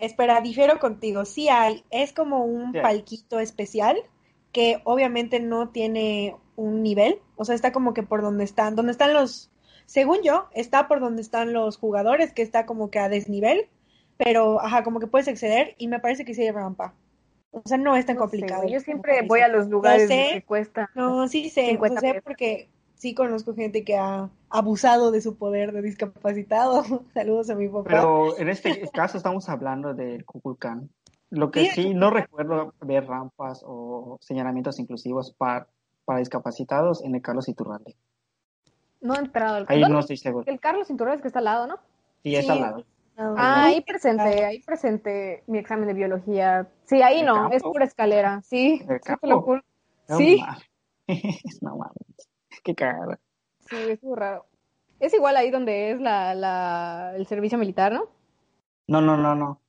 Espera, 0.00 0.40
difiero 0.40 0.78
contigo. 0.78 1.24
Sí 1.24 1.48
hay, 1.48 1.84
es 1.90 2.12
como 2.12 2.44
un 2.44 2.72
Sí. 2.72 2.80
palquito 2.80 3.38
especial 3.40 3.96
que 4.52 4.80
obviamente 4.84 5.38
no 5.40 5.68
tiene 5.68 6.34
un 6.56 6.82
nivel, 6.82 7.20
o 7.36 7.44
sea, 7.44 7.54
está 7.54 7.72
como 7.72 7.94
que 7.94 8.02
por 8.02 8.20
donde 8.22 8.44
están, 8.44 8.74
donde 8.76 8.92
están 8.92 9.14
los, 9.14 9.50
según 9.86 10.18
yo, 10.22 10.48
está 10.52 10.88
por 10.88 11.00
donde 11.00 11.22
están 11.22 11.52
los 11.52 11.76
jugadores, 11.78 12.32
que 12.32 12.42
está 12.42 12.66
como 12.66 12.90
que 12.90 12.98
a 12.98 13.08
desnivel, 13.08 13.68
pero 14.16 14.60
ajá, 14.60 14.82
como 14.82 15.00
que 15.00 15.06
puedes 15.06 15.28
acceder 15.28 15.74
y 15.78 15.88
me 15.88 16.00
parece 16.00 16.24
que 16.24 16.34
sí 16.34 16.42
hay 16.42 16.50
rampa. 16.50 16.94
O 17.52 17.62
sea, 17.64 17.78
no 17.78 17.96
es 17.96 18.06
tan 18.06 18.16
No 18.16 18.22
sé, 18.28 18.30
complicado. 18.38 18.68
yo 18.68 18.80
siempre 18.80 19.22
voy 19.22 19.40
a 19.40 19.48
los 19.48 19.68
lugares 19.68 20.08
sé. 20.08 20.30
que 20.34 20.42
cuesta. 20.42 20.90
No, 20.94 21.26
sí 21.28 21.48
sé, 21.50 21.66
50 21.66 21.98
o 21.98 22.00
sea, 22.00 22.10
pesos. 22.12 22.24
porque 22.24 22.68
sí 23.00 23.14
conozco 23.14 23.54
gente 23.54 23.82
que 23.84 23.96
ha 23.96 24.28
abusado 24.50 25.10
de 25.10 25.20
su 25.22 25.36
poder 25.36 25.72
de 25.72 25.82
discapacitado. 25.82 26.84
Saludos 27.14 27.48
a 27.50 27.54
mi 27.54 27.66
papá. 27.68 27.88
Pero 27.88 28.38
en 28.38 28.48
este 28.48 28.88
caso 28.92 29.16
estamos 29.16 29.48
hablando 29.48 29.94
del 29.94 30.24
Kukulcán. 30.24 30.90
Lo 31.30 31.50
que 31.50 31.66
Sí, 31.66 31.82
sí, 31.82 31.94
no 31.94 32.10
recuerdo 32.10 32.74
ver 32.80 33.06
rampas 33.06 33.62
o 33.64 34.18
señalamientos 34.20 34.78
inclusivos 34.78 35.32
para, 35.32 35.66
para 36.04 36.18
discapacitados 36.18 37.02
en 37.04 37.14
el 37.14 37.22
Carlos 37.22 37.48
Iturralde. 37.48 37.96
No 39.00 39.14
he 39.14 39.18
entrado 39.18 39.56
al 39.56 39.66
Ahí 39.68 39.80
no 39.80 40.00
estoy 40.00 40.16
seguro. 40.18 40.44
El 40.46 40.60
Carlos 40.60 40.88
Cinturones 40.88 41.22
que 41.22 41.28
está 41.28 41.38
al 41.38 41.46
lado, 41.46 41.66
¿no? 41.66 41.78
Sí, 42.22 42.34
es 42.36 42.44
Sí. 42.44 42.50
al 42.50 42.60
lado. 42.60 42.84
No. 43.16 43.34
Ah, 43.38 43.62
Muy 43.62 43.74
ahí 43.74 43.80
presenté, 43.82 44.44
ahí 44.44 44.60
presenté 44.60 45.42
mi 45.46 45.58
examen 45.58 45.86
de 45.86 45.94
biología. 45.94 46.68
Sí, 46.84 47.00
ahí 47.00 47.20
¿El 47.20 47.26
no, 47.26 47.34
campo? 47.34 47.54
es 47.56 47.62
pura 47.62 47.84
escalera. 47.86 48.42
Sí, 48.42 48.82
¿El 48.88 49.00
sí 49.02 49.12
te 49.20 49.26
lo 49.26 49.40
juro. 49.42 49.62
No 50.08 50.16
Sí, 50.18 50.42
no 51.62 51.76
mames. 51.76 52.29
Qué 52.62 52.74
cagada. 52.74 53.18
sí, 53.68 53.76
es 53.76 54.02
muy 54.02 54.16
raro. 54.16 54.46
Es 54.98 55.14
igual 55.14 55.36
ahí 55.36 55.50
donde 55.50 55.92
es 55.92 56.00
la, 56.00 56.34
la, 56.34 57.12
el 57.16 57.26
servicio 57.26 57.56
militar, 57.58 57.92
¿no? 57.92 58.08
No, 58.86 59.00
no, 59.00 59.16
no, 59.16 59.34
no. 59.34 59.60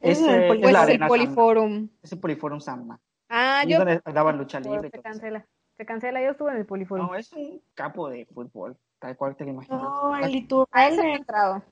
Es 0.00 0.20
el 0.22 0.34
es 0.42 0.48
Poli- 0.48 0.60
Pues 0.62 0.72
la 0.72 0.82
es 0.84 0.88
el. 0.88 1.06
Poliforum. 1.06 1.88
Es 2.02 2.12
el 2.12 2.18
Poliforum 2.20 2.60
Samma. 2.60 2.98
Ah, 3.28 3.60
Ahí 3.60 3.68
yo... 3.68 3.78
es 3.78 3.78
donde 3.84 4.02
daban 4.12 4.38
lucha 4.38 4.58
Pues, 4.60 4.70
libre 4.72 4.88
y 4.88 4.90
se 4.90 5.02
cancela. 5.02 5.46
Se 5.76 5.86
cancela, 5.86 6.22
yo 6.22 6.30
estuve 6.30 6.50
en 6.52 6.56
el 6.58 6.66
Poliforum. 6.66 7.06
No, 7.06 7.14
es 7.14 7.32
un 7.32 7.60
campo 7.74 8.08
de 8.08 8.26
fútbol, 8.26 8.76
tal 8.98 9.16
cual 9.16 9.36
te 9.36 9.44
lo 9.44 9.50
imaginas. 9.50 9.82
No, 9.82 10.16
el 10.16 10.24
A 10.24 10.26
ese 10.26 10.30
no 10.30 10.32
he 10.32 10.38
Iturralde. 10.38 11.12
entrado. 11.14 11.62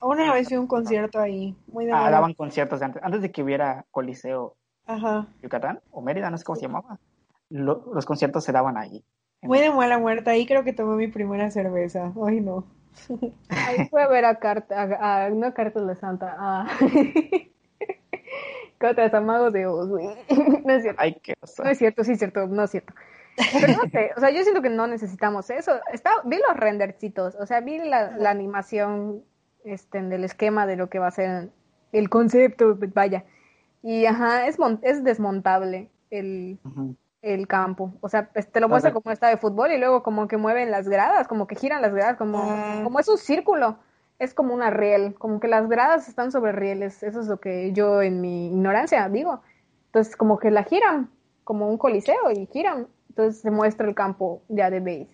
Una 0.00 0.32
vez 0.32 0.50
a 0.52 0.58
un 0.60 0.66
concierto 0.66 1.20
ahí, 1.20 1.56
muy 1.68 1.86
de 1.86 1.92
Ah, 1.92 2.10
daban 2.10 2.34
conciertos 2.34 2.82
antes, 2.82 3.00
antes 3.04 3.22
de 3.22 3.30
que 3.30 3.42
hubiera 3.42 3.84
Coliseo 3.92 4.56
Ajá. 4.84 5.26
Yucatán 5.42 5.80
o 5.92 6.00
Mérida, 6.02 6.28
no 6.28 6.36
sé 6.38 6.44
cómo 6.44 6.56
se 6.56 6.62
llamaba. 6.62 6.98
Lo- 7.50 7.84
los 7.94 8.04
conciertos 8.04 8.42
se 8.42 8.50
daban 8.52 8.76
allí. 8.76 9.04
Muy 9.42 9.58
de 9.60 9.70
mala 9.70 9.98
muerte. 9.98 10.30
Ahí 10.30 10.46
creo 10.46 10.64
que 10.64 10.72
tomé 10.72 10.96
mi 10.96 11.08
primera 11.08 11.50
cerveza. 11.50 12.12
Ay, 12.24 12.40
no. 12.40 12.64
Ahí 13.48 13.88
fue 13.90 14.02
a 14.02 14.08
ver 14.08 14.24
a 14.24 14.38
Carta, 14.38 14.82
a, 14.82 15.24
a- 15.26 15.30
no 15.30 15.46
a 15.46 15.54
Cartas 15.54 15.86
de 15.86 15.96
Santa, 15.96 16.36
a 16.38 16.66
Cartas 18.78 19.14
a 19.14 19.20
Mago 19.20 19.50
de 19.50 19.66
Oz, 19.66 19.88
güey. 19.88 20.08
No 20.64 20.72
es 20.74 20.82
cierto. 20.82 21.00
Ay, 21.00 21.16
qué 21.22 21.34
oso. 21.40 21.62
No 21.64 21.70
es 21.70 21.78
cierto, 21.78 22.04
sí 22.04 22.12
es 22.12 22.18
cierto, 22.18 22.46
no 22.46 22.64
es 22.64 22.70
cierto. 22.70 22.92
Pero 23.52 23.68
no 23.68 23.88
sé, 23.90 24.10
o 24.16 24.20
sea, 24.20 24.30
yo 24.30 24.42
siento 24.42 24.60
que 24.60 24.68
no 24.68 24.86
necesitamos 24.86 25.48
eso. 25.50 25.72
Está, 25.92 26.10
vi 26.24 26.36
los 26.36 26.56
rendercitos, 26.56 27.34
o 27.36 27.46
sea, 27.46 27.60
vi 27.60 27.78
la, 27.78 28.10
la 28.18 28.30
animación 28.30 29.22
este, 29.64 30.02
del 30.02 30.24
esquema 30.24 30.66
de 30.66 30.76
lo 30.76 30.90
que 30.90 30.98
va 30.98 31.06
a 31.06 31.10
ser 31.12 31.48
el 31.92 32.10
concepto, 32.10 32.76
vaya. 32.94 33.24
Y 33.82 34.04
ajá, 34.04 34.46
es, 34.46 34.58
mon- 34.58 34.80
es 34.82 35.02
desmontable 35.02 35.88
el, 36.10 36.58
Ujú. 36.64 36.94
El 37.22 37.46
campo. 37.46 37.92
O 38.00 38.08
sea, 38.08 38.28
pues, 38.32 38.50
te 38.50 38.60
lo 38.60 38.68
muestra 38.68 38.92
como 38.92 39.10
está 39.12 39.28
de 39.28 39.36
fútbol 39.36 39.72
y 39.72 39.78
luego 39.78 40.02
como 40.02 40.28
que 40.28 40.36
mueven 40.36 40.70
las 40.70 40.88
gradas, 40.88 41.28
como 41.28 41.46
que 41.46 41.54
giran 41.54 41.80
las 41.80 41.94
gradas, 41.94 42.16
como, 42.16 42.38
Ah. 42.42 42.80
como 42.84 42.98
es 43.00 43.08
un 43.08 43.18
círculo. 43.18 43.78
Es 44.18 44.34
como 44.34 44.54
una 44.54 44.70
riel, 44.70 45.14
como 45.14 45.40
que 45.40 45.48
las 45.48 45.68
gradas 45.68 46.08
están 46.08 46.30
sobre 46.30 46.52
rieles. 46.52 47.02
Eso 47.02 47.20
es 47.20 47.26
lo 47.26 47.38
que 47.40 47.72
yo 47.72 48.02
en 48.02 48.20
mi 48.20 48.48
ignorancia 48.48 49.08
digo. 49.08 49.40
Entonces, 49.86 50.16
como 50.16 50.38
que 50.38 50.50
la 50.50 50.62
giran, 50.64 51.10
como 51.44 51.68
un 51.68 51.78
coliseo 51.78 52.30
y 52.32 52.46
giran. 52.46 52.86
Entonces 53.08 53.40
se 53.40 53.50
muestra 53.50 53.88
el 53.88 53.94
campo 53.94 54.42
ya 54.48 54.70
de 54.70 54.80
base. 54.80 55.08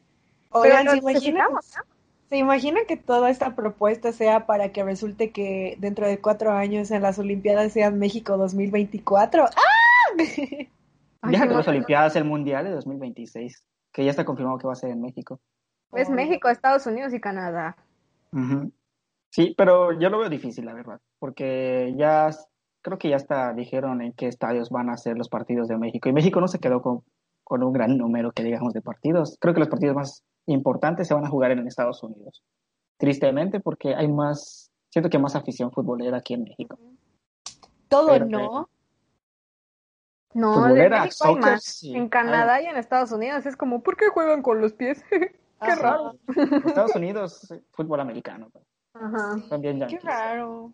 Oigan, 0.51 0.79
Pero 0.87 0.91
¿se 0.91 0.97
lo 0.97 1.11
imaginan, 1.11 1.53
necesitamos, 1.53 1.77
¿no? 1.77 1.83
¿se 2.29 2.37
imaginan 2.37 2.83
que 2.87 2.97
toda 2.97 3.31
esta 3.31 3.55
propuesta 3.55 4.13
sea 4.13 4.47
para 4.47 4.71
que 4.73 4.85
resulte 4.85 5.31
que 5.31 5.77
dentro 5.79 6.07
de 6.07 6.21
cuatro 6.21 6.53
años 6.53 6.91
en 6.91 7.03
las 7.03 7.19
Olimpiadas 7.19 7.73
sean 7.73 7.99
México 7.99 8.37
2024? 8.37 9.45
¡Ah! 9.45 10.17
Ay, 11.23 11.33
Deja 11.33 11.45
qué 11.45 11.51
de 11.51 11.57
las. 11.57 11.69
Olimpiadas, 11.69 12.16
el 12.16 12.25
Mundial 12.25 12.64
de 12.64 12.71
2026, 12.73 13.64
que 13.93 14.05
ya 14.05 14.11
está 14.11 14.25
confirmado 14.25 14.59
que 14.59 14.66
va 14.66 14.73
a 14.73 14.77
ser 14.77 14.91
en 14.91 15.01
México. 15.01 15.41
Es 15.93 16.11
México, 16.11 16.49
Estados 16.49 16.87
Unidos 16.87 17.14
y 17.14 17.21
Canadá. 17.21 17.77
Sí, 19.31 19.55
pero 19.57 19.99
yo 19.99 20.11
lo 20.11 20.19
veo 20.19 20.29
difícil, 20.29 20.66
la 20.66 20.75
verdad, 20.75 21.01
porque 21.19 21.95
ya 21.97 22.31
creo 22.83 22.99
que 22.99 23.09
ya 23.11 23.16
hasta 23.16 23.53
dijeron 23.53 24.01
en 24.03 24.12
qué 24.12 24.27
estadios 24.27 24.71
van 24.71 24.91
a 24.91 24.97
ser 24.97 25.16
los 25.16 25.29
partidos 25.29 25.69
de 25.69 25.77
México. 25.79 26.09
Y 26.09 26.12
México 26.12 26.41
no 26.41 26.49
se 26.49 26.59
quedó 26.59 26.83
con, 26.83 27.03
con 27.45 27.62
un 27.62 27.73
gran 27.73 27.97
número, 27.97 28.33
que 28.33 28.43
digamos, 28.43 28.73
de 28.73 28.83
partidos. 28.83 29.37
Creo 29.41 29.55
que 29.55 29.61
los 29.61 29.69
partidos 29.69 29.97
más 29.97 30.25
importantes 30.47 31.09
se 31.09 31.14
van 31.14 31.25
a 31.25 31.31
jugar 31.31 31.51
en 31.51 31.66
Estados 31.66 32.03
Unidos. 32.03 32.43
Tristemente, 32.99 33.61
porque 33.61 33.95
hay 33.95 34.09
más, 34.09 34.71
siento 34.91 35.11
que 35.11 35.19
más 35.19 35.37
afición 35.37 35.71
futbolera 35.71 36.19
aquí 36.19 36.35
en 36.35 36.45
México. 36.45 36.79
Todo 37.89 38.09
Pero, 38.09 38.27
no. 38.27 38.69
No, 40.35 40.51
de 40.51 40.55
Futbolera, 40.61 41.03
México 41.05 41.24
hay 41.24 41.35
soccer, 41.35 41.53
más. 41.53 41.64
sí. 41.64 41.95
En 41.97 42.09
Canadá 42.09 42.61
y 42.62 42.66
en 42.66 42.76
Estados 42.76 43.12
Unidos 43.12 43.47
es 43.47 43.57
como, 43.57 43.83
¿por 43.83 43.97
qué 43.97 44.09
juegan 44.09 44.43
con 44.43 44.61
los 44.61 44.72
pies? 44.74 45.03
Qué 45.11 45.33
Ajá. 45.61 45.74
raro. 45.74 46.14
Estados 46.66 46.95
Unidos, 46.97 47.53
fútbol 47.72 48.01
americano, 48.01 48.49
pues, 48.53 48.64
Ajá. 48.95 49.37
también 49.49 49.74
Qué 49.76 49.81
Yankees. 49.81 50.05
raro. 50.05 50.72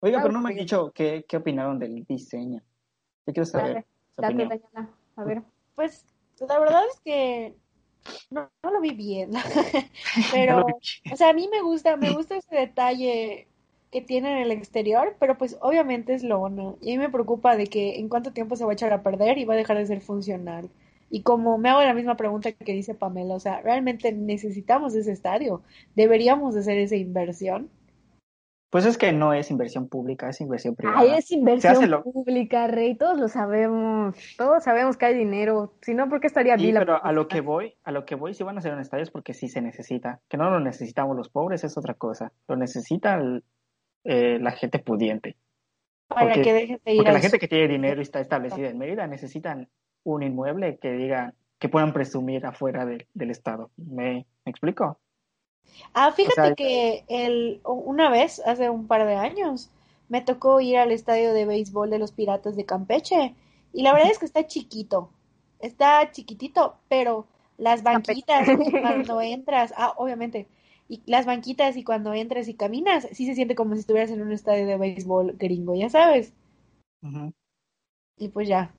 Oiga, 0.00 0.18
Ah, 0.18 0.22
pero 0.22 0.32
no 0.34 0.40
me 0.40 0.50
han 0.50 0.56
dicho 0.56 0.90
qué, 0.92 1.24
qué 1.28 1.36
opinaron 1.38 1.78
del 1.78 2.04
diseño. 2.04 2.60
Yo 3.26 3.32
quiero 3.32 3.46
saber 3.46 3.84
Dale, 4.16 4.36
su 4.36 4.44
date. 4.44 4.62
A 5.16 5.24
ver. 5.24 5.42
Pues 5.76 6.04
la 6.40 6.58
verdad 6.58 6.82
es 6.92 7.00
que 7.00 7.54
no, 8.30 8.50
no 8.64 8.70
lo 8.72 8.80
vi 8.80 8.90
bien. 8.94 9.30
No 9.32 9.40
Pero, 10.32 10.58
lo 10.60 10.66
vi. 10.66 10.72
o 11.12 11.16
sea, 11.16 11.30
a 11.30 11.32
mí 11.32 11.48
me 11.48 11.62
gusta, 11.62 11.96
me 11.96 12.10
gusta 12.10 12.36
ese 12.36 12.54
detalle 12.54 13.46
que 13.92 14.00
tiene 14.00 14.32
en 14.32 14.38
el 14.38 14.50
exterior, 14.50 15.14
pero 15.20 15.36
pues 15.38 15.56
obviamente 15.60 16.14
es 16.14 16.24
lona. 16.24 16.74
Y 16.80 16.94
a 16.94 16.98
mí 16.98 16.98
me 16.98 17.10
preocupa 17.10 17.56
de 17.56 17.66
que 17.68 18.00
en 18.00 18.08
cuánto 18.08 18.32
tiempo 18.32 18.56
se 18.56 18.64
va 18.64 18.70
a 18.70 18.74
echar 18.74 18.92
a 18.92 19.02
perder 19.02 19.38
y 19.38 19.44
va 19.44 19.54
a 19.54 19.56
dejar 19.58 19.76
de 19.76 19.86
ser 19.86 20.00
funcional. 20.00 20.70
Y 21.10 21.22
como 21.22 21.58
me 21.58 21.68
hago 21.68 21.82
la 21.82 21.92
misma 21.92 22.16
pregunta 22.16 22.50
que 22.52 22.72
dice 22.72 22.94
Pamela, 22.94 23.34
o 23.34 23.40
sea, 23.40 23.60
¿realmente 23.60 24.10
necesitamos 24.12 24.94
ese 24.94 25.12
estadio? 25.12 25.60
¿Deberíamos 25.94 26.54
de 26.54 26.60
hacer 26.60 26.78
esa 26.78 26.96
inversión? 26.96 27.68
Pues 28.70 28.86
es 28.86 28.96
que 28.96 29.12
no 29.12 29.34
es 29.34 29.50
inversión 29.50 29.86
pública, 29.88 30.30
es 30.30 30.40
inversión 30.40 30.74
privada. 30.74 30.98
Ay, 31.00 31.10
es 31.18 31.30
inversión 31.30 31.90
lo- 31.90 32.02
pública, 32.02 32.66
Rey. 32.68 32.94
Todos 32.94 33.18
lo 33.20 33.28
sabemos. 33.28 34.16
Todos 34.38 34.64
sabemos 34.64 34.96
que 34.96 35.04
hay 35.04 35.14
dinero. 35.14 35.74
Si 35.82 35.92
no, 35.92 36.08
¿por 36.08 36.20
qué 36.20 36.28
estaría 36.28 36.56
Sí, 36.56 36.64
Vila? 36.64 36.80
pero 36.80 37.04
a 37.04 37.12
lo 37.12 37.28
que 37.28 37.42
voy, 37.42 37.74
a 37.84 37.92
lo 37.92 38.06
que 38.06 38.14
voy, 38.14 38.32
si 38.32 38.42
van 38.44 38.56
a 38.56 38.60
hacer 38.60 38.72
un 38.72 38.80
estadio 38.80 39.02
es 39.02 39.10
porque 39.10 39.34
sí 39.34 39.48
se 39.48 39.60
necesita. 39.60 40.20
Que 40.30 40.38
no 40.38 40.48
lo 40.48 40.58
necesitamos 40.60 41.14
los 41.14 41.28
pobres 41.28 41.64
es 41.64 41.76
otra 41.76 41.92
cosa. 41.92 42.32
Lo 42.48 42.56
necesita 42.56 43.16
el- 43.16 43.44
eh, 44.04 44.38
la 44.40 44.52
gente 44.52 44.78
pudiente. 44.78 45.36
Para 46.08 46.26
Porque- 46.26 46.42
que 46.42 46.52
dejen 46.52 46.80
de 46.84 46.92
ir 46.92 46.96
Porque 46.98 47.12
la 47.12 47.20
gente 47.20 47.38
que 47.38 47.48
tiene 47.48 47.68
dinero 47.68 48.00
y 48.00 48.02
está 48.02 48.20
establecida 48.20 48.68
en 48.68 48.78
Mérida 48.78 49.06
necesitan 49.06 49.68
un 50.04 50.22
inmueble 50.22 50.78
que 50.78 50.92
digan, 50.92 51.34
que 51.58 51.68
puedan 51.68 51.92
presumir 51.92 52.44
afuera 52.44 52.84
del- 52.84 53.06
del 53.14 53.30
estado. 53.30 53.70
¿Me, 53.76 54.26
¿me 54.44 54.50
explico? 54.50 54.98
Ah, 55.94 56.12
fíjate 56.12 56.40
O 56.40 56.44
sea, 56.46 56.54
que 56.54 57.04
el, 57.08 57.60
una 57.64 58.10
vez, 58.10 58.40
hace 58.44 58.68
un 58.68 58.86
par 58.88 59.06
de 59.06 59.14
años, 59.14 59.70
me 60.08 60.20
tocó 60.20 60.60
ir 60.60 60.76
al 60.76 60.90
estadio 60.90 61.32
de 61.32 61.46
béisbol 61.46 61.88
de 61.88 61.98
los 61.98 62.12
Piratas 62.12 62.56
de 62.56 62.66
Campeche 62.66 63.34
y 63.72 63.82
la 63.82 63.94
verdad 63.94 64.10
es 64.10 64.18
que 64.18 64.26
está 64.26 64.46
chiquito, 64.46 65.08
está 65.60 66.10
chiquitito, 66.10 66.76
pero 66.88 67.26
las 67.56 67.82
banquitas 68.24 68.48
cuando 68.82 69.20
entras, 69.22 69.72
ah, 69.76 69.94
obviamente, 69.96 70.46
y 70.92 71.02
las 71.06 71.24
banquitas 71.24 71.76
y 71.78 71.84
cuando 71.84 72.12
entras 72.12 72.48
y 72.48 72.54
caminas, 72.54 73.08
sí 73.12 73.24
se 73.26 73.34
siente 73.34 73.54
como 73.54 73.72
si 73.74 73.80
estuvieras 73.80 74.10
en 74.10 74.20
un 74.20 74.30
estadio 74.30 74.66
de 74.66 74.76
béisbol 74.76 75.36
gringo, 75.38 75.74
ya 75.74 75.88
sabes. 75.88 76.34
Y 78.18 78.28
pues 78.28 78.46
ya, 78.46 78.72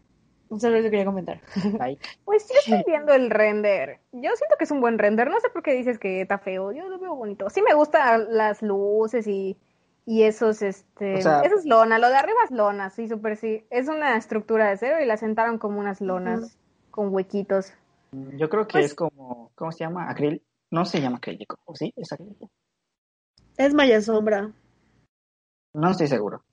un 0.50 0.60
saludo 0.60 0.84
que 0.84 0.92
quería 0.92 1.06
comentar. 1.06 1.42
Pues 2.26 2.48
yo 2.48 2.56
estoy 2.60 2.84
viendo 2.88 3.14
el 3.14 3.30
render. 3.30 4.00
Yo 4.12 4.30
siento 4.36 4.56
que 4.58 4.66
es 4.66 4.72
un 4.72 4.80
buen 4.82 5.00
render. 5.00 5.30
No 5.30 5.40
sé 5.40 5.50
por 5.50 5.64
qué 5.64 5.74
dices 5.74 5.98
que 5.98 6.22
está 6.22 6.38
feo. 6.38 6.72
Yo 6.72 6.88
lo 6.88 7.00
veo 7.00 7.16
bonito. 7.16 7.50
Sí 7.50 7.62
me 7.62 7.74
gustan 7.74 8.28
las 8.30 8.62
luces 8.62 9.26
y, 9.28 9.58
y 10.06 10.24
esos, 10.24 10.62
este... 10.62 11.16
O 11.16 11.22
sea- 11.22 11.42
eso 11.42 11.56
es 11.56 11.66
lona. 11.66 11.98
Lo 11.98 12.10
de 12.10 12.16
arriba 12.16 12.38
es 12.46 12.52
lona, 12.52 12.90
sí, 12.92 13.08
súper 13.08 13.38
sí. 13.38 13.66
Es 13.72 13.88
una 13.90 14.16
estructura 14.18 14.70
de 14.70 14.78
cero 14.78 14.98
y 15.02 15.06
la 15.06 15.18
sentaron 15.18 15.58
como 15.58 15.80
unas 15.80 16.00
lonas 16.00 16.58
con 16.92 17.12
huequitos. 17.14 17.74
Yo 18.38 18.50
creo 18.50 18.68
que 18.68 18.74
Pues- 18.74 18.86
es 18.86 18.94
como, 18.94 19.52
¿cómo 19.56 19.72
se 19.72 19.80
llama? 19.80 20.10
Acril. 20.10 20.44
No 20.74 20.86
se 20.86 21.00
llama 21.00 21.18
acrílico, 21.18 21.60
¿o 21.66 21.76
sí? 21.76 21.94
Es 21.96 22.12
acrílico. 22.12 22.50
Es 23.58 23.76
Maya 23.76 24.02
Sombra. 24.02 24.52
No 25.72 25.92
estoy 25.92 26.08
seguro. 26.08 26.44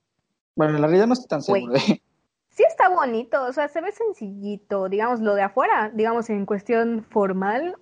Bueno, 0.54 0.74
en 0.74 0.82
la 0.82 0.88
realidad 0.88 1.06
no 1.06 1.14
estoy 1.14 1.28
tan 1.28 1.40
seguro. 1.40 1.72
De... 1.72 1.80
Sí 2.50 2.64
está 2.68 2.90
bonito, 2.90 3.42
o 3.44 3.52
sea, 3.54 3.68
se 3.68 3.80
ve 3.80 3.92
sencillito, 3.92 4.90
digamos, 4.90 5.20
lo 5.20 5.34
de 5.34 5.42
afuera, 5.42 5.90
digamos, 5.94 6.28
en 6.28 6.44
cuestión 6.44 7.06
formal, 7.08 7.76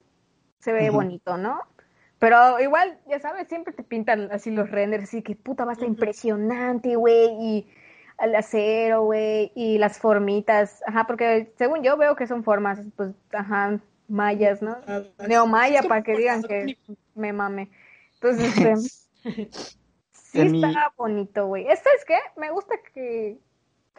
se 0.60 0.72
ve 0.72 0.90
bonito, 0.90 1.38
¿no? 1.38 1.58
Pero 2.20 2.60
igual, 2.60 3.00
ya 3.08 3.18
sabes, 3.18 3.48
siempre 3.48 3.72
te 3.72 3.82
pintan 3.82 4.30
así 4.30 4.52
los 4.52 4.70
renders, 4.70 5.04
así 5.04 5.22
que 5.22 5.34
puta, 5.34 5.64
va 5.64 5.70
a 5.70 5.72
estar 5.72 5.88
impresionante, 5.88 6.94
güey, 6.94 7.30
y 7.40 7.66
el 8.20 8.34
acero, 8.36 9.04
güey, 9.04 9.50
y 9.56 9.78
las 9.78 9.98
formitas, 9.98 10.82
ajá, 10.86 11.06
porque 11.06 11.52
según 11.56 11.82
yo 11.82 11.96
veo 11.96 12.14
que 12.14 12.28
son 12.28 12.44
formas, 12.44 12.80
pues, 12.94 13.14
ajá, 13.32 13.80
mayas, 14.08 14.62
¿no? 14.62 14.76
Neomaya, 15.26 15.82
para 15.82 16.02
que 16.02 16.16
digan 16.16 16.42
que 16.42 16.78
me 17.14 17.32
mame. 17.32 17.70
Entonces, 18.14 18.56
este, 18.56 18.76
sí 20.12 20.40
En 20.40 20.52
mi- 20.52 20.64
está 20.64 20.92
bonito, 20.96 21.46
güey. 21.46 21.68
Este 21.68 21.88
es 21.96 22.04
que 22.04 22.16
me 22.36 22.50
gusta 22.50 22.74
que, 22.92 23.38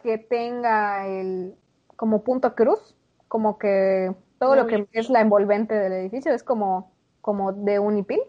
que 0.02 0.18
tenga 0.18 1.06
el 1.06 1.54
como 1.96 2.22
punto 2.24 2.54
cruz, 2.54 2.96
como 3.28 3.58
que 3.58 4.14
todo 4.38 4.56
lo 4.56 4.66
que 4.66 4.88
es 4.92 5.10
la 5.10 5.20
envolvente 5.20 5.74
del 5.74 5.92
edificio 5.92 6.32
es 6.32 6.42
como, 6.42 6.92
como 7.20 7.52
de 7.52 7.78
unipil. 7.78 8.20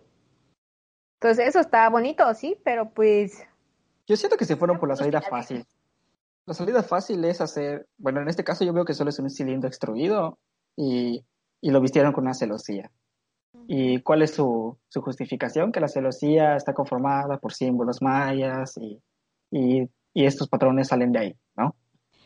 Entonces, 1.19 1.47
eso 1.47 1.59
está 1.59 1.87
bonito, 1.89 2.33
sí, 2.33 2.57
pero 2.63 2.89
pues 2.89 3.43
Yo 4.07 4.17
siento 4.17 4.37
que 4.37 4.45
se 4.45 4.55
fueron 4.55 4.79
por 4.79 4.89
la 4.89 4.95
salida 4.95 5.21
fácil. 5.21 5.65
La 6.45 6.53
salida 6.55 6.83
fácil 6.83 7.23
es 7.23 7.39
hacer, 7.39 7.87
bueno, 7.97 8.19
en 8.21 8.27
este 8.27 8.43
caso 8.43 8.65
yo 8.65 8.73
veo 8.73 8.83
que 8.83 8.95
solo 8.95 9.11
es 9.11 9.19
un 9.19 9.29
cilindro 9.29 9.67
extruido 9.67 10.39
y, 10.75 11.23
y 11.61 11.71
lo 11.71 11.79
vistieron 11.79 12.11
con 12.11 12.25
una 12.25 12.33
celosía. 12.33 12.91
¿Y 13.67 14.01
cuál 14.01 14.23
es 14.23 14.31
su, 14.31 14.77
su 14.89 15.01
justificación? 15.01 15.71
Que 15.71 15.79
la 15.79 15.87
celosía 15.87 16.55
está 16.55 16.73
conformada 16.73 17.37
por 17.37 17.53
símbolos 17.53 18.01
mayas 18.01 18.75
y, 18.77 18.99
y, 19.51 19.87
y 20.13 20.25
estos 20.25 20.49
patrones 20.49 20.87
salen 20.87 21.11
de 21.11 21.19
ahí, 21.19 21.35
¿no? 21.55 21.75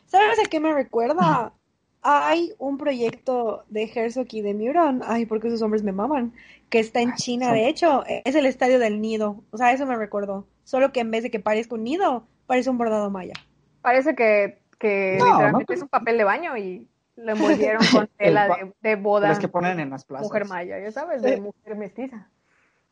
¿Sabes 0.05 0.39
a 0.39 0.49
qué 0.49 0.59
me 0.59 0.73
recuerda? 0.73 1.53
Hay 2.01 2.53
un 2.59 2.77
proyecto 2.77 3.63
de 3.69 3.91
Herzog 3.93 4.27
y 4.31 4.41
de 4.41 4.53
Muron, 4.53 5.01
ay, 5.05 5.25
porque 5.25 5.47
esos 5.47 5.63
hombres 5.63 5.81
me 5.81 5.91
maman, 5.91 6.33
que 6.69 6.77
está 6.79 7.01
en 7.01 7.15
China, 7.15 7.51
de 7.51 7.67
hecho, 7.67 8.03
es 8.05 8.35
el 8.35 8.45
estadio 8.45 8.77
del 8.77 9.01
nido, 9.01 9.43
o 9.49 9.57
sea, 9.57 9.71
eso 9.71 9.87
me 9.87 9.95
recordó, 9.95 10.45
solo 10.63 10.91
que 10.91 10.99
en 10.99 11.09
vez 11.09 11.23
de 11.23 11.31
que 11.31 11.39
parezca 11.39 11.73
un 11.73 11.83
nido, 11.83 12.27
parece 12.45 12.69
un 12.69 12.77
bordado 12.77 13.09
maya. 13.09 13.33
parece 13.81 14.15
que, 14.15 14.61
que 14.77 15.17
No, 15.17 15.25
literalmente 15.25 15.73
no, 15.73 15.77
es 15.77 15.81
un 15.81 15.89
papel 15.89 16.19
de 16.19 16.23
baño 16.25 16.55
y 16.57 16.87
lo 17.15 17.31
envolvieron 17.31 17.81
con 17.91 18.07
tela 18.17 18.47
de, 18.47 18.73
de 18.81 18.95
boda. 18.95 19.29
Las 19.29 19.39
que 19.39 19.47
ponen 19.47 19.79
en 19.79 19.89
las 19.89 20.05
plazas. 20.05 20.27
mujer 20.27 20.45
maya, 20.45 20.79
ya 20.79 20.91
sabes, 20.91 21.21
de 21.21 21.39
mujer 21.39 21.75
mestiza. 21.75 22.29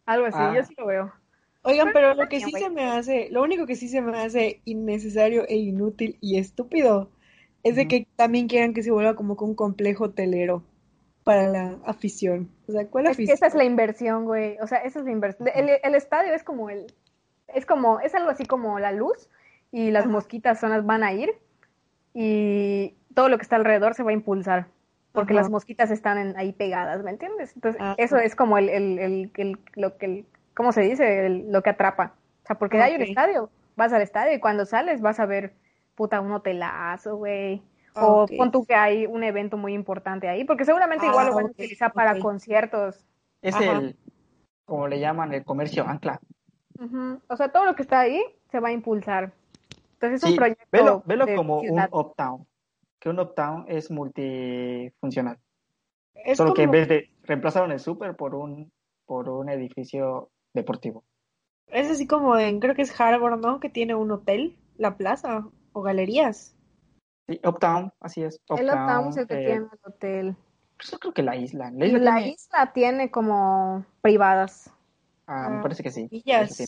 Algo 0.05 0.26
así, 0.28 0.38
Ah. 0.39 0.53
yo 0.55 0.63
sí 0.63 0.74
lo 0.78 0.86
veo. 0.86 1.13
Oigan, 1.63 1.89
pero 1.93 2.13
lo 2.13 2.28
que 2.28 2.41
sí 2.41 2.51
se 2.51 2.69
me 2.69 2.84
hace, 2.84 3.30
lo 3.32 3.41
único 3.41 3.65
que 3.65 3.76
sí 3.78 3.88
se 3.88 4.01
me 4.01 4.17
hace 4.19 4.61
innecesario 4.65 5.45
e 5.47 5.55
inútil 5.55 6.17
y 6.19 6.38
estúpido 6.38 7.09
es 7.63 7.78
de 7.78 7.88
que 7.88 8.05
también 8.17 8.49
quieran 8.49 8.74
que 8.74 8.84
se 8.84 8.91
vuelva 8.91 9.15
como 9.15 9.38
que 9.38 9.45
un 9.45 9.55
complejo 9.55 10.05
hotelero 10.05 10.63
para 11.24 11.47
la 11.47 11.78
afición. 11.86 12.49
O 12.67 12.74
sea, 12.74 12.86
¿cuál 12.88 13.05
Es 13.05 13.11
que 13.11 13.24
afición? 13.24 13.36
esa 13.36 13.47
es 13.47 13.55
la 13.55 13.63
inversión, 13.63 14.26
güey. 14.26 14.57
O 14.61 14.67
sea, 14.67 14.80
esa 14.80 14.99
es 14.99 15.05
la 15.05 15.11
inversión. 15.11 15.47
El, 15.55 15.69
el 15.82 15.95
estadio 15.95 16.34
es 16.34 16.43
como 16.43 16.69
el, 16.69 16.88
es 17.47 17.65
como, 17.65 18.01
es 18.01 18.13
algo 18.13 18.30
así 18.30 18.45
como 18.45 18.78
la 18.80 18.91
luz 18.91 19.30
y 19.71 19.91
las 19.91 20.05
mosquitas 20.05 20.59
son 20.59 20.71
las 20.71 20.86
van 20.86 21.03
a 21.03 21.13
ir 21.13 21.30
y 22.14 22.95
todo 23.14 23.30
lo 23.30 23.38
que 23.38 23.43
está 23.43 23.55
alrededor 23.55 23.93
se 23.95 24.03
va 24.03 24.11
a 24.11 24.14
impulsar 24.14 24.68
porque 25.11 25.34
Ajá. 25.34 25.41
las 25.43 25.51
mosquitas 25.51 25.91
están 25.91 26.18
en- 26.18 26.38
ahí 26.38 26.53
pegadas, 26.53 27.03
¿me 27.03 27.11
entiendes? 27.11 27.53
Entonces, 27.55 27.80
Ajá. 27.82 27.95
eso 27.99 28.18
es 28.18 28.36
como 28.36 28.57
el, 28.57 28.70
el, 28.70 28.97
el, 28.99 29.32
el- 29.36 29.59
lo 29.76 29.97
que, 29.97 30.05
el- 30.07 30.26
¿cómo 30.55 30.72
se 30.72 30.82
dice? 30.82 31.28
El- 31.28 31.51
lo 31.51 31.61
que 31.61 31.70
atrapa. 31.70 32.16
O 32.43 32.47
sea, 32.47 32.57
porque 32.57 32.82
hay 32.82 32.95
un 32.95 33.03
estadio, 33.03 33.49
vas 33.76 33.93
al 33.93 34.01
estadio 34.01 34.34
y 34.36 34.39
cuando 34.39 34.66
sales 34.66 35.01
vas 35.01 35.20
a 35.20 35.26
ver, 35.28 35.53
puta, 35.95 36.20
un 36.20 36.32
hotelazo, 36.32 37.16
güey. 37.18 37.61
O 37.95 38.24
Ok. 38.24 38.32
pon 38.38 38.51
tú 38.51 38.66
que 38.66 38.74
hay 38.74 39.05
un 39.05 39.24
evento 39.24 39.55
muy 39.55 39.74
importante 39.76 40.28
ahí, 40.28 40.45
porque 40.45 40.66
seguramente 40.66 41.05
igual 41.05 41.28
lo 41.28 41.34
Ah, 41.34 41.36
van 41.36 41.45
a 41.45 41.51
utilizar 41.51 41.93
para 41.93 42.18
conciertos. 42.20 43.05
Es 43.43 43.53
Ajá. 43.53 43.72
el, 43.78 43.95
como 44.66 44.88
le 44.88 44.99
llaman, 44.99 45.32
el 45.32 45.43
comercio 45.45 45.86
ancla. 45.88 46.20
Ujú. 46.80 47.20
O 47.28 47.36
sea, 47.38 47.49
todo 47.49 47.66
lo 47.66 47.76
que 47.76 47.84
está 47.84 47.99
ahí 47.99 48.20
se 48.49 48.59
va 48.59 48.70
a 48.70 48.72
impulsar. 48.72 49.32
Entonces 50.04 50.24
es 50.24 50.28
Sí, 50.28 50.34
un 50.34 50.38
proyecto 50.38 51.04
velo, 51.06 51.26
como 51.38 51.62
un 51.62 51.80
uptown, 51.91 52.45
que 52.99 53.08
un 53.10 53.20
uptown 53.22 53.66
es 53.70 53.89
multifuncional. 53.89 55.39
Es 56.16 56.38
Solo 56.38 56.54
que 56.54 56.64
en 56.64 56.68
como- 56.68 56.80
vez 56.80 56.88
de 56.89 57.10
reemplazaron 57.24 57.72
el 57.72 57.80
súper 57.80 58.16
por 58.18 58.36
un, 58.36 58.70
por 59.06 59.30
un 59.30 59.47
edificio 59.49 60.30
deportivo. 60.54 61.06
Es 61.68 61.89
así 61.89 62.06
como 62.06 62.38
en, 62.38 62.60
creo 62.60 62.76
que 62.76 62.82
es 62.82 62.99
Harbor, 62.99 63.38
¿no? 63.39 63.62
Que 63.62 63.70
tiene 63.70 63.95
un 63.95 64.12
hotel, 64.12 64.58
la 64.76 64.97
plaza 64.97 65.47
o 65.72 65.82
galerías. 65.82 66.54
Sí, 67.30 67.39
Uptown, 67.45 67.93
así 68.01 68.24
es. 68.24 68.41
El 68.58 68.66
Uptown 68.68 69.08
es 69.08 69.18
el 69.18 69.28
que 69.28 69.34
eh, 69.36 69.45
tiene 69.45 69.66
el 69.72 69.80
hotel. 69.86 70.36
Yo 70.80 70.99
creo 70.99 71.14
que 71.14 71.24
la 71.24 71.38
isla. 71.38 71.72
La 71.72 71.86
isla 71.86 71.99
la 71.99 72.16
tiene- 72.18 72.32
isla 72.34 72.74
tiene 72.74 73.10
como 73.12 73.86
privadas, 74.01 74.70
ah, 75.28 75.47
me 75.49 75.58
Ah, 75.60 75.62
parece 75.62 75.82
que 75.82 75.91
sí. 75.91 76.08
villas. 76.12 76.56
Sí. 76.58 76.66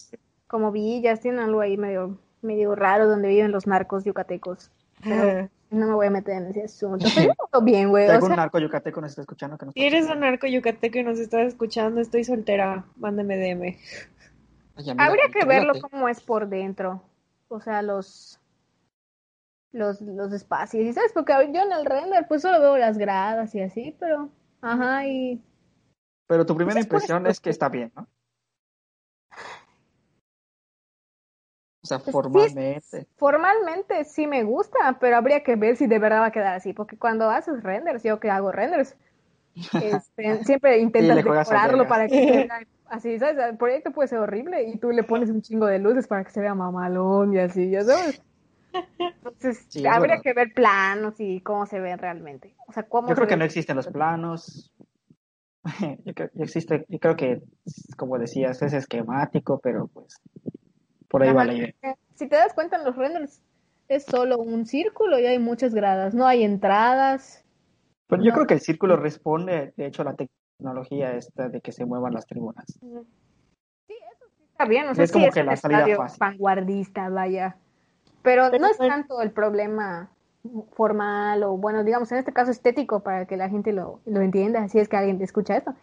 como 0.48 0.72
villas, 0.72 1.20
tienen 1.20 1.42
algo 1.42 1.60
ahí 1.60 1.76
medio, 1.76 2.18
medio 2.46 2.76
raro 2.76 3.08
donde 3.08 3.28
viven 3.30 3.52
los 3.52 3.68
narcos 3.68 4.04
yucatecos. 4.04 4.72
Pero 5.04 5.50
no 5.72 5.88
me 5.88 5.94
voy 5.94 6.08
a 6.08 6.10
meter 6.10 6.36
en 6.36 6.48
ese 6.48 6.64
asunto. 6.64 7.06
Pero 7.16 7.34
yo 7.52 7.62
bien, 7.62 7.90
güey. 7.90 8.06
Si 8.06 8.12
O 8.12 8.14
algún 8.14 8.30
sea, 8.30 8.38
narco 8.38 8.60
yucateco 8.60 9.02
nos 9.02 9.12
está 9.12 9.22
escuchando, 9.22 9.58
que 9.58 9.66
nos 9.66 9.74
Si 9.74 9.84
eres 9.84 10.10
un 10.10 10.20
narco 10.20 10.48
yucateco 10.48 11.00
y 11.00 11.04
nos 11.04 11.20
estás 11.20 11.48
escuchando, 11.48 12.02
estoy 12.02 12.24
soltera, 12.24 12.86
mándame 12.96 13.38
DM. 13.38 13.78
Ay, 14.76 14.90
amiga, 14.90 15.06
habría 15.06 15.30
que 15.34 15.46
verlo 15.46 15.74
contrólate. 15.74 15.82
cómo 15.92 16.10
es 16.10 16.22
por 16.22 16.48
dentro. 16.48 17.04
O 17.50 17.60
sea, 17.62 17.82
los 17.82 18.40
los, 19.76 20.02
los 20.02 20.32
espacios. 20.32 20.84
¿Y 20.84 20.94
sabes? 20.94 21.12
Porque 21.14 21.34
yo 21.54 21.62
en 21.62 21.72
el 21.72 21.86
render 21.86 22.28
pues 22.28 22.42
solo 22.42 22.60
veo 22.60 22.78
las 22.78 22.98
gradas 22.98 23.54
y 23.56 23.62
así, 23.62 23.96
pero 24.00 24.30
ajá, 24.62 25.06
y 25.06 25.42
Pero 26.28 26.46
tu 26.46 26.56
primera 26.56 26.76
Pues 26.76 26.86
es 26.86 26.90
por 26.90 26.96
impresión 26.98 27.28
es 27.28 27.40
que 27.40 27.50
está 27.50 27.70
bien, 27.70 27.92
¿no? 27.96 28.08
O 31.86 31.88
sea, 31.88 32.00
Pues 32.00 32.08
sí, 32.08 32.12
formalmente. 32.14 33.08
formalmente 33.16 34.06
sí 34.06 34.26
me 34.26 34.44
gusta, 34.44 34.98
pero 35.00 35.18
habría 35.18 35.44
que 35.44 35.56
ver 35.56 35.78
si 35.78 35.86
de 35.86 36.00
verdad 36.00 36.22
va 36.22 36.26
a 36.26 36.32
quedar 36.32 36.56
así, 36.56 36.74
porque 36.74 36.98
cuando 36.98 37.30
haces 37.30 37.62
renders, 37.62 38.02
yo 38.02 38.20
que 38.20 38.32
hago 38.32 38.52
renders, 38.52 38.96
este, 39.54 40.44
siempre 40.46 40.80
intentas 40.80 41.24
decorarlo 41.24 41.88
para 41.88 42.08
que 42.08 42.28
se 42.28 42.32
vea 42.32 42.60
así, 42.88 43.20
¿sabes? 43.20 43.38
El 43.38 43.58
proyecto 43.58 43.92
puede 43.92 44.08
ser 44.08 44.18
horrible 44.18 44.64
y 44.64 44.80
tú 44.80 44.90
le 44.90 45.04
pones 45.04 45.30
un 45.30 45.44
chingo 45.44 45.68
de 45.68 45.78
luces 45.78 46.08
para 46.08 46.24
que 46.24 46.32
se 46.32 46.42
vea 46.42 46.56
mamalón 46.56 47.36
y 47.36 47.38
así, 47.38 47.70
¿ya 47.70 47.84
sabes? 47.84 48.20
Entonces, 48.98 49.68
Sí, 49.70 49.86
habría 49.86 50.22
que 50.22 50.34
ver 50.34 50.56
planos 50.56 51.20
y 51.20 51.40
cómo 51.42 51.68
se 51.68 51.80
ven 51.80 52.00
realmente. 52.00 52.56
O 52.68 52.74
sea, 52.74 52.82
cómo 52.82 53.10
Yo 53.10 53.16
creo 53.16 53.28
que 53.28 53.38
no 53.38 53.46
existen 53.46 53.76
los 53.76 53.88
planos. 53.88 54.74
Yo 56.04 56.14
creo, 56.16 56.30
yo 56.34 56.44
existe, 56.44 56.86
yo 56.90 57.00
creo 57.00 57.16
que, 57.16 57.42
como 57.96 58.18
decías, 58.18 58.62
es 58.64 58.74
esquemático, 58.74 59.60
pero 59.60 59.88
pues 59.88 60.20
por 61.16 61.24
ahí 61.24 61.34
va 61.34 61.44
Ajá. 61.44 61.52
la 61.52 61.58
idea. 61.58 61.96
Si 62.16 62.28
te 62.28 62.36
das 62.36 62.54
cuenta, 62.54 62.76
en 62.78 62.84
los 62.84 62.96
renders 62.98 63.42
es 63.88 64.04
solo 64.04 64.38
un 64.38 64.66
círculo 64.66 65.18
y 65.18 65.26
hay 65.26 65.40
muchas 65.40 65.74
gradas, 65.74 66.14
no 66.14 66.26
hay 66.28 66.44
entradas. 66.44 67.46
Pero 68.08 68.22
yo 68.22 68.34
creo 68.34 68.46
que 68.48 68.56
el 68.56 68.60
círculo 68.60 68.98
responde, 68.98 69.74
de 69.78 69.86
hecho, 69.86 70.02
a 70.02 70.06
la 70.06 70.16
tecnología 70.16 71.14
esta 71.16 71.48
de 71.48 71.62
que 71.62 71.72
se 71.72 71.86
muevan 71.86 72.14
las 72.14 72.26
tribunas. 72.26 72.66
Está 74.52 74.66
bien, 74.66 74.88
o 74.90 74.96
sea, 74.96 75.04
Es 75.06 75.10
sí 75.12 75.14
como 75.14 75.28
es 75.28 75.34
que 75.34 75.40
un 75.42 75.46
la 75.46 75.56
salida 75.56 75.96
fácil. 75.96 76.18
vanguardista, 76.20 77.10
vaya. 77.10 77.56
Pero 78.22 78.50
Pero 78.52 78.62
no 78.62 78.68
es 78.70 78.78
bueno. 78.78 78.94
tanto 78.94 79.22
el 79.22 79.32
problema 79.32 80.10
formal 80.74 81.44
o, 81.44 81.58
bueno, 81.58 81.84
digamos, 81.84 82.12
en 82.12 82.18
este 82.18 82.34
caso 82.34 82.52
estético, 82.52 83.02
para 83.02 83.26
que 83.26 83.38
la 83.38 83.50
gente 83.50 83.72
lo, 83.74 84.00
lo 84.06 84.22
entienda, 84.22 84.68
si 84.68 84.80
es 84.80 84.90
que 84.90 84.98
alguien 84.98 85.22
escucha 85.22 85.56
esto. 85.58 85.74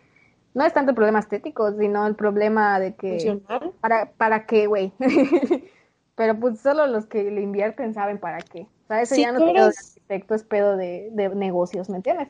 No 0.55 0.65
es 0.65 0.73
tanto 0.73 0.91
el 0.91 0.97
problema 0.97 1.21
estético, 1.21 1.73
sino 1.73 2.07
el 2.07 2.15
problema 2.15 2.79
de 2.79 2.95
que... 2.95 3.13
¿Funcional? 3.13 3.73
¿Para, 3.81 4.13
para 4.13 4.47
qué, 4.47 4.67
güey? 4.67 4.93
Pero 6.15 6.39
pues 6.39 6.61
solo 6.61 6.87
los 6.87 7.07
que 7.07 7.31
le 7.31 7.41
invierten 7.41 7.95
saben 7.95 8.19
para 8.19 8.39
qué. 8.39 8.63
O 8.85 8.87
sea, 8.89 9.03
eso 9.03 9.15
Si 9.15 9.23
ya 9.23 9.33
no 9.33 9.39
es 9.39 9.53
pedo 9.53 9.67
de 9.69 9.75
arquitecto, 9.79 10.35
es 10.35 10.45
pedo 10.45 10.77
de, 10.77 11.09
de 11.13 11.29
negocios, 11.31 11.89
¿me 11.89 11.97
entiendes? 11.97 12.29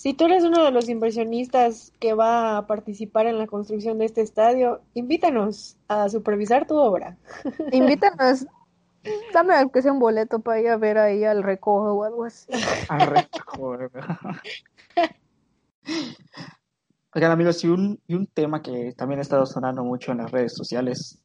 Si 0.00 0.14
tú 0.14 0.24
eres 0.24 0.44
uno 0.44 0.64
de 0.64 0.70
los 0.70 0.88
inversionistas 0.88 1.92
que 2.00 2.14
va 2.14 2.56
a 2.56 2.66
participar 2.66 3.26
en 3.26 3.36
la 3.36 3.46
construcción 3.46 3.98
de 3.98 4.06
este 4.06 4.22
estadio, 4.22 4.80
invítanos 4.94 5.76
a 5.88 6.08
supervisar 6.08 6.66
tu 6.66 6.76
obra. 6.76 7.18
Invítanos, 7.72 8.46
dame 9.34 9.54
aunque 9.56 9.82
sea 9.82 9.92
un 9.92 9.98
boleto 9.98 10.40
para 10.40 10.60
ir 10.60 10.68
a 10.68 10.78
ver 10.78 10.96
ahí 10.96 11.24
al 11.24 11.42
recojo 11.42 11.92
o 11.92 12.04
algo 12.04 12.24
así. 12.24 12.50
Arre, 12.88 13.28
joder. 13.44 13.90
Oigan, 17.12 17.32
amigos, 17.32 17.64
y 17.64 17.68
un, 17.68 18.00
y 18.06 18.14
un 18.14 18.28
tema 18.28 18.62
que 18.62 18.92
también 18.96 19.18
ha 19.18 19.22
estado 19.22 19.44
sonando 19.44 19.82
mucho 19.82 20.12
en 20.12 20.18
las 20.18 20.30
redes 20.30 20.54
sociales 20.54 21.20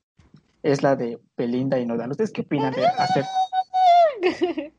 es 0.64 0.82
la 0.82 0.96
de 0.96 1.20
Belinda 1.38 1.78
y 1.78 1.86
Nodal. 1.86 2.10
¿Ustedes 2.10 2.32
qué 2.32 2.42
opinan 2.42 2.74
de 2.74 2.88
hacer 2.88 3.24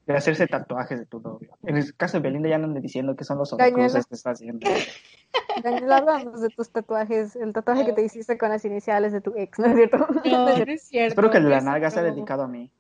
de 0.05 0.17
hacerse 0.17 0.49
tatuajes 0.49 0.99
de 0.99 1.07
tu 1.07 1.21
novio? 1.21 1.57
En 1.63 1.77
el 1.77 1.95
caso 1.97 2.17
de 2.17 2.23
Belinda 2.25 2.49
ya 2.49 2.57
andan 2.57 2.75
diciendo 2.81 3.15
que 3.15 3.23
son 3.23 3.39
los 3.39 3.51
Cañuela. 3.51 3.85
cruces 3.85 4.07
que 4.07 4.15
está 4.17 4.31
haciendo. 4.31 4.69
Daniel, 5.63 5.93
háblanos 5.93 6.41
de 6.41 6.49
tus 6.49 6.71
tatuajes, 6.71 7.37
el 7.37 7.53
tatuaje 7.53 7.87
que 7.87 7.93
te 7.93 8.03
hiciste 8.03 8.37
con 8.37 8.49
las 8.49 8.65
iniciales 8.65 9.13
de 9.13 9.21
tu 9.21 9.33
ex, 9.37 9.61
¿no 9.61 9.67
es 9.67 9.75
cierto? 9.77 9.99
No, 9.99 10.09
no 10.25 10.73
es 10.73 10.83
cierto. 10.83 11.09
Espero 11.13 11.31
que 11.31 11.39
el 11.39 11.45
de 11.45 11.51
la 11.51 11.61
nalga 11.61 11.89
sea 11.89 12.03
dedicado 12.03 12.43
a 12.43 12.49
mí. 12.49 12.73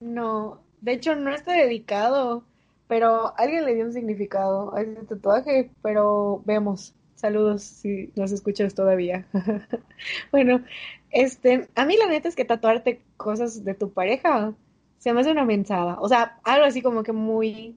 No, 0.00 0.62
de 0.80 0.92
hecho 0.94 1.14
no 1.14 1.32
está 1.32 1.52
dedicado, 1.52 2.42
pero 2.88 3.38
alguien 3.38 3.64
le 3.64 3.76
dio 3.76 3.84
un 3.84 3.92
significado 3.92 4.74
a 4.74 4.82
ese 4.82 5.04
tatuaje, 5.04 5.70
pero 5.80 6.42
vemos. 6.44 6.96
Saludos 7.18 7.62
si 7.64 8.12
nos 8.14 8.30
escuchas 8.30 8.74
todavía. 8.74 9.26
Bueno, 10.30 10.62
este, 11.10 11.68
a 11.74 11.84
mí 11.84 11.96
la 11.96 12.06
neta 12.06 12.28
es 12.28 12.36
que 12.36 12.44
tatuarte 12.44 13.02
cosas 13.16 13.64
de 13.64 13.74
tu 13.74 13.92
pareja 13.92 14.54
se 14.98 15.12
me 15.12 15.20
hace 15.20 15.32
una 15.32 15.44
mensada. 15.44 15.98
O 16.00 16.08
sea, 16.08 16.38
algo 16.44 16.64
así 16.64 16.80
como 16.80 17.02
que 17.02 17.12
muy, 17.12 17.76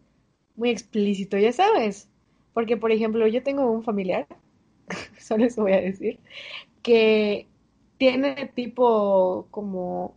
muy 0.56 0.70
explícito, 0.70 1.38
ya 1.40 1.52
sabes. 1.52 2.08
Porque, 2.54 2.78
por 2.78 2.92
ejemplo, 2.92 3.26
yo 3.26 3.42
tengo 3.42 3.72
un 3.72 3.82
familiar, 3.84 4.28
solo 5.18 5.46
eso 5.46 5.64
voy 5.64 5.74
a 5.74 5.82
decir, 5.82 6.20
que 6.84 7.48
tiene 7.98 8.52
tipo 8.54 9.48
como 9.50 10.14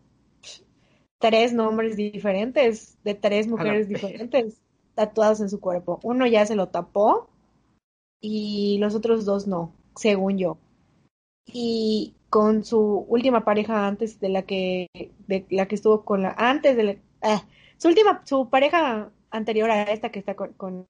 tres 1.19 1.55
nombres 1.55 1.97
diferentes 1.97 2.99
de 3.05 3.15
tres 3.15 3.47
mujeres 3.49 3.89
diferentes 3.89 4.61
tatuados 4.95 5.41
en 5.41 5.49
su 5.49 5.61
cuerpo. 5.61 5.99
Uno 6.03 6.27
ya 6.27 6.45
se 6.45 6.57
lo 6.57 6.69
tapó 6.69 7.31
y 8.27 8.79
los 8.79 8.95
otros 8.95 9.27
dos 9.27 9.47
no, 9.47 9.75
según 9.97 10.39
yo. 10.39 10.57
Y 11.47 12.15
con 12.31 12.65
su 12.65 13.05
última 13.09 13.45
pareja 13.45 13.87
antes 13.87 14.19
de 14.19 14.31
la 14.31 14.43
que 14.43 14.89
de 15.29 15.47
la 15.51 15.67
que 15.69 15.75
estuvo 15.75 16.05
con 16.05 16.23
la 16.23 16.31
antes 16.39 16.75
de 16.77 16.83
la, 16.85 16.97
ah, 17.23 17.47
su 17.77 17.89
última 17.89 18.23
su 18.25 18.49
pareja 18.49 19.13
anterior 19.31 19.71
a 19.71 19.83
esta 19.85 20.11
que 20.11 20.21
está 20.21 20.35
con, 20.35 20.55
con 20.55 20.87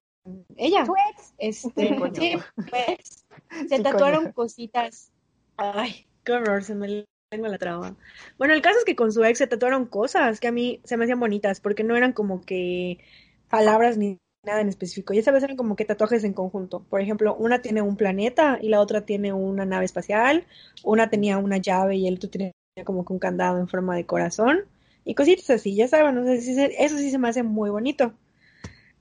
ella. 0.56 0.84
Tu 0.84 0.94
ex. 1.10 1.34
Este, 1.38 1.88
Sí, 1.88 1.96
coño. 1.96 2.14
sí, 2.14 2.36
pues, 2.70 3.26
se 3.68 3.78
Sí, 3.78 3.82
tatuaron 3.82 4.22
coño. 4.24 4.34
cositas. 4.34 5.12
Ay, 5.56 6.06
qué 6.24 6.32
horror, 6.32 6.62
se 6.62 6.74
me 6.76 7.04
tengo 7.30 7.48
la 7.48 7.58
traba. 7.58 7.96
Bueno, 8.38 8.54
el 8.54 8.62
caso 8.62 8.78
es 8.78 8.84
que 8.84 8.94
con 8.94 9.10
su 9.12 9.24
ex 9.24 9.38
se 9.38 9.48
tatuaron 9.48 9.86
cosas 9.86 10.38
que 10.38 10.46
a 10.48 10.52
mí 10.52 10.80
se 10.84 10.96
me 10.96 11.04
hacían 11.04 11.18
bonitas, 11.20 11.60
porque 11.60 11.82
no 11.82 11.96
eran 11.96 12.12
como 12.12 12.42
que 12.42 13.00
palabras 13.48 13.98
ni 13.98 14.18
nada 14.44 14.60
en 14.60 14.68
específico. 14.68 15.12
Ya 15.14 15.22
sabes, 15.22 15.42
eran 15.42 15.56
como 15.56 15.76
que 15.76 15.84
tatuajes 15.84 16.24
en 16.24 16.32
conjunto. 16.32 16.80
Por 16.90 17.00
ejemplo, 17.00 17.34
una 17.36 17.60
tiene 17.62 17.82
un 17.82 17.96
planeta 17.96 18.58
y 18.60 18.68
la 18.68 18.80
otra 18.80 19.02
tiene 19.02 19.32
una 19.32 19.64
nave 19.64 19.84
espacial. 19.84 20.44
Una 20.82 21.10
tenía 21.10 21.38
una 21.38 21.56
llave 21.58 21.96
y 21.96 22.06
el 22.08 22.14
otro 22.16 22.30
tenía 22.30 22.52
como 22.84 23.04
que 23.04 23.12
un 23.12 23.18
candado 23.18 23.58
en 23.58 23.68
forma 23.68 23.94
de 23.96 24.04
corazón. 24.06 24.60
Y 25.04 25.14
cositas 25.14 25.50
así, 25.50 25.74
ya 25.74 25.86
saben, 25.88 26.14
no 26.14 26.24
sé 26.24 26.40
si 26.40 26.54
se- 26.54 26.82
eso 26.82 26.96
sí 26.96 27.10
se 27.10 27.18
me 27.18 27.28
hace 27.28 27.42
muy 27.42 27.70
bonito. 27.70 28.12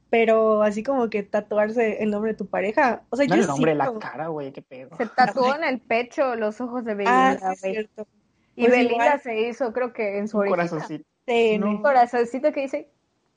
Pero 0.10 0.62
así 0.62 0.84
como 0.84 1.10
que 1.10 1.24
tatuarse 1.24 2.04
el 2.04 2.12
nombre 2.12 2.34
de 2.34 2.38
tu 2.38 2.46
pareja, 2.46 3.02
o 3.10 3.16
sea, 3.16 3.26
No 3.26 3.36
yo 3.36 3.42
el 3.42 3.48
nombre, 3.48 3.74
la 3.74 3.86
siento- 3.86 4.00
cara, 4.00 4.28
güey, 4.28 4.52
qué 4.52 4.62
pedo. 4.62 4.96
Se 4.98 5.08
tatuó 5.08 5.56
en 5.56 5.64
el 5.64 5.80
pecho 5.80 6.36
los 6.36 6.62
ojos 6.62 6.86
de 6.86 6.92
Ah, 6.92 6.96
Belinda, 6.96 7.56
sí, 7.56 7.72
cierto. 7.72 8.08
Y 8.56 8.62
Pues 8.68 8.72
Belinda 8.78 9.06
igual. 9.06 9.22
se 9.22 9.40
hizo, 9.50 9.74
creo 9.74 9.92
que 9.94 10.20
en 10.20 10.28
su 10.28 10.38
Un 10.38 10.42
orejita, 10.50 10.70
corazoncito. 10.70 11.06
TN. 11.26 11.60
No. 11.62 11.70
un 11.72 11.82
corazoncito 11.82 12.52
que 12.52 12.62
dice 12.62 12.90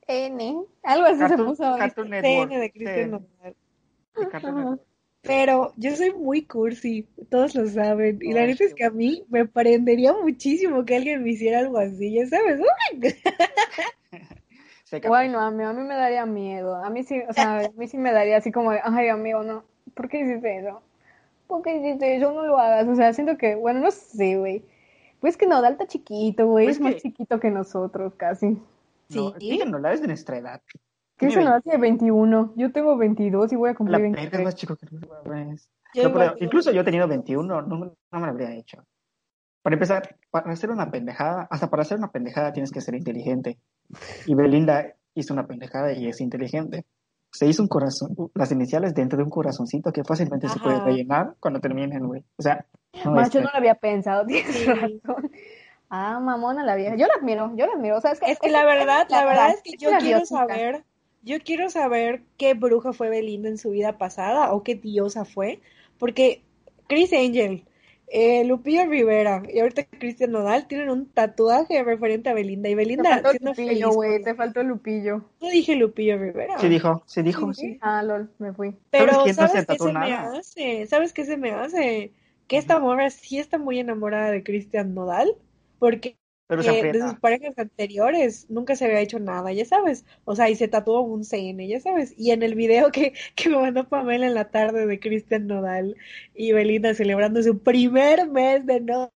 N. 0.07 0.63
Algo 0.83 1.05
así 1.05 1.17
se 1.17 1.23
Cartoon- 1.25 1.45
puso. 1.47 1.63
¿viste? 1.63 1.79
Cartoon 1.79 2.09
Network. 2.09 2.49
TN 2.49 2.59
de 2.59 2.71
Cristian 2.71 3.11
Nodal. 3.11 4.79
Pero 5.21 5.73
yo 5.75 5.95
soy 5.95 6.13
muy 6.13 6.43
cursi, 6.43 7.05
todos 7.29 7.53
lo 7.55 7.67
saben. 7.67 8.19
Y 8.21 8.31
la 8.31 8.45
neta 8.45 8.63
es 8.63 8.73
que 8.73 8.85
a 8.85 8.91
mí 8.91 9.25
me 9.29 9.45
prendería 9.45 10.13
muchísimo 10.13 10.85
que 10.85 10.95
alguien 10.95 11.21
me 11.23 11.31
hiciera 11.31 11.59
algo 11.59 11.77
así, 11.79 12.13
ya 12.13 12.25
sabes. 12.27 12.61
Se. 14.85 15.01
Bueno, 15.01 15.41
a 15.41 15.51
mí, 15.51 15.63
a 15.65 15.73
mí 15.73 15.83
me 15.83 15.95
daría 15.95 16.25
miedo. 16.25 16.75
A 16.75 16.89
mí 16.89 17.03
sí, 17.03 17.21
o 17.27 17.33
sea, 17.33 17.59
a 17.59 17.69
mí 17.75 17.87
sí 17.89 17.97
me 17.97 18.13
daría 18.13 18.37
así 18.37 18.53
como 18.53 18.71
de, 18.71 18.79
ay, 18.81 19.09
amigo, 19.09 19.43
no. 19.43 19.65
¿Por 19.93 20.07
qué 20.07 20.21
hiciste 20.21 20.59
eso? 20.59 20.81
¿Por 21.47 21.61
qué 21.61 21.75
hiciste 21.75 22.15
eso? 22.15 22.31
No 22.31 22.45
lo 22.45 22.57
hagas. 22.57 22.87
O 22.87 22.95
sea, 22.95 23.11
siento 23.11 23.37
que, 23.37 23.55
bueno, 23.55 23.81
no 23.81 23.91
sé, 23.91 24.37
güey. 24.37 24.63
Pues 25.19 25.35
que 25.35 25.45
Nodal 25.45 25.73
está 25.73 25.87
chiquito, 25.87 26.47
güey. 26.47 26.67
Pues 26.67 26.77
es 26.77 26.81
más 26.81 26.95
chiquito 26.97 27.37
que 27.39 27.51
nosotros, 27.51 28.13
casi. 28.15 28.57
No, 29.09 29.33
Sí. 29.39 29.59
no 29.67 29.79
la 29.79 29.93
es 29.93 30.01
de 30.01 30.07
nuestra 30.07 30.37
edad. 30.37 30.61
¿Qué 31.17 31.29
se 31.29 31.37
lo 31.41 31.51
20. 31.51 31.57
hace 31.57 31.69
de 31.71 31.77
21? 31.77 32.53
Yo 32.57 32.71
tengo 32.71 32.95
22 32.97 33.51
y 33.53 33.55
voy 33.55 33.69
a 33.69 33.71
La 33.71 33.77
cumplir 33.77 33.95
es 33.97 34.01
23. 34.13 34.43
más 34.43 34.55
chico 34.55 34.75
que. 34.75 34.85
Yo 35.93 36.09
No, 36.09 36.33
incluso 36.39 36.71
yo 36.71 36.81
he 36.81 36.83
tenido 36.83 37.07
21, 37.07 37.61
no, 37.61 37.77
me- 37.79 37.85
no 38.11 38.19
me 38.19 38.25
lo 38.25 38.31
habría 38.31 38.53
hecho. 38.53 38.83
Para 39.63 39.75
empezar, 39.75 40.15
para 40.29 40.51
hacer 40.51 40.69
una 40.69 40.91
pendejada, 40.91 41.47
hasta 41.49 41.69
para 41.69 41.81
hacer 41.81 41.97
una 41.97 42.11
pendejada 42.11 42.53
tienes 42.53 42.71
que 42.71 42.81
ser 42.81 42.95
inteligente. 42.95 43.57
Y 44.25 44.35
Belinda 44.35 44.93
hizo 45.15 45.33
una 45.33 45.47
pendejada 45.47 45.91
y 45.93 46.07
es 46.07 46.21
inteligente. 46.21 46.85
Se 47.31 47.47
hizo 47.47 47.61
un 47.63 47.67
corazón, 47.67 48.15
las 48.35 48.51
iniciales 48.51 48.93
dentro 48.93 49.17
de 49.17 49.23
un 49.23 49.29
corazoncito 49.29 49.91
que 49.91 50.03
fácilmente 50.03 50.47
se 50.49 50.59
puede 50.59 50.75
Ajá. 50.77 50.85
rellenar 50.85 51.35
cuando 51.39 51.59
terminen, 51.59 52.05
güey. 52.07 52.23
O 52.37 52.41
sea, 52.41 52.65
no 53.03 53.11
Más 53.11 53.27
es 53.27 53.33
yo 53.33 53.39
que- 53.39 53.45
no 53.45 53.51
lo 53.51 53.57
había 53.57 53.75
pensado, 53.75 54.25
tienes 54.27 54.55
Sí. 54.55 54.65
razón. 54.65 55.31
Ah, 55.89 56.19
mamona 56.19 56.63
la 56.65 56.75
vieja. 56.75 56.95
Yo 56.95 57.07
la 57.07 57.13
admiro, 57.15 57.51
yo 57.55 57.65
la 57.65 57.73
admiro. 57.73 57.97
O 57.97 58.01
sea, 58.01 58.11
es 58.11 58.19
que, 58.19 58.31
Es 58.31 58.39
que 58.39 58.49
la 58.49 58.65
verdad, 58.65 59.07
la 59.09 59.25
verdad 59.25 59.51
es 59.51 59.61
que 59.61 59.71
es 59.71 59.77
yo 59.77 59.89
quiero 59.91 60.17
diosita. 60.19 60.25
saber, 60.39 60.83
yo 61.21 61.37
quiero 61.39 61.69
saber 61.69 62.23
qué 62.37 62.53
bruja 62.53 62.93
fue 62.93 63.09
Belinda 63.09 63.49
en 63.49 63.57
su 63.57 63.71
vida 63.71 63.97
pasada 63.97 64.53
o 64.53 64.63
qué 64.63 64.75
diosa 64.75 65.23
fue, 65.25 65.61
porque 65.97 66.43
Chris 66.87 67.13
Angel, 67.13 67.63
eh, 68.09 68.43
Lupillo 68.45 68.85
Rivera 68.85 69.43
y 69.53 69.59
ahorita 69.59 69.85
Cristian 69.85 70.31
Nodal 70.31 70.67
tienen 70.67 70.89
un 70.89 71.07
tatuaje 71.09 71.83
referente 71.83 72.29
a 72.29 72.33
Belinda 72.33 72.69
y 72.69 72.71
Te 72.71 72.75
Belinda 72.75 73.09
faltó 73.09 73.29
siendo 73.31 73.49
Lupillo, 73.51 73.69
feliz. 73.69 73.95
güey. 73.95 74.23
Te 74.23 74.35
faltó 74.35 74.63
Lupillo. 74.63 75.25
No 75.41 75.49
dije 75.49 75.75
Lupillo 75.75 76.17
Rivera. 76.17 76.57
Sí 76.57 76.67
dijo, 76.69 77.03
sí 77.05 77.21
dijo, 77.21 77.53
Sí. 77.53 77.61
sí. 77.73 77.77
Ah, 77.81 78.03
lol, 78.03 78.29
me 78.39 78.53
fui. 78.53 78.75
Pero 78.89 79.13
¿Sabes 79.13 79.23
quién 79.23 79.35
no 79.37 79.47
se 79.47 79.65
¿sabes 79.65 79.67
qué 79.67 79.77
se 79.77 79.93
me 79.93 80.13
hace? 80.13 80.87
¿Sabes 80.87 81.13
qué 81.13 81.25
se 81.25 81.37
me 81.37 81.51
hace? 81.51 82.13
Que 82.47 82.57
esta 82.57 82.79
morra 82.79 83.09
sí 83.09 83.39
está 83.39 83.57
muy 83.57 83.79
enamorada 83.79 84.31
de 84.31 84.41
Cristian 84.43 84.93
Nodal, 84.93 85.35
porque 85.79 86.17
Pero 86.47 86.63
se 86.63 86.79
eh, 86.79 86.91
de 86.91 87.01
sus 87.01 87.19
parejas 87.19 87.57
anteriores 87.57 88.49
nunca 88.49 88.75
se 88.75 88.85
había 88.85 88.99
hecho 88.99 89.19
nada, 89.19 89.51
ya 89.53 89.65
sabes. 89.65 90.05
O 90.25 90.35
sea, 90.35 90.49
y 90.49 90.55
se 90.55 90.67
tatuó 90.67 91.01
un 91.01 91.23
CN, 91.23 91.67
ya 91.67 91.79
sabes. 91.79 92.13
Y 92.17 92.31
en 92.31 92.43
el 92.43 92.55
video 92.55 92.91
que, 92.91 93.13
que 93.35 93.49
me 93.49 93.57
mandó 93.57 93.87
Pamela 93.87 94.27
en 94.27 94.33
la 94.33 94.49
tarde 94.49 94.85
de 94.85 94.99
Cristian 94.99 95.47
Nodal 95.47 95.95
y 96.33 96.51
Belinda 96.51 96.93
celebrando 96.93 97.41
su 97.41 97.59
primer 97.59 98.27
mes 98.29 98.65
de 98.65 98.81
no 98.81 99.11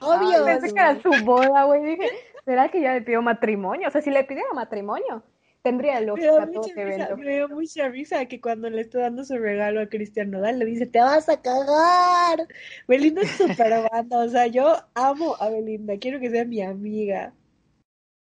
novios, 0.00 0.42
pensé 0.42 0.74
que 0.74 0.80
era 0.80 1.00
su 1.00 1.24
boda, 1.24 1.64
güey. 1.64 1.84
Dije, 1.84 2.08
¿será 2.44 2.68
que 2.68 2.80
ya 2.80 2.94
le 2.94 3.02
pidió 3.02 3.22
matrimonio? 3.22 3.88
O 3.88 3.90
sea, 3.90 4.02
si 4.02 4.10
le 4.10 4.24
pidiera 4.24 4.48
matrimonio, 4.54 5.22
tendría 5.62 6.00
lógica 6.00 6.50
todo 6.50 6.66
este 6.66 6.84
risa, 6.84 7.04
evento. 7.04 7.16
me 7.16 7.34
dio 7.34 7.48
mucha 7.48 7.88
risa 7.88 8.26
que 8.26 8.40
cuando 8.40 8.68
le 8.68 8.80
está 8.82 9.00
dando 9.00 9.24
su 9.24 9.36
regalo 9.38 9.80
a 9.80 9.86
Cristian 9.88 10.30
Nodal 10.30 10.58
le 10.58 10.64
dice, 10.64 10.86
te 10.86 11.00
vas 11.00 11.28
a 11.28 11.40
cagar. 11.40 12.46
Belinda 12.88 13.22
es 13.22 13.30
súper 13.30 13.88
banda, 13.90 14.18
o 14.24 14.28
sea, 14.28 14.46
yo 14.48 14.74
amo 14.94 15.36
a 15.38 15.48
Belinda, 15.48 15.96
quiero 15.98 16.18
que 16.20 16.30
sea 16.30 16.44
mi 16.44 16.60
amiga. 16.62 17.32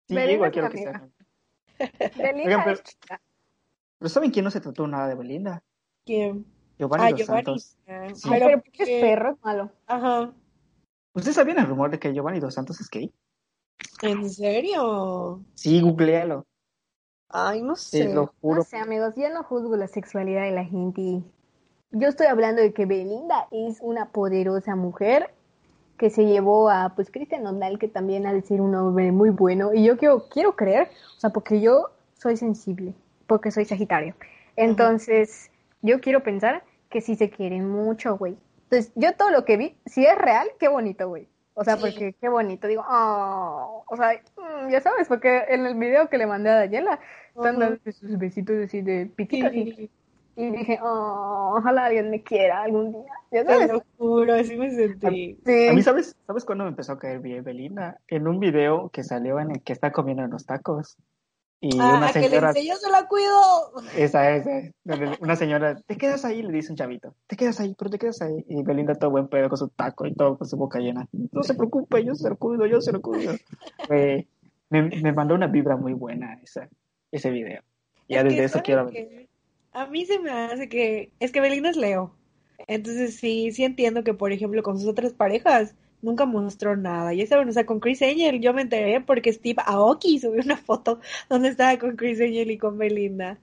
Sí, 0.09 0.14
Belinda 0.14 0.32
igual 0.34 0.51
quiero 0.53 0.70
que 0.70 0.78
amiga. 0.78 1.09
sea. 1.78 2.11
Belinda 2.16 2.45
Oigan, 2.45 2.64
pero, 2.64 2.76
es 2.76 2.82
chica. 2.84 3.20
pero 3.99 4.09
¿saben 4.09 4.30
quién 4.30 4.45
no 4.45 4.51
se 4.51 4.61
trató 4.61 4.87
nada 4.87 5.09
de 5.09 5.14
Belinda? 5.14 5.62
¿Quién? 6.07 6.47
Giovanni 6.78 7.05
Ah, 7.05 7.11
Dos 7.11 7.20
Giovanni. 7.20 7.45
Santos. 7.45 7.76
Ah, 7.87 8.09
Sí. 8.14 8.28
Ay, 8.32 8.41
pero 8.41 8.62
porque- 8.62 9.01
perro 9.01 9.30
es 9.32 9.45
malo. 9.45 9.72
Ajá. 9.87 10.32
¿Ustedes 11.14 11.34
sabían 11.37 11.59
el 11.59 11.66
rumor 11.66 11.91
de 11.91 11.99
que 11.99 12.12
Giovanni 12.12 12.41
Dos 12.41 12.55
Santos 12.55 12.80
es 12.80 12.89
gay? 12.91 13.12
¿En 14.03 14.28
serio? 14.30 15.43
Sí, 15.55 15.80
googlealo. 15.80 16.47
Ay, 17.29 17.62
no 17.62 17.77
sé. 17.77 18.12
lo 18.12 18.33
juro. 18.41 18.59
No 18.59 18.62
sé, 18.62 18.77
amigos, 18.77 19.14
yo 19.16 19.29
no 19.31 19.43
juzgo 19.43 19.77
la 19.77 19.89
sexualidad 19.89 20.43
de 20.43 20.53
la 20.53 20.64
gente. 20.64 21.22
Yo 21.91 22.09
estoy 22.09 22.27
hablando 22.27 22.62
de 22.62 22.72
que 22.72 22.87
Belinda 22.87 23.49
es 23.51 23.79
una 23.81 24.11
poderosa 24.11 24.77
mujer 24.77 25.33
que 25.97 26.11
se 26.11 26.27
llevó 26.27 26.68
a, 26.68 26.95
pues, 26.95 27.11
Cristian 27.11 27.43
Nodal, 27.43 27.79
que 27.79 27.89
también 27.89 28.27
ha 28.27 28.33
de 28.33 28.43
ser 28.43 28.61
un 28.61 28.74
hombre 28.74 29.12
muy 29.12 29.31
bueno. 29.31 29.72
Y 29.72 29.85
yo 29.85 29.97
quiero, 29.97 30.29
quiero 30.29 30.55
creer, 30.55 30.89
o 31.16 31.20
sea, 31.20 31.31
porque 31.31 31.61
yo 31.61 31.91
soy 32.14 32.37
sensible, 32.37 32.95
porque 33.27 33.51
soy 33.51 33.64
Sagitario. 33.64 34.14
Entonces, 34.57 35.51
yo 35.83 36.01
quiero 36.01 36.22
pensar 36.22 36.64
que 36.91 37.01
sí 37.01 37.16
se 37.16 37.31
quieren 37.31 37.68
mucho, 37.68 38.16
güey. 38.16 38.37
Entonces, 38.64 38.93
yo 38.95 39.14
todo 39.14 39.31
lo 39.31 39.45
que 39.45 39.57
vi, 39.57 39.77
si 39.87 40.05
es 40.05 40.16
real, 40.18 40.49
qué 40.59 40.68
bonito, 40.68 41.09
güey. 41.09 41.29
O 41.59 41.65
sea, 41.65 41.77
Sí. 41.77 41.81
porque 41.81 42.13
qué 42.21 42.29
bonito. 42.29 42.69
Digo, 42.69 42.85
oh, 42.87 43.83
o 43.89 43.97
sea, 43.97 44.13
mm, 44.37 44.69
ya 44.71 44.81
sabes, 44.83 45.09
porque 45.09 45.43
en 45.49 45.65
el 45.65 45.75
video 45.75 46.09
que 46.11 46.19
le 46.19 46.27
mandé 46.27 46.51
a 46.51 46.57
Daniela, 46.57 47.01
están 47.35 47.59
dando 47.59 47.79
sus 47.91 48.19
besitos 48.19 48.57
así 48.63 48.83
de 48.83 49.07
piquitos. 49.07 49.53
Y, 49.55 49.91
Sí, 50.37 50.43
y 50.43 50.51
dije, 50.51 50.79
oh, 50.83 51.55
ojalá 51.57 51.87
alguien 51.87 52.11
me 52.11 52.23
quiera 52.23 52.63
algún 52.65 52.93
día. 52.93 53.05
Ya 53.33 53.43
te 53.43 53.53
sabes. 53.55 53.73
lo 53.73 53.83
juro, 53.97 54.35
así 54.35 54.55
me 54.55 54.71
sentí. 54.71 55.39
Sí. 55.47 55.69
A 55.69 55.73
mí, 55.73 55.83
¿sabes, 55.83 56.15
¿sabes 56.27 56.45
cuándo 56.45 56.65
me 56.65 56.71
empezó 56.71 56.93
a 56.93 56.99
caer 56.99 57.21
bien 57.21 57.43
Belinda? 57.43 57.99
En 58.09 58.29
un 58.29 58.39
video 58.39 58.91
que 58.91 59.03
salió 59.03 59.41
en 59.41 59.53
el 59.53 59.63
que 59.63 59.73
está 59.73 59.93
comiendo 59.93 60.25
en 60.25 60.31
los 60.31 60.45
tacos. 60.45 60.99
Y 61.61 61.75
una 61.75 62.09
Ah, 62.09 62.13
que 62.13 62.21
le 62.21 62.29
señora, 62.29 62.53
dice, 62.53 62.69
yo 62.69 62.77
se 62.77 62.91
la 62.91 63.07
cuido. 63.09 63.73
esa, 63.97 64.31
esa, 64.37 64.51
una 65.21 65.37
señora, 65.37 65.75
te 65.87 65.97
quedas 65.97 66.25
ahí, 66.25 66.43
le 66.43 66.53
dice 66.53 66.71
un 66.71 66.77
chavito, 66.77 67.15
te 67.27 67.37
quedas 67.37 67.59
ahí, 67.61 67.75
pero 67.79 67.91
te 67.91 67.99
quedas 67.99 68.21
ahí. 68.23 68.45
Y 68.49 68.63
Belinda 68.63 68.95
todo 68.95 69.11
buen 69.11 69.29
pedo 69.29 69.49
con 69.49 69.59
su 69.59 69.69
taco 69.69 70.07
y 70.07 70.15
todo 70.15 70.37
con 70.37 70.47
su 70.47 70.57
boca 70.57 70.79
llena. 70.81 71.09
No 71.33 71.43
se 71.43 71.55
preocupe, 71.55 72.05
yo 72.05 72.15
se 72.15 72.29
lo 72.29 72.37
cuido, 72.37 72.67
yo 72.67 72.81
se 72.81 72.93
lo 72.93 73.01
cuido. 73.01 73.35
Me, 73.89 74.83
me 74.83 75.13
mandó 75.13 75.35
una 75.35 75.47
vibra 75.47 75.77
muy 75.77 75.95
buena 75.95 76.41
esa, 76.43 76.69
ese 77.11 77.31
video. 77.31 77.63
Ya 78.09 78.19
Es 78.19 78.25
desde 78.25 78.37
que, 78.37 78.45
eso 78.45 78.53
¿saben 78.53 78.65
quiero... 78.65 78.87
qué? 78.89 79.29
A 79.73 79.87
mí 79.87 80.05
se 80.07 80.19
me 80.19 80.31
hace 80.31 80.69
que, 80.69 81.13
es 81.21 81.33
que 81.33 81.41
Belinda 81.41 81.71
es 81.71 81.77
Leo. 81.77 82.15
Entonces 82.67 83.17
sí, 83.17 83.51
sí 83.53 83.65
entiendo 83.65 84.05
que, 84.05 84.15
por 84.15 84.33
ejemplo, 84.33 84.63
con 84.63 84.79
sus 84.79 84.89
otras 84.89 85.13
parejas 85.13 85.75
nunca 86.03 86.27
mostró 86.27 86.77
nada. 86.77 87.13
Ya 87.15 87.27
saben, 87.27 87.49
o 87.49 87.53
sea, 87.53 87.67
con 87.67 87.81
Chris 87.81 88.03
Angel 88.03 88.41
yo 88.41 88.53
me 88.55 88.63
enteré 88.63 89.01
porque 89.01 89.33
Steve 89.33 89.63
Aoki 89.65 90.19
subió 90.19 90.43
una 90.43 90.57
foto 90.57 91.01
donde 91.29 91.49
estaba 91.49 91.79
con 91.79 91.97
Chris 91.97 92.21
Angel 92.21 92.51
y 92.51 92.59
con 92.59 92.79
Belinda. 92.79 93.39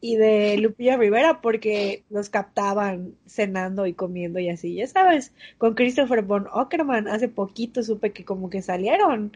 Y 0.00 0.16
de 0.16 0.56
Lupilla 0.58 0.96
Rivera 0.96 1.40
porque 1.40 2.04
los 2.08 2.30
captaban 2.30 3.14
cenando 3.26 3.84
y 3.86 3.94
comiendo 3.94 4.38
y 4.38 4.48
así. 4.48 4.74
Ya 4.74 4.86
sabes, 4.86 5.32
con 5.58 5.74
Christopher 5.74 6.22
Von 6.22 6.46
Ockerman 6.52 7.08
hace 7.08 7.28
poquito 7.28 7.82
supe 7.82 8.12
que 8.12 8.24
como 8.24 8.48
que 8.48 8.62
salieron. 8.62 9.32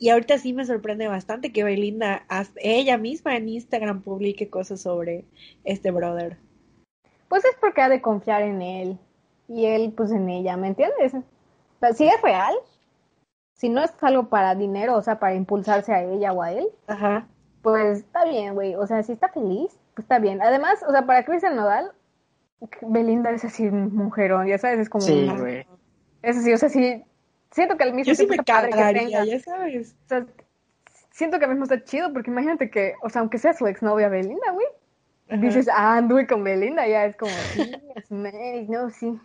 Y 0.00 0.08
ahorita 0.08 0.38
sí 0.38 0.52
me 0.52 0.64
sorprende 0.64 1.06
bastante 1.06 1.52
que 1.52 1.62
Belinda, 1.62 2.26
ella 2.56 2.98
misma 2.98 3.36
en 3.36 3.48
Instagram, 3.48 4.02
publique 4.02 4.50
cosas 4.50 4.80
sobre 4.80 5.24
este 5.62 5.92
brother. 5.92 6.36
Pues 7.28 7.44
es 7.44 7.54
porque 7.60 7.82
ha 7.82 7.88
de 7.88 8.02
confiar 8.02 8.42
en 8.42 8.60
él 8.60 8.98
y 9.48 9.66
él 9.66 9.92
pues 9.96 10.10
en 10.10 10.28
ella, 10.28 10.56
¿me 10.56 10.66
entiendes? 10.66 11.12
Si 11.92 12.06
es 12.06 12.20
real, 12.22 12.54
si 13.54 13.68
no 13.68 13.82
es 13.82 13.92
algo 14.00 14.28
para 14.28 14.54
dinero, 14.54 14.96
o 14.96 15.02
sea, 15.02 15.18
para 15.18 15.34
impulsarse 15.34 15.92
a 15.92 16.02
ella 16.02 16.32
o 16.32 16.42
a 16.42 16.52
él, 16.52 16.68
Ajá. 16.86 17.26
pues 17.62 18.00
está 18.00 18.24
bien, 18.24 18.54
güey. 18.54 18.74
O 18.74 18.86
sea, 18.86 19.02
si 19.02 19.12
está 19.12 19.28
feliz, 19.28 19.78
pues 19.94 20.04
está 20.04 20.18
bien. 20.18 20.42
Además, 20.42 20.84
o 20.86 20.90
sea, 20.90 21.06
para 21.06 21.24
Cristian 21.24 21.56
Nodal, 21.56 21.92
Belinda 22.82 23.30
es 23.30 23.44
así 23.44 23.64
mujerón, 23.70 24.46
ya 24.46 24.58
sabes, 24.58 24.80
es 24.80 24.88
como... 24.88 25.02
Sí, 25.02 25.28
güey. 25.38 25.66
Es 26.22 26.36
así, 26.38 26.52
o 26.52 26.58
sea, 26.58 26.68
sí, 26.68 27.02
siento 27.50 27.76
que 27.76 27.84
al 27.84 27.94
mismo 27.94 28.10
Yo 28.10 28.14
sí 28.14 28.26
tiempo 28.26 28.34
me 28.34 28.36
está 28.36 28.70
padre 28.70 28.70
que 28.70 28.98
tenga. 29.00 29.24
ya 29.24 29.40
sabes. 29.40 29.96
O 30.04 30.08
sea, 30.08 30.26
siento 31.10 31.38
que 31.38 31.44
al 31.44 31.50
mismo 31.50 31.64
está 31.64 31.82
chido, 31.84 32.12
porque 32.12 32.30
imagínate 32.30 32.70
que, 32.70 32.94
o 33.02 33.10
sea, 33.10 33.20
aunque 33.20 33.38
sea 33.38 33.52
su 33.54 33.66
exnovia 33.66 34.08
Belinda, 34.08 34.50
güey, 34.52 34.66
Ajá. 35.28 35.40
dices, 35.40 35.68
ah, 35.68 35.96
anduve 35.96 36.26
con 36.26 36.44
Belinda, 36.44 36.86
ya 36.86 37.04
es 37.06 37.16
como, 37.16 37.32
sí, 37.52 37.72
es 37.96 38.10
Mary, 38.10 38.66
no, 38.68 38.90
sí. 38.90 39.18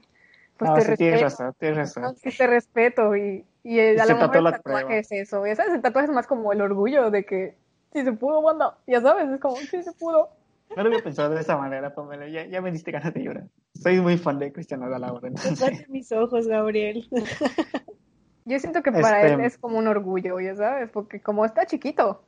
Pues 0.57 0.69
no, 0.71 0.75
te 0.77 0.81
sí, 0.83 0.95
tienes 0.97 1.21
respeto. 1.21 1.43
razón, 1.43 1.55
tienes 1.59 1.77
razón. 1.77 2.03
No, 2.03 2.13
sí 2.15 2.37
te 2.37 2.47
respeto 2.47 3.15
y, 3.15 3.45
y 3.63 3.79
el- 3.79 3.97
Y 3.97 3.99
a 3.99 4.05
mejor 4.05 4.19
tatuó 4.19 4.37
el 4.39 4.43
la 4.43 4.51
tatuaje 4.51 4.99
es 4.99 5.11
eso, 5.11 5.45
ya 5.45 5.55
sabes, 5.55 5.73
el 5.73 5.81
tatuaje 5.81 6.07
es 6.07 6.13
más 6.13 6.27
como 6.27 6.51
el 6.53 6.61
orgullo 6.61 7.11
de 7.11 7.25
que 7.25 7.55
sí 7.93 8.03
se 8.03 8.11
pudo, 8.13 8.41
banda, 8.41 8.77
ya 8.87 9.01
sabes, 9.01 9.29
es 9.29 9.39
como, 9.39 9.55
sí 9.57 9.83
se 9.83 9.91
pudo. 9.93 10.29
No 10.75 10.83
lo 10.83 10.89
había 10.89 11.01
pensado 11.03 11.29
de 11.33 11.39
esa 11.41 11.55
manera, 11.57 11.95
Pamela. 11.95 12.27
Ya, 12.27 12.45
ya 12.45 12.59
me 12.61 12.71
diste 12.71 12.91
ganas 12.91 13.13
de 13.13 13.23
llorar. 13.23 13.45
Soy 13.73 14.01
muy 14.01 14.17
fan 14.17 14.37
de 14.37 14.51
Cristiano 14.51 14.85
Nodal 14.85 15.03
ahora. 15.05 15.29
entonces- 15.29 15.87
mis 15.89 16.11
ojos, 16.11 16.45
Gabriel. 16.47 17.07
Yo 18.45 18.59
siento 18.59 18.81
que 18.81 18.91
para 18.91 19.21
Este- 19.21 19.33
él 19.33 19.41
es 19.41 19.57
como 19.57 19.77
un 19.77 19.87
orgullo, 19.87 20.39
ya 20.39 20.55
sabes, 20.55 20.89
porque 20.89 21.21
como 21.21 21.45
está 21.45 21.65
chiquito 21.65 22.23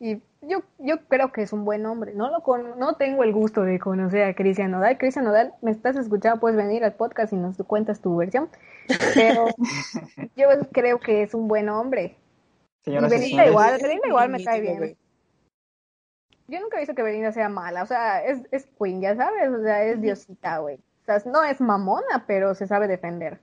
y 0.00 0.20
yo, 0.42 0.62
yo 0.78 0.98
creo 1.08 1.32
que 1.32 1.42
es 1.42 1.52
un 1.52 1.64
buen 1.64 1.86
hombre, 1.86 2.14
no 2.14 2.30
lo 2.30 2.42
con, 2.42 2.78
no 2.78 2.94
tengo 2.94 3.22
el 3.22 3.32
gusto 3.32 3.62
de 3.62 3.78
conocer 3.78 4.24
a 4.24 4.34
Cristian 4.34 4.70
Nodal. 4.70 4.98
Cristian 4.98 5.24
Nodal, 5.24 5.54
me 5.62 5.70
estás 5.70 5.96
escuchando, 5.96 6.40
puedes 6.40 6.56
venir 6.56 6.84
al 6.84 6.94
podcast 6.94 7.32
y 7.32 7.36
nos 7.36 7.56
cuentas 7.66 8.00
tu 8.00 8.16
versión, 8.16 8.48
pero 9.14 9.46
yo 10.36 10.48
creo 10.72 10.98
que 10.98 11.22
es 11.22 11.34
un 11.34 11.48
buen 11.48 11.68
hombre. 11.68 12.16
Señoras 12.82 13.12
Y 13.12 13.16
Belinda 13.16 13.46
igual, 13.46 13.78
Belinda 13.80 14.08
igual 14.08 14.28
me 14.30 14.44
cae 14.44 14.60
bien. 14.60 14.96
Yo 16.46 16.60
nunca 16.60 16.76
he 16.76 16.80
visto 16.80 16.94
que 16.94 17.02
Belinda 17.02 17.32
sea 17.32 17.48
mala, 17.48 17.82
o 17.82 17.86
sea, 17.86 18.22
es, 18.24 18.42
es 18.50 18.66
queen, 18.78 19.00
ya 19.00 19.16
sabes, 19.16 19.48
o 19.48 19.62
sea, 19.62 19.84
es 19.84 20.00
diosita, 20.00 20.58
güey. 20.58 20.76
O 20.76 21.04
sea, 21.06 21.22
no 21.30 21.44
es 21.44 21.60
mamona, 21.60 22.24
pero 22.26 22.54
se 22.54 22.66
sabe 22.66 22.88
defender. 22.88 23.38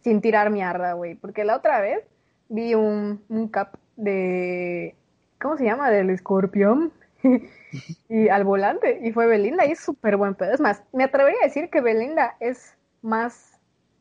Sin 0.00 0.20
tirar 0.20 0.50
mierda, 0.50 0.94
güey. 0.94 1.14
Porque 1.14 1.44
la 1.44 1.56
otra 1.56 1.80
vez 1.80 2.04
vi 2.48 2.74
un, 2.74 3.22
un 3.28 3.48
cap 3.48 3.74
de, 3.96 4.94
¿cómo 5.40 5.56
se 5.56 5.64
llama? 5.64 5.90
Del 5.90 6.10
escorpión. 6.10 6.92
y 8.08 8.28
al 8.28 8.44
volante, 8.44 9.00
y 9.02 9.12
fue 9.12 9.26
Belinda, 9.26 9.66
y 9.66 9.72
es 9.72 9.80
súper 9.80 10.16
buen 10.16 10.34
pedo. 10.34 10.52
Es 10.52 10.60
más, 10.60 10.82
me 10.92 11.04
atrevería 11.04 11.40
a 11.42 11.46
decir 11.46 11.68
que 11.70 11.80
Belinda 11.80 12.36
es 12.40 12.76
más 13.02 13.58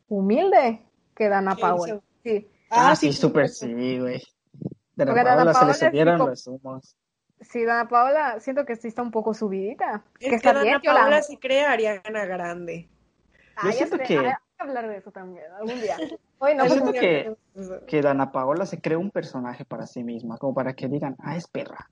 humilde 0.08 0.82
que 1.16 1.28
Dana 1.30 1.56
¿Qué 1.56 1.62
Powell. 1.62 1.96
hizo? 1.96 2.04
Sí, 2.24 2.48
Ah, 2.70 2.96
sí, 2.96 3.08
por 3.08 3.16
súper 3.16 3.50
sí, 3.50 4.00
güey. 4.00 4.22
De 4.96 5.06
la 5.06 5.12
Porque 5.14 5.24
Dana 5.24 5.36
Paola 5.38 5.54
se 5.54 5.60
Paola 5.60 5.68
le 5.74 5.80
sí 5.80 5.86
subieron 5.86 6.18
como- 6.18 6.30
los 6.30 6.48
humos. 6.48 6.96
sí, 7.42 7.64
Dana 7.66 7.88
Paola, 7.88 8.40
siento 8.40 8.66
que 8.66 8.76
sí 8.76 8.88
está 8.88 9.02
un 9.02 9.12
poco 9.12 9.34
subidita. 9.34 10.04
Es 10.20 10.26
que 10.26 10.30
que 10.30 10.36
está 10.36 10.54
Dana 10.54 10.64
bien, 10.64 10.82
Paola 10.84 11.22
sí 11.22 11.38
cree 11.38 11.66
Ariana 11.66 12.26
Grande. 12.26 12.90
Ah, 13.56 13.64
Yo 13.66 13.70
ya 13.72 13.76
siento 13.78 13.98
sé, 13.98 14.04
que- 14.04 14.18
ah, 14.20 14.42
hablar 14.60 14.88
de 14.88 14.98
eso 14.98 15.12
también, 15.12 15.46
algún 15.54 15.82
día. 15.82 15.98
Hoy 16.40 16.54
no, 16.56 16.66
Yo 16.68 16.92
que, 16.94 17.36
que 17.88 18.02
Dana 18.02 18.32
Paola 18.32 18.66
se 18.66 18.80
crea 18.80 18.98
un 18.98 19.10
personaje 19.10 19.66
para 19.66 19.88
sí 19.88 20.04
misma, 20.04 20.38
como 20.38 20.54
para 20.54 20.74
que 20.74 20.88
digan, 20.88 21.16
ah, 21.20 21.36
es 21.36 21.48
perra, 21.48 21.90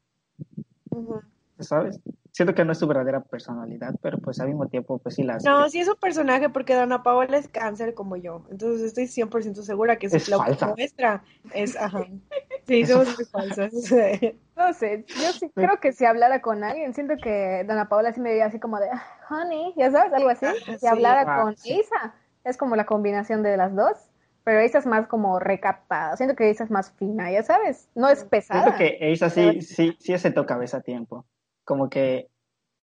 Ujú. 0.91 1.21
¿sabes? 1.59 1.99
Siento 2.31 2.53
que 2.53 2.63
no 2.63 2.73
es 2.73 2.77
su 2.77 2.85
verdadera 2.85 3.21
personalidad, 3.21 3.95
pero 4.01 4.19
pues 4.19 4.39
al 4.39 4.47
mismo 4.47 4.67
tiempo, 4.67 4.99
pues 4.99 5.15
sí 5.15 5.23
la 5.23 5.35
hace. 5.35 5.49
No, 5.49 5.67
sí 5.69 5.79
es 5.79 5.87
un 5.87 5.95
personaje 5.95 6.49
porque 6.49 6.75
Dana 6.75 7.01
Paola 7.01 7.37
es 7.37 7.47
cáncer 7.47 7.93
como 7.95 8.17
yo. 8.17 8.45
Entonces 8.51 8.81
estoy 8.83 9.07
100% 9.07 9.63
segura 9.63 9.97
que 9.97 10.07
Es 10.07 10.29
falsa. 10.29 10.67
muestra 10.75 11.23
es, 11.53 11.75
ajá. 11.75 12.05
Sí, 12.67 12.81
Es 12.81 12.89
somos 12.89 13.15
muy 13.15 13.25
falsas. 13.25 13.71
No 14.55 14.73
sé, 14.73 15.05
yo 15.09 15.33
sí 15.33 15.51
creo 15.53 15.79
que 15.81 15.91
si 15.91 16.05
hablara 16.05 16.41
con 16.41 16.63
alguien, 16.63 16.93
siento 16.93 17.15
que 17.21 17.63
Dana 17.67 17.89
Paola 17.89 18.13
sí 18.13 18.21
me 18.21 18.29
diría 18.29 18.45
así 18.45 18.57
como 18.57 18.79
de, 18.79 18.89
"Ah, 18.89 19.03
honey, 19.29 19.73
ya 19.75 19.91
sabes, 19.91 20.13
algo 20.13 20.29
así. 20.29 20.45
Si 20.65 20.77
sí. 20.79 20.87
hablara 20.87 21.25
Ah, 21.27 21.41
con 21.43 21.57
sí. 21.57 21.73
Isa, 21.81 22.15
es 22.45 22.57
como 22.57 22.75
la 22.75 22.85
combinación 22.85 23.43
de 23.43 23.57
las 23.57 23.75
dos, 23.75 24.09
pero 24.43 24.63
Isa 24.63 24.77
es 24.77 24.85
más 24.85 25.07
como 25.07 25.39
recaptada, 25.39 26.15
siento 26.15 26.35
que 26.35 26.49
Isa 26.49 26.63
es 26.63 26.71
más 26.71 26.91
fina, 26.93 27.31
ya 27.31 27.43
sabes, 27.43 27.89
no 27.95 28.07
es 28.07 28.23
pesada. 28.23 28.61
Siento 28.61 28.77
que 28.77 28.97
ella 29.01 29.29
sí, 29.29 29.61
sí, 29.61 29.97
sí 29.99 30.17
sentó 30.17 30.45
cabeza 30.45 30.77
a 30.77 30.81
tiempo. 30.81 31.25
Como 31.65 31.89
que 31.89 32.29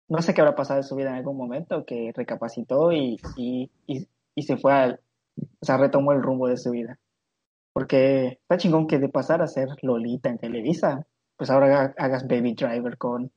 no 0.10 0.22
sé 0.22 0.34
qué 0.34 0.42
habrá 0.42 0.56
pasado 0.56 0.80
en 0.82 0.84
su 0.84 0.96
vida 0.96 1.10
en 1.10 1.16
algún 1.16 1.38
momento, 1.38 1.86
que 1.86 2.12
recapacitó 2.14 2.92
y, 2.92 3.18
y, 3.38 3.72
y, 3.88 4.08
y 4.36 4.44
se 4.44 4.58
fue 4.58 4.74
al, 4.74 5.00
o 5.38 5.66
sea, 5.66 5.78
retomó 5.78 6.12
el 6.12 6.22
rumbo 6.22 6.48
de 6.48 6.58
su 6.58 6.72
vida. 6.72 7.00
Porque 7.74 8.40
está 8.42 8.58
chingón 8.58 8.88
que 8.88 9.00
de 9.00 9.10
pasar 9.10 9.42
a 9.42 9.48
ser 9.48 9.70
Lolita 9.82 10.30
en 10.30 10.38
Televisa, 10.38 11.08
pues 11.38 11.50
ahora 11.50 11.68
haga- 11.68 11.96
hagas 11.98 12.28
Baby 12.28 12.54
Driver 12.54 12.98
con, 12.98 13.32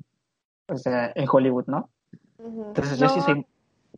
o 0.68 0.76
sea, 0.76 1.12
en 1.14 1.26
Hollywood, 1.30 1.66
¿no? 1.68 1.88
Entonces 2.68 2.98
yo 2.98 3.08
sí 3.08 3.20
soy, 3.20 3.46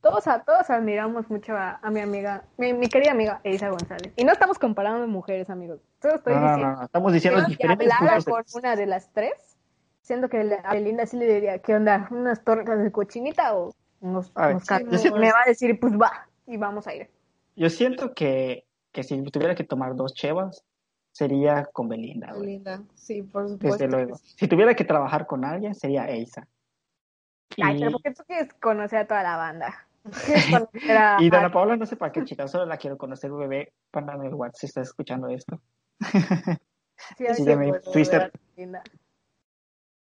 Todos, 0.00 0.26
a- 0.28 0.42
todos 0.44 0.70
admiramos 0.70 1.28
mucho 1.28 1.54
a, 1.54 1.78
a 1.82 1.90
mi 1.90 2.00
amiga, 2.00 2.44
mi, 2.56 2.72
mi 2.72 2.88
querida 2.88 3.10
amiga 3.12 3.40
Isa 3.44 3.68
González. 3.68 4.12
Y 4.16 4.24
no 4.24 4.32
estamos 4.32 4.58
comparando 4.58 5.06
mujeres, 5.06 5.50
amigos. 5.50 5.80
Solo 6.00 6.14
estoy 6.16 6.34
no, 6.34 6.40
no, 6.40 6.46
diciendo 6.48 6.76
no, 6.76 6.84
estamos 6.84 7.12
diciendo 7.12 7.40
que 7.44 7.50
diferentes 7.50 7.92
hablara 7.92 8.18
de 8.18 8.24
con 8.24 8.42
vista. 8.42 8.58
una 8.58 8.76
de 8.76 8.86
las 8.86 9.12
tres, 9.12 9.58
siento 10.00 10.28
que 10.30 10.42
la- 10.44 10.56
a 10.56 10.72
Belinda 10.74 11.04
sí 11.06 11.18
le 11.18 11.26
diría, 11.26 11.58
¿qué 11.58 11.74
onda? 11.74 12.08
¿Unas 12.10 12.42
tortas 12.42 12.82
de 12.82 12.90
cochinita 12.90 13.54
o 13.54 13.74
unos, 14.00 14.32
A 14.34 14.46
ver, 14.48 14.56
unos 14.56 15.00
sí- 15.02 15.10
Me 15.12 15.30
va 15.32 15.42
a 15.44 15.48
decir, 15.48 15.78
pues 15.78 15.92
va, 15.94 16.26
y 16.46 16.56
vamos 16.56 16.86
a 16.86 16.94
ir. 16.94 17.10
Yo 17.56 17.68
siento 17.68 18.14
que, 18.14 18.64
que 18.92 19.02
si 19.02 19.22
tuviera 19.24 19.54
que 19.54 19.64
tomar 19.64 19.96
dos 19.96 20.14
chevas, 20.14 20.64
sería 21.12 21.66
con 21.66 21.88
Belinda, 21.90 22.32
güey. 22.32 22.46
Linda, 22.52 22.80
sí, 22.94 23.20
por 23.22 23.48
supuesto. 23.50 23.76
Desde 23.84 23.88
luego. 23.88 24.16
Si 24.16 24.48
tuviera 24.48 24.74
que 24.74 24.84
trabajar 24.84 25.26
con 25.26 25.44
alguien, 25.44 25.74
sería 25.74 26.08
Eisa. 26.08 26.48
Ay, 27.62 27.76
Y- 27.76 27.80
pero 27.80 27.90
porque 27.92 28.12
tú 28.12 28.22
quieres 28.26 28.54
conocer 28.54 29.00
a 29.00 29.06
toda 29.06 29.22
la 29.22 29.36
banda. 29.36 29.86
Y 31.20 31.30
Dana 31.30 31.48
a- 31.48 31.52
Paola 31.52 31.76
no 31.76 31.86
sé 31.86 31.96
para 31.96 32.12
qué, 32.12 32.24
chicas, 32.24 32.50
solo 32.50 32.66
la 32.66 32.76
quiero 32.78 32.96
conocer, 32.96 33.30
bebé. 33.30 33.72
Pándame 33.90 34.28
el 34.28 34.34
WhatsApp 34.34 34.56
si 34.60 34.66
estás 34.66 34.88
escuchando 34.88 35.28
esto. 35.28 35.60
sí, 37.18 37.24
Sí, 37.34 37.44
Twister. 37.92 38.32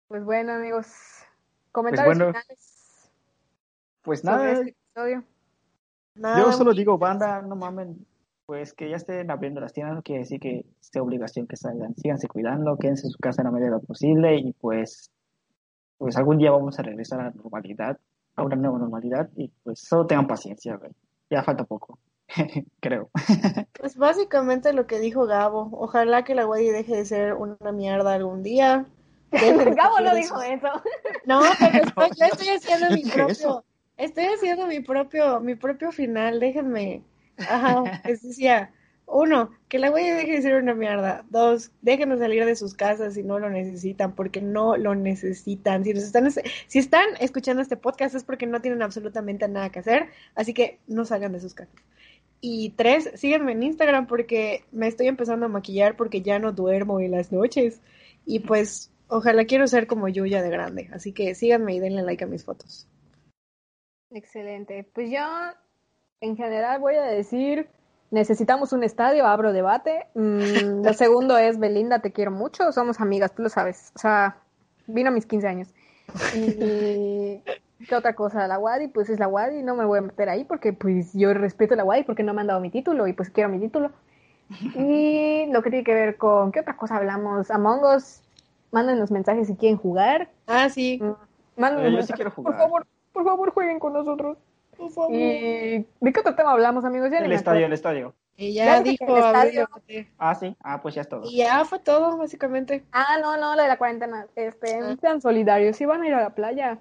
Pues 0.08 0.24
bueno, 0.24 0.52
amigos, 0.52 0.86
comentarios 1.72 2.18
bueno, 2.18 2.32
finales 2.32 3.10
Pues 4.02 4.24
nada, 4.24 4.52
este 4.52 4.70
episodio. 4.70 5.24
Nada, 6.16 6.38
yo 6.38 6.52
solo 6.52 6.72
digo, 6.74 6.98
banda, 6.98 7.42
no 7.42 7.56
mamen, 7.56 8.06
pues 8.46 8.72
que 8.72 8.88
ya 8.90 8.96
estén 8.96 9.30
abriendo 9.30 9.60
las 9.60 9.72
tiendas, 9.72 9.96
no 9.96 10.02
quiere 10.02 10.20
decir 10.20 10.38
que 10.38 10.64
sea 10.80 11.02
obligación 11.02 11.46
que 11.46 11.56
salgan. 11.56 11.96
Síganse 11.96 12.28
cuidando, 12.28 12.76
quédense 12.76 13.06
en 13.06 13.10
su 13.10 13.18
casa 13.18 13.42
en 13.42 13.46
la 13.46 13.50
medida 13.52 13.66
de 13.70 13.72
lo 13.76 13.80
posible 13.80 14.36
y 14.36 14.52
pues, 14.52 15.10
pues 15.98 16.16
algún 16.16 16.38
día 16.38 16.52
vamos 16.52 16.78
a 16.78 16.82
regresar 16.82 17.20
a 17.20 17.24
la 17.24 17.30
normalidad, 17.30 17.98
a 18.36 18.42
una 18.42 18.56
nueva 18.56 18.78
normalidad 18.78 19.28
y 19.36 19.50
pues 19.62 19.80
solo 19.80 20.06
tengan 20.06 20.26
paciencia, 20.26 20.76
güey. 20.76 20.92
Ya 21.30 21.42
falta 21.42 21.64
poco, 21.64 21.98
creo. 22.80 23.10
Pues 23.78 23.96
básicamente 23.96 24.72
lo 24.72 24.86
que 24.86 24.98
dijo 24.98 25.26
Gabo. 25.26 25.68
Ojalá 25.72 26.24
que 26.24 26.34
la 26.34 26.46
Wadi 26.46 26.70
deje 26.70 26.96
de 26.96 27.04
ser 27.04 27.34
una 27.34 27.72
mierda 27.72 28.14
algún 28.14 28.42
día. 28.42 28.86
Gabo 29.30 30.00
no 30.00 30.14
dijo 30.14 30.40
eso. 30.42 30.68
No, 31.26 31.42
pero 31.58 31.84
estoy, 31.84 32.10
yo 32.18 32.26
estoy 32.26 32.48
haciendo 32.48 32.94
mi 32.94 33.02
propio, 33.02 33.32
eso. 33.32 33.64
estoy 33.96 34.24
haciendo 34.24 34.66
mi 34.66 34.80
propio, 34.80 35.40
mi 35.40 35.54
propio 35.54 35.92
final, 35.92 36.40
déjenme. 36.40 37.02
Ajá, 37.38 38.00
les 38.04 38.22
decía, 38.22 38.72
uno, 39.06 39.50
que 39.68 39.78
la 39.78 39.90
güey 39.90 40.10
deje 40.10 40.32
de 40.32 40.42
ser 40.42 40.56
una 40.56 40.74
mierda. 40.74 41.24
Dos, 41.30 41.72
déjenos 41.82 42.18
salir 42.18 42.44
de 42.44 42.56
sus 42.56 42.74
casas 42.74 43.14
si 43.14 43.22
no 43.22 43.38
lo 43.38 43.50
necesitan, 43.50 44.14
porque 44.14 44.40
no 44.40 44.76
lo 44.76 44.94
necesitan. 44.94 45.84
Si 45.84 45.92
nos 45.92 46.04
están, 46.04 46.30
si 46.66 46.78
están 46.78 47.06
escuchando 47.20 47.62
este 47.62 47.76
podcast 47.76 48.14
es 48.14 48.24
porque 48.24 48.46
no 48.46 48.60
tienen 48.60 48.82
absolutamente 48.82 49.46
nada 49.48 49.70
que 49.70 49.80
hacer, 49.80 50.08
así 50.34 50.54
que 50.54 50.80
no 50.86 51.04
salgan 51.04 51.32
de 51.32 51.40
sus 51.40 51.54
casas. 51.54 51.74
Y 52.40 52.70
tres, 52.76 53.10
síganme 53.14 53.52
en 53.52 53.62
Instagram 53.62 54.06
porque 54.06 54.64
me 54.70 54.86
estoy 54.86 55.06
empezando 55.06 55.46
a 55.46 55.48
maquillar 55.48 55.96
porque 55.96 56.20
ya 56.20 56.38
no 56.38 56.52
duermo 56.52 57.00
en 57.00 57.12
las 57.12 57.32
noches. 57.32 57.80
Y 58.26 58.40
pues, 58.40 58.92
ojalá 59.08 59.44
quiero 59.46 59.66
ser 59.66 59.86
como 59.86 60.08
Yuya 60.08 60.42
de 60.42 60.50
grande. 60.50 60.90
Así 60.92 61.12
que 61.12 61.34
síganme 61.34 61.74
y 61.74 61.80
denle 61.80 62.02
like 62.02 62.24
a 62.24 62.26
mis 62.26 62.44
fotos. 62.44 62.86
Excelente. 64.10 64.86
Pues 64.94 65.10
yo 65.10 65.20
En 66.20 66.36
general 66.36 66.80
voy 66.80 66.94
a 66.96 67.02
decir, 67.02 67.68
necesitamos 68.14 68.72
un 68.72 68.84
estadio, 68.84 69.26
abro 69.26 69.52
debate. 69.52 70.06
Mm, 70.14 70.84
lo 70.84 70.92
segundo 70.94 71.36
es, 71.36 71.58
Belinda, 71.58 71.98
te 71.98 72.12
quiero 72.12 72.30
mucho, 72.30 72.72
somos 72.72 73.00
amigas, 73.00 73.34
tú 73.34 73.42
lo 73.42 73.48
sabes. 73.48 73.92
O 73.96 73.98
sea, 73.98 74.36
vino 74.86 75.08
a 75.08 75.12
mis 75.12 75.26
15 75.26 75.46
años. 75.46 75.68
Y, 76.36 77.42
¿qué 77.88 77.94
otra 77.96 78.14
cosa? 78.14 78.46
La 78.46 78.58
Wadi, 78.58 78.88
pues 78.88 79.10
es 79.10 79.18
la 79.18 79.28
Wadi, 79.28 79.62
no 79.62 79.74
me 79.74 79.84
voy 79.84 79.98
a 79.98 80.02
meter 80.02 80.28
ahí 80.28 80.44
porque 80.44 80.72
pues 80.72 81.12
yo 81.12 81.34
respeto 81.34 81.74
la 81.74 81.84
Wadi 81.84 82.04
porque 82.04 82.22
no 82.22 82.32
me 82.32 82.40
han 82.40 82.46
dado 82.46 82.60
mi 82.60 82.70
título 82.70 83.06
y 83.08 83.12
pues 83.12 83.30
quiero 83.30 83.48
mi 83.50 83.58
título. 83.58 83.90
Y 84.76 85.46
lo 85.50 85.62
que 85.62 85.70
tiene 85.70 85.84
que 85.84 85.94
ver 85.94 86.16
con, 86.16 86.52
¿qué 86.52 86.60
otra 86.60 86.76
cosa 86.76 86.96
hablamos? 86.96 87.50
Among 87.50 87.82
Us, 87.96 88.20
manden 88.70 89.00
los 89.00 89.10
mensajes 89.10 89.48
si 89.48 89.56
quieren 89.56 89.78
jugar. 89.78 90.28
Ah, 90.46 90.68
sí. 90.68 91.00
Manden 91.56 91.84
Yo 91.84 91.90
los 91.90 92.06
sí 92.06 92.12
mensajes. 92.12 92.16
quiero 92.16 92.30
Por 92.34 92.44
jugar. 92.44 92.58
favor, 92.58 92.86
por 93.12 93.24
favor, 93.24 93.50
jueguen 93.52 93.78
con 93.80 93.92
nosotros. 93.94 94.38
Por 94.84 94.92
favor. 94.92 95.12
¿Y 95.14 95.86
de 96.00 96.12
qué 96.12 96.20
otro 96.20 96.34
tema 96.34 96.52
hablamos, 96.52 96.84
amigos? 96.84 97.10
Ya 97.10 97.18
El 97.18 97.32
estadio, 97.32 97.66
el 97.66 97.72
estadio. 97.72 98.14
Y 98.36 98.52
Ya 98.54 98.64
ya 98.64 98.80
dije 98.82 99.04
dijo 99.04 99.16
el 99.16 99.24
estadio. 99.24 99.68
Ah, 100.18 100.34
sí. 100.34 100.56
Ah, 100.60 100.80
pues 100.82 100.94
ya 100.94 101.02
es 101.02 101.08
todo. 101.08 101.22
Y 101.24 101.36
ya 101.38 101.64
fue 101.64 101.78
todo, 101.78 102.16
básicamente. 102.16 102.84
Ah, 102.92 103.16
no, 103.22 103.36
no, 103.36 103.54
lo 103.54 103.62
de 103.62 103.68
la 103.68 103.78
cuarentena. 103.78 104.26
Este, 104.34 104.80
Ah. 104.80 104.96
sean 105.00 105.20
solidarios. 105.20 105.76
Si 105.76 105.84
van 105.84 106.02
a 106.02 106.08
ir 106.08 106.14
a 106.14 106.20
la 106.22 106.30
playa, 106.30 106.78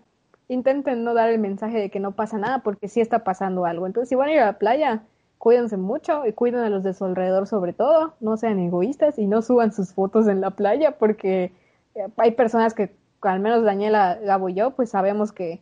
intenten 0.47 1.03
no 1.03 1.13
dar 1.13 1.29
el 1.29 1.39
mensaje 1.39 1.77
de 1.77 1.89
que 1.89 1.99
no 1.99 2.13
pasa 2.13 2.37
nada, 2.37 2.59
porque 2.59 2.87
sí 2.87 3.01
está 3.01 3.23
pasando 3.23 3.65
algo. 3.65 3.85
Entonces, 3.85 4.09
si 4.09 4.15
van 4.15 4.29
a 4.29 4.33
ir 4.33 4.39
a 4.39 4.45
la 4.45 4.57
playa, 4.57 5.03
cuídense 5.37 5.77
mucho 5.77 6.25
y 6.25 6.33
cuiden 6.33 6.61
a 6.61 6.69
los 6.69 6.83
de 6.83 6.93
su 6.93 7.05
alrededor 7.05 7.47
sobre 7.47 7.73
todo. 7.73 8.15
No 8.19 8.35
sean 8.37 8.59
egoístas 8.59 9.19
y 9.19 9.27
no 9.27 9.41
suban 9.43 9.73
sus 9.73 9.93
fotos 9.93 10.27
en 10.27 10.41
la 10.41 10.51
playa, 10.51 10.97
porque 10.97 11.51
eh, 11.95 12.07
hay 12.17 12.31
personas 12.31 12.73
que, 12.73 12.89
al 13.21 13.39
menos 13.39 13.63
Daniela, 13.63 14.17
Gabo 14.23 14.49
y 14.49 14.55
yo, 14.55 14.71
pues 14.71 14.89
sabemos 14.89 15.31
que, 15.31 15.61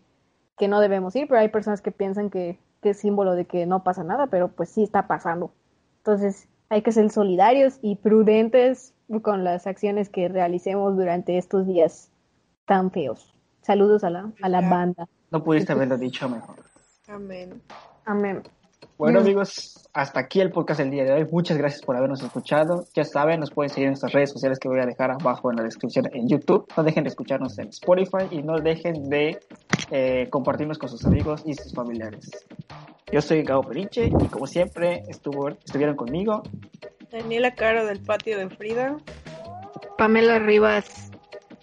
que 0.57 0.67
no 0.67 0.79
debemos 0.79 1.15
ir, 1.15 1.27
pero 1.27 1.39
hay 1.39 1.49
personas 1.49 1.81
que 1.81 1.91
piensan 1.91 2.29
que, 2.29 2.59
que 2.81 2.91
es 2.91 2.99
símbolo 2.99 3.35
de 3.35 3.45
que 3.45 3.65
no 3.65 3.83
pasa 3.83 4.03
nada, 4.03 4.27
pero 4.27 4.49
pues 4.49 4.69
sí 4.69 4.83
está 4.83 5.07
pasando. 5.07 5.51
Entonces, 5.97 6.47
hay 6.69 6.81
que 6.81 6.91
ser 6.91 7.09
solidarios 7.09 7.79
y 7.81 7.95
prudentes 7.95 8.93
con 9.21 9.43
las 9.43 9.67
acciones 9.67 10.09
que 10.09 10.29
realicemos 10.29 10.95
durante 10.95 11.37
estos 11.37 11.67
días 11.67 12.09
tan 12.65 12.91
feos. 12.91 13.35
Saludos 13.61 14.03
a 14.03 14.09
la, 14.09 14.31
a 14.41 14.49
la 14.49 14.61
banda. 14.61 15.07
No 15.31 15.43
pudiste 15.43 15.73
haberlo 15.73 15.97
dicho 15.97 16.29
mejor. 16.29 16.55
Amén. 17.07 17.61
Amén. 18.05 18.41
Bueno, 18.97 19.19
Mm. 19.19 19.23
amigos, 19.23 19.89
hasta 19.93 20.19
aquí 20.19 20.41
el 20.41 20.51
podcast 20.51 20.79
del 20.79 20.91
día 20.91 21.03
de 21.03 21.13
hoy. 21.13 21.27
Muchas 21.31 21.57
gracias 21.57 21.81
por 21.81 21.95
habernos 21.97 22.21
escuchado. 22.21 22.85
Ya 22.93 23.03
saben, 23.03 23.39
nos 23.39 23.51
pueden 23.51 23.69
seguir 23.69 23.85
en 23.85 23.91
nuestras 23.91 24.13
redes 24.13 24.31
sociales 24.31 24.59
que 24.59 24.67
voy 24.69 24.79
a 24.79 24.85
dejar 24.85 25.11
abajo 25.11 25.49
en 25.49 25.57
la 25.57 25.63
descripción 25.63 26.07
en 26.13 26.27
YouTube. 26.27 26.67
No 26.77 26.83
dejen 26.83 27.03
de 27.03 27.09
escucharnos 27.09 27.57
en 27.59 27.69
Spotify 27.69 28.27
y 28.29 28.43
no 28.43 28.59
dejen 28.59 29.09
de 29.09 29.39
eh, 29.89 30.27
compartirnos 30.29 30.77
con 30.77 30.89
sus 30.89 31.03
amigos 31.05 31.41
y 31.45 31.55
sus 31.55 31.73
familiares. 31.73 32.29
Yo 33.11 33.21
soy 33.21 33.43
Gabo 33.43 33.63
Perinche 33.63 34.05
y 34.05 34.27
como 34.27 34.47
siempre 34.47 35.03
estuvo, 35.09 35.49
estuvieron 35.49 35.95
conmigo. 35.95 36.43
Daniela 37.11 37.53
Caro 37.55 37.85
del 37.85 37.99
patio 38.01 38.37
de 38.37 38.49
Frida. 38.49 38.97
Pamela 39.97 40.39
Rivas. 40.39 41.11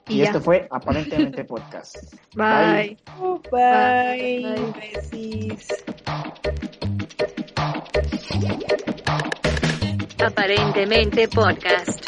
Y, 0.08 0.22
esto 0.22 0.40
fue 0.40 0.66
Aparentemente 0.70 1.44
Podcast. 1.44 1.96
Bye. 2.34 2.96
Uh, 3.20 3.38
bye. 3.50 4.42
Bye. 4.42 4.72
Besis. 4.80 5.68
Aparentemente 10.18 11.28
podcast. 11.28 12.05